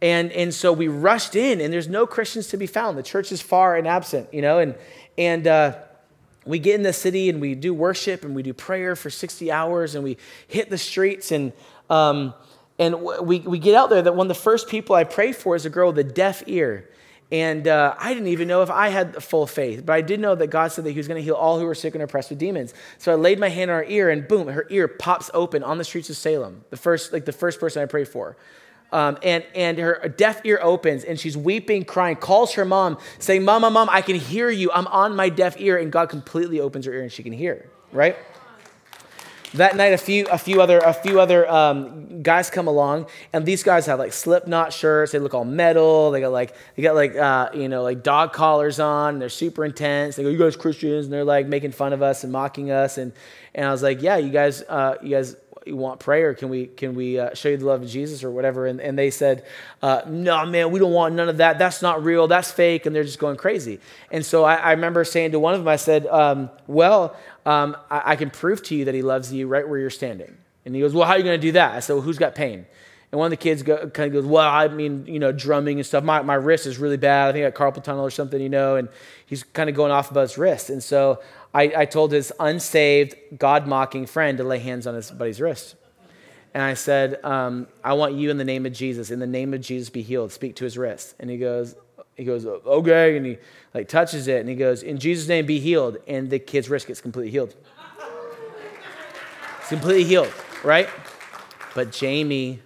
And, 0.00 0.30
and 0.30 0.54
so 0.54 0.72
we 0.72 0.86
rushed 0.86 1.34
in, 1.34 1.60
and 1.60 1.72
there's 1.72 1.88
no 1.88 2.06
Christians 2.06 2.46
to 2.48 2.56
be 2.56 2.68
found. 2.68 2.96
The 2.96 3.02
church 3.02 3.32
is 3.32 3.42
far 3.42 3.74
and 3.76 3.88
absent, 3.88 4.32
you 4.32 4.42
know, 4.42 4.60
and, 4.60 4.76
and 5.18 5.44
uh, 5.48 5.76
we 6.44 6.60
get 6.60 6.76
in 6.76 6.84
the 6.84 6.92
city 6.92 7.28
and 7.28 7.40
we 7.40 7.56
do 7.56 7.74
worship 7.74 8.24
and 8.24 8.32
we 8.32 8.44
do 8.44 8.52
prayer 8.52 8.94
for 8.94 9.10
60 9.10 9.50
hours 9.50 9.96
and 9.96 10.04
we 10.04 10.18
hit 10.46 10.70
the 10.70 10.78
streets 10.78 11.32
and, 11.32 11.52
um, 11.90 12.32
and 12.78 13.02
we, 13.02 13.40
we 13.40 13.58
get 13.58 13.74
out 13.74 13.90
there 13.90 14.02
that 14.02 14.14
one 14.14 14.26
of 14.26 14.36
the 14.36 14.40
first 14.40 14.68
people 14.68 14.94
I 14.94 15.02
pray 15.02 15.32
for 15.32 15.56
is 15.56 15.66
a 15.66 15.70
girl 15.70 15.88
with 15.88 15.98
a 15.98 16.04
deaf 16.04 16.44
ear. 16.46 16.88
And 17.32 17.66
uh, 17.66 17.94
I 17.98 18.14
didn't 18.14 18.28
even 18.28 18.46
know 18.46 18.62
if 18.62 18.70
I 18.70 18.88
had 18.88 19.22
full 19.22 19.46
faith, 19.46 19.84
but 19.84 19.94
I 19.94 20.00
did 20.00 20.20
know 20.20 20.36
that 20.36 20.46
God 20.46 20.70
said 20.70 20.84
that 20.84 20.92
He 20.92 20.98
was 20.98 21.08
going 21.08 21.20
to 21.20 21.24
heal 21.24 21.34
all 21.34 21.58
who 21.58 21.66
were 21.66 21.74
sick 21.74 21.94
and 21.94 22.02
oppressed 22.02 22.30
with 22.30 22.38
demons. 22.38 22.72
So 22.98 23.10
I 23.10 23.16
laid 23.16 23.40
my 23.40 23.48
hand 23.48 23.70
on 23.70 23.78
her 23.78 23.84
ear, 23.88 24.10
and 24.10 24.28
boom, 24.28 24.46
her 24.48 24.66
ear 24.70 24.86
pops 24.86 25.30
open 25.34 25.64
on 25.64 25.78
the 25.78 25.84
streets 25.84 26.08
of 26.08 26.16
Salem. 26.16 26.64
The 26.70 26.76
first, 26.76 27.12
like 27.12 27.24
the 27.24 27.32
first 27.32 27.58
person 27.58 27.82
I 27.82 27.86
prayed 27.86 28.08
for. 28.08 28.36
Um, 28.92 29.18
and, 29.22 29.44
and 29.54 29.78
her 29.78 30.14
deaf 30.16 30.42
ear 30.44 30.60
opens 30.62 31.02
and 31.02 31.18
she's 31.18 31.36
weeping, 31.36 31.84
crying, 31.84 32.16
calls 32.16 32.54
her 32.54 32.64
mom, 32.64 32.98
saying, 33.18 33.44
Mama, 33.44 33.68
mom, 33.68 33.88
I 33.90 34.00
can 34.00 34.16
hear 34.16 34.48
you. 34.48 34.70
I'm 34.72 34.86
on 34.86 35.16
my 35.16 35.28
deaf 35.28 35.60
ear. 35.60 35.76
And 35.76 35.90
God 35.90 36.08
completely 36.08 36.60
opens 36.60 36.86
her 36.86 36.92
ear 36.92 37.02
and 37.02 37.10
she 37.10 37.24
can 37.24 37.32
hear, 37.32 37.68
right? 37.92 38.16
That 39.54 39.76
night, 39.76 39.92
a 39.92 39.98
few, 39.98 40.26
a 40.26 40.38
few 40.38 40.60
other, 40.60 40.78
a 40.78 40.92
few 40.92 41.20
other 41.20 41.48
um, 41.50 42.22
guys 42.22 42.50
come 42.50 42.66
along, 42.66 43.06
and 43.32 43.46
these 43.46 43.62
guys 43.62 43.86
have 43.86 43.98
like 43.98 44.12
Slipknot 44.12 44.72
shirts. 44.72 45.12
They 45.12 45.18
look 45.18 45.34
all 45.34 45.44
metal. 45.44 46.10
They 46.10 46.20
got 46.20 46.32
like, 46.32 46.54
they 46.74 46.82
got 46.82 46.94
like, 46.94 47.14
uh, 47.16 47.50
you 47.54 47.68
know, 47.68 47.82
like 47.82 48.02
dog 48.02 48.32
collars 48.32 48.80
on. 48.80 49.18
They're 49.18 49.28
super 49.28 49.64
intense. 49.64 50.16
They 50.16 50.22
go, 50.22 50.28
"You 50.28 50.38
guys 50.38 50.56
Christians?" 50.56 51.06
And 51.06 51.12
they're 51.12 51.24
like 51.24 51.46
making 51.46 51.72
fun 51.72 51.92
of 51.92 52.02
us 52.02 52.24
and 52.24 52.32
mocking 52.32 52.70
us. 52.70 52.98
And 52.98 53.12
and 53.54 53.66
I 53.66 53.70
was 53.70 53.82
like, 53.82 54.02
"Yeah, 54.02 54.16
you 54.16 54.30
guys, 54.30 54.62
uh, 54.62 54.96
you 55.02 55.10
guys 55.10 55.36
you 55.64 55.76
want 55.76 56.00
prayer? 56.00 56.34
Can 56.34 56.48
we 56.48 56.66
can 56.66 56.94
we 56.94 57.18
uh, 57.18 57.34
show 57.34 57.48
you 57.48 57.56
the 57.56 57.66
love 57.66 57.82
of 57.82 57.88
Jesus 57.88 58.24
or 58.24 58.30
whatever?" 58.30 58.66
And, 58.66 58.80
and 58.80 58.98
they 58.98 59.10
said, 59.10 59.44
uh, 59.82 60.02
"No, 60.06 60.44
man, 60.46 60.70
we 60.70 60.78
don't 60.78 60.92
want 60.92 61.14
none 61.14 61.28
of 61.28 61.38
that. 61.38 61.58
That's 61.58 61.82
not 61.82 62.04
real. 62.04 62.26
That's 62.26 62.50
fake." 62.50 62.86
And 62.86 62.94
they're 62.94 63.04
just 63.04 63.18
going 63.18 63.36
crazy. 63.36 63.80
And 64.10 64.24
so 64.24 64.44
I, 64.44 64.56
I 64.56 64.70
remember 64.72 65.04
saying 65.04 65.32
to 65.32 65.40
one 65.40 65.54
of 65.54 65.60
them, 65.60 65.68
I 65.68 65.76
said, 65.76 66.06
um, 66.08 66.50
"Well, 66.66 67.16
um, 67.46 67.76
I, 67.90 68.02
I, 68.12 68.16
can 68.16 68.30
prove 68.30 68.62
to 68.64 68.74
you 68.74 68.84
that 68.84 68.94
He 68.94 69.02
loves 69.02 69.32
you 69.32 69.46
right 69.46 69.66
where 69.66 69.78
you're 69.78 69.90
standing." 69.90 70.36
And 70.64 70.74
he 70.74 70.80
goes, 70.80 70.92
"Well, 70.92 71.06
how 71.06 71.12
are 71.12 71.18
you 71.18 71.24
going 71.24 71.40
to 71.40 71.46
do 71.46 71.52
that?" 71.52 71.74
I 71.74 71.80
said, 71.80 71.94
"Well, 71.94 72.02
who's 72.02 72.18
got 72.18 72.34
pain?" 72.34 72.66
And 73.12 73.20
one 73.20 73.26
of 73.26 73.30
the 73.30 73.36
kids 73.42 73.62
go, 73.62 73.88
kind 73.88 74.08
of 74.08 74.12
goes, 74.12 74.26
Well, 74.26 74.48
I 74.48 74.68
mean, 74.68 75.06
you 75.06 75.18
know, 75.18 75.32
drumming 75.32 75.78
and 75.78 75.86
stuff. 75.86 76.02
My, 76.02 76.22
my 76.22 76.34
wrist 76.34 76.66
is 76.66 76.78
really 76.78 76.96
bad. 76.96 77.28
I 77.28 77.32
think 77.32 77.46
I 77.46 77.50
got 77.50 77.74
carpal 77.74 77.82
tunnel 77.82 78.04
or 78.04 78.10
something, 78.10 78.40
you 78.40 78.48
know. 78.48 78.76
And 78.76 78.88
he's 79.26 79.42
kind 79.42 79.70
of 79.70 79.76
going 79.76 79.92
off 79.92 80.10
about 80.10 80.22
his 80.22 80.36
wrist. 80.36 80.70
And 80.70 80.82
so 80.82 81.22
I, 81.54 81.72
I 81.76 81.84
told 81.84 82.12
his 82.12 82.32
unsaved, 82.40 83.14
God 83.38 83.66
mocking 83.66 84.06
friend 84.06 84.38
to 84.38 84.44
lay 84.44 84.58
hands 84.58 84.86
on 84.86 84.94
his 84.94 85.10
buddy's 85.10 85.40
wrist. 85.40 85.76
And 86.52 86.62
I 86.62 86.74
said, 86.74 87.22
um, 87.24 87.68
I 87.84 87.92
want 87.92 88.14
you 88.14 88.30
in 88.30 88.38
the 88.38 88.44
name 88.44 88.66
of 88.66 88.72
Jesus, 88.72 89.10
in 89.10 89.18
the 89.18 89.26
name 89.26 89.54
of 89.54 89.60
Jesus, 89.60 89.88
be 89.88 90.02
healed. 90.02 90.32
Speak 90.32 90.56
to 90.56 90.64
his 90.64 90.76
wrist. 90.76 91.14
And 91.20 91.30
he 91.30 91.36
goes, 91.36 91.76
he 92.16 92.24
goes, 92.24 92.46
okay. 92.46 93.16
And 93.16 93.26
he 93.26 93.38
like 93.74 93.88
touches 93.88 94.26
it 94.26 94.40
and 94.40 94.48
he 94.48 94.54
goes, 94.54 94.82
in 94.82 94.98
Jesus' 94.98 95.28
name, 95.28 95.46
be 95.46 95.60
healed. 95.60 95.98
And 96.08 96.30
the 96.30 96.38
kid's 96.38 96.68
wrist 96.68 96.86
gets 96.86 97.00
completely 97.00 97.30
healed. 97.30 97.54
It's 99.60 99.68
completely 99.68 100.04
healed, 100.04 100.32
right? 100.64 100.88
But 101.74 101.92
Jamie, 101.92 102.60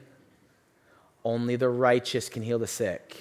only 1.24 1.56
the 1.56 1.68
righteous 1.68 2.28
can 2.28 2.42
heal 2.42 2.58
the 2.58 2.66
sick. 2.66 3.16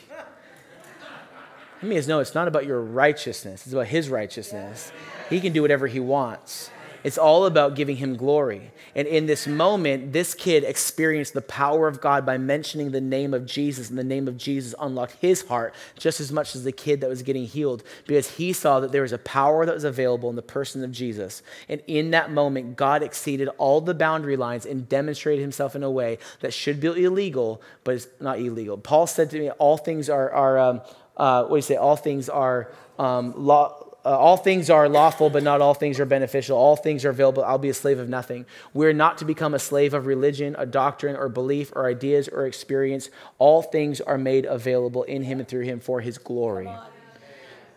Let 1.82 1.90
me 1.90 1.96
just 1.96 2.10
know 2.10 2.20
it's 2.20 2.36
not 2.36 2.48
about 2.48 2.66
your 2.66 2.82
righteousness, 2.82 3.66
it's 3.66 3.74
about 3.74 3.88
his 3.88 4.10
righteousness. 4.10 4.92
He 5.30 5.40
can 5.40 5.54
do 5.54 5.62
whatever 5.62 5.88
he 5.88 6.00
wants. 6.00 6.72
It's 7.04 7.18
all 7.18 7.45
about 7.45 7.76
giving 7.76 7.97
him 7.97 8.16
glory. 8.16 8.72
And 8.95 9.08
in 9.08 9.26
this 9.26 9.47
moment, 9.47 10.14
this 10.14 10.34
kid 10.34 10.64
experienced 10.64 11.34
the 11.34 11.41
power 11.41 11.88
of 11.88 12.02
God 12.02 12.26
by 12.26 12.38
mentioning 12.38 12.91
the 12.91 13.02
name 13.02 13.34
of 13.34 13.45
Jesus, 13.45 13.89
and 13.89 13.97
the 13.97 14.04
name 14.04 14.28
of 14.28 14.38
Jesus 14.38 14.76
unlocked 14.80 15.18
his 15.22 15.43
heart 15.43 15.74
just 15.97 16.20
as 16.20 16.32
much 16.32 16.56
as 16.56 16.64
the 16.64 16.72
kid 16.72 17.02
that 17.02 17.10
was 17.10 17.22
getting 17.22 17.45
healed 17.45 17.84
because 18.06 18.38
he 18.38 18.54
saw 18.54 18.80
that 18.80 18.91
there 18.91 19.02
was 19.02 19.14
a 19.14 19.18
power 19.18 19.66
that 19.66 19.76
was 19.76 19.84
available 19.84 20.30
in 20.30 20.36
the 20.36 20.41
person 20.41 20.84
of 20.84 20.91
Jesus. 20.91 21.41
And 21.68 21.82
in 21.88 22.12
that 22.12 22.32
moment, 22.32 22.76
God 22.76 23.04
exceeded 23.04 23.50
all 23.58 23.82
the 23.82 23.93
boundary 23.93 24.38
lines 24.38 24.66
and 24.66 24.89
demonstrated 24.89 25.41
himself 25.41 25.76
in 25.76 25.84
a 25.84 25.91
way 25.91 26.18
that 26.41 26.54
should 26.54 26.80
be 26.80 26.88
illegal, 26.88 27.62
but 27.84 27.95
it's 27.95 28.08
not 28.20 28.39
illegal. 28.39 28.78
Paul 28.78 29.08
said 29.08 29.30
to 29.32 29.39
me, 29.39 29.50
All 29.52 29.78
things 29.78 30.10
are, 30.10 30.32
are 30.32 30.58
um, 30.58 30.82
uh, 31.18 31.43
what 31.43 31.50
do 31.50 31.56
you 31.58 31.62
say? 31.62 31.76
All 31.76 31.95
things 31.95 32.30
are 32.30 32.72
um, 32.97 33.34
law 33.36 33.89
uh, 34.06 34.18
all 34.18 34.38
things 34.38 34.70
are 34.70 34.88
lawful, 34.88 35.30
but 35.30 35.43
not 35.43 35.60
all 35.60 35.74
things 35.74 36.00
are 36.00 36.06
beneficial. 36.06 36.58
All 36.58 36.78
things 36.78 37.04
are 37.04 37.10
available. 37.10 37.43
I'll 37.43 37.58
be 37.58 37.70
a 37.70 37.74
slave 37.74 38.00
of 38.00 38.08
nothing. 38.08 38.45
We're 38.74 38.93
not 38.93 39.18
to 39.18 39.26
become 39.26 39.54
a 39.54 39.60
slave 39.60 39.93
of 39.93 40.06
religion, 40.06 40.56
a 40.58 40.66
doctrine, 40.66 41.18
or 41.18 41.28
belief, 41.28 41.74
or 41.76 41.86
ideas, 41.86 42.30
or 42.30 42.45
experience. 42.45 43.10
All 43.39 43.62
things 43.62 44.00
are 44.00 44.18
made 44.18 44.45
available 44.45 45.04
in 45.04 45.24
Him 45.24 45.39
and 45.39 45.47
through 45.47 45.66
Him 45.66 45.82
for 45.82 46.00
His 46.00 46.18
glory. 46.18 46.70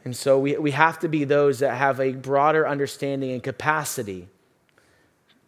And 0.05 0.17
so 0.17 0.39
we, 0.39 0.57
we 0.57 0.71
have 0.73 0.99
to 1.01 1.09
be 1.09 1.25
those 1.25 1.59
that 1.59 1.77
have 1.77 1.99
a 1.99 2.13
broader 2.13 2.67
understanding 2.69 3.33
and 3.33 3.43
capacity 3.43 4.29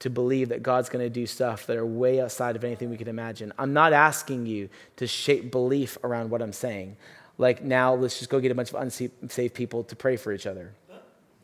to 0.00 0.10
believe 0.10 0.48
that 0.48 0.62
God's 0.62 0.88
going 0.88 1.04
to 1.04 1.10
do 1.10 1.26
stuff 1.26 1.66
that 1.66 1.76
are 1.76 1.86
way 1.86 2.20
outside 2.20 2.56
of 2.56 2.64
anything 2.64 2.90
we 2.90 2.96
can 2.96 3.08
imagine. 3.08 3.52
I'm 3.58 3.72
not 3.72 3.92
asking 3.92 4.46
you 4.46 4.68
to 4.96 5.06
shape 5.06 5.50
belief 5.50 5.96
around 6.02 6.30
what 6.30 6.42
I'm 6.42 6.52
saying 6.52 6.96
like 7.38 7.62
now 7.62 7.94
let's 7.94 8.18
just 8.18 8.30
go 8.30 8.40
get 8.40 8.52
a 8.52 8.54
bunch 8.54 8.72
of 8.72 8.80
unsaved 8.80 9.54
people 9.54 9.84
to 9.84 9.96
pray 9.96 10.16
for 10.16 10.32
each 10.32 10.46
other. 10.46 10.72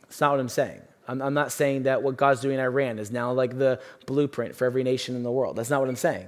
That's 0.01 0.21
not 0.21 0.31
what 0.31 0.39
I'm 0.39 0.49
saying. 0.49 0.81
I'm, 1.07 1.21
I'm 1.21 1.33
not 1.33 1.51
saying 1.51 1.83
that 1.83 2.03
what 2.03 2.17
God's 2.17 2.41
doing 2.41 2.55
in 2.55 2.61
Iran 2.61 2.99
is 2.99 3.11
now 3.11 3.31
like 3.31 3.57
the 3.57 3.81
blueprint 4.05 4.55
for 4.55 4.65
every 4.65 4.83
nation 4.83 5.15
in 5.15 5.23
the 5.23 5.31
world. 5.31 5.55
That's 5.55 5.69
not 5.69 5.81
what 5.81 5.89
I'm 5.89 5.95
saying. 5.95 6.27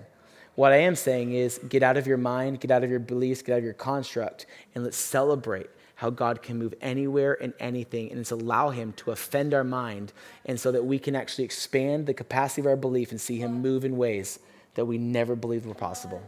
What 0.55 0.72
I 0.72 0.78
am 0.78 0.95
saying 0.95 1.34
is 1.34 1.59
get 1.70 1.82
out 1.84 1.97
of 1.97 2.05
your 2.05 2.18
mind, 2.18 2.59
get 2.59 2.70
out 2.70 2.84
of 2.84 2.89
your 2.89 2.99
beliefs, 2.99 3.41
get 3.41 3.53
out 3.53 3.57
of 3.59 3.64
your 3.64 3.74
construct, 3.74 4.45
and 4.76 4.84
let's 4.84 4.97
celebrate 4.97 5.70
how 5.95 6.09
God 6.09 6.41
can 6.41 6.57
move 6.57 6.74
anywhere 6.82 7.38
and 7.41 7.53
anything, 7.59 8.09
and 8.09 8.18
let's 8.18 8.32
allow 8.32 8.70
Him 8.70 8.93
to 8.97 9.11
offend 9.11 9.53
our 9.53 9.64
mind, 9.64 10.11
and 10.45 10.59
so 10.59 10.72
that 10.72 10.84
we 10.84 10.99
can 10.99 11.16
actually 11.16 11.45
expand 11.45 12.05
the 12.07 12.14
capacity 12.14 12.61
of 12.61 12.68
our 12.68 12.76
belief 12.76 13.11
and 13.11 13.22
see 13.22 13.38
Him 13.39 13.61
move 13.61 13.86
in 13.86 13.95
ways 13.95 14.39
that 14.76 14.86
we 14.86 14.97
never 14.97 15.36
believed 15.36 15.66
were 15.66 15.74
possible. 15.74 16.22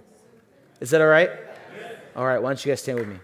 Is 0.80 0.92
that 0.92 1.02
all 1.02 1.08
right? 1.08 1.30
All 2.16 2.26
right, 2.26 2.42
why 2.42 2.50
don't 2.50 2.66
you 2.66 2.72
guys 2.72 2.82
stand 2.82 3.00
with 3.00 3.10
me? 3.10 3.20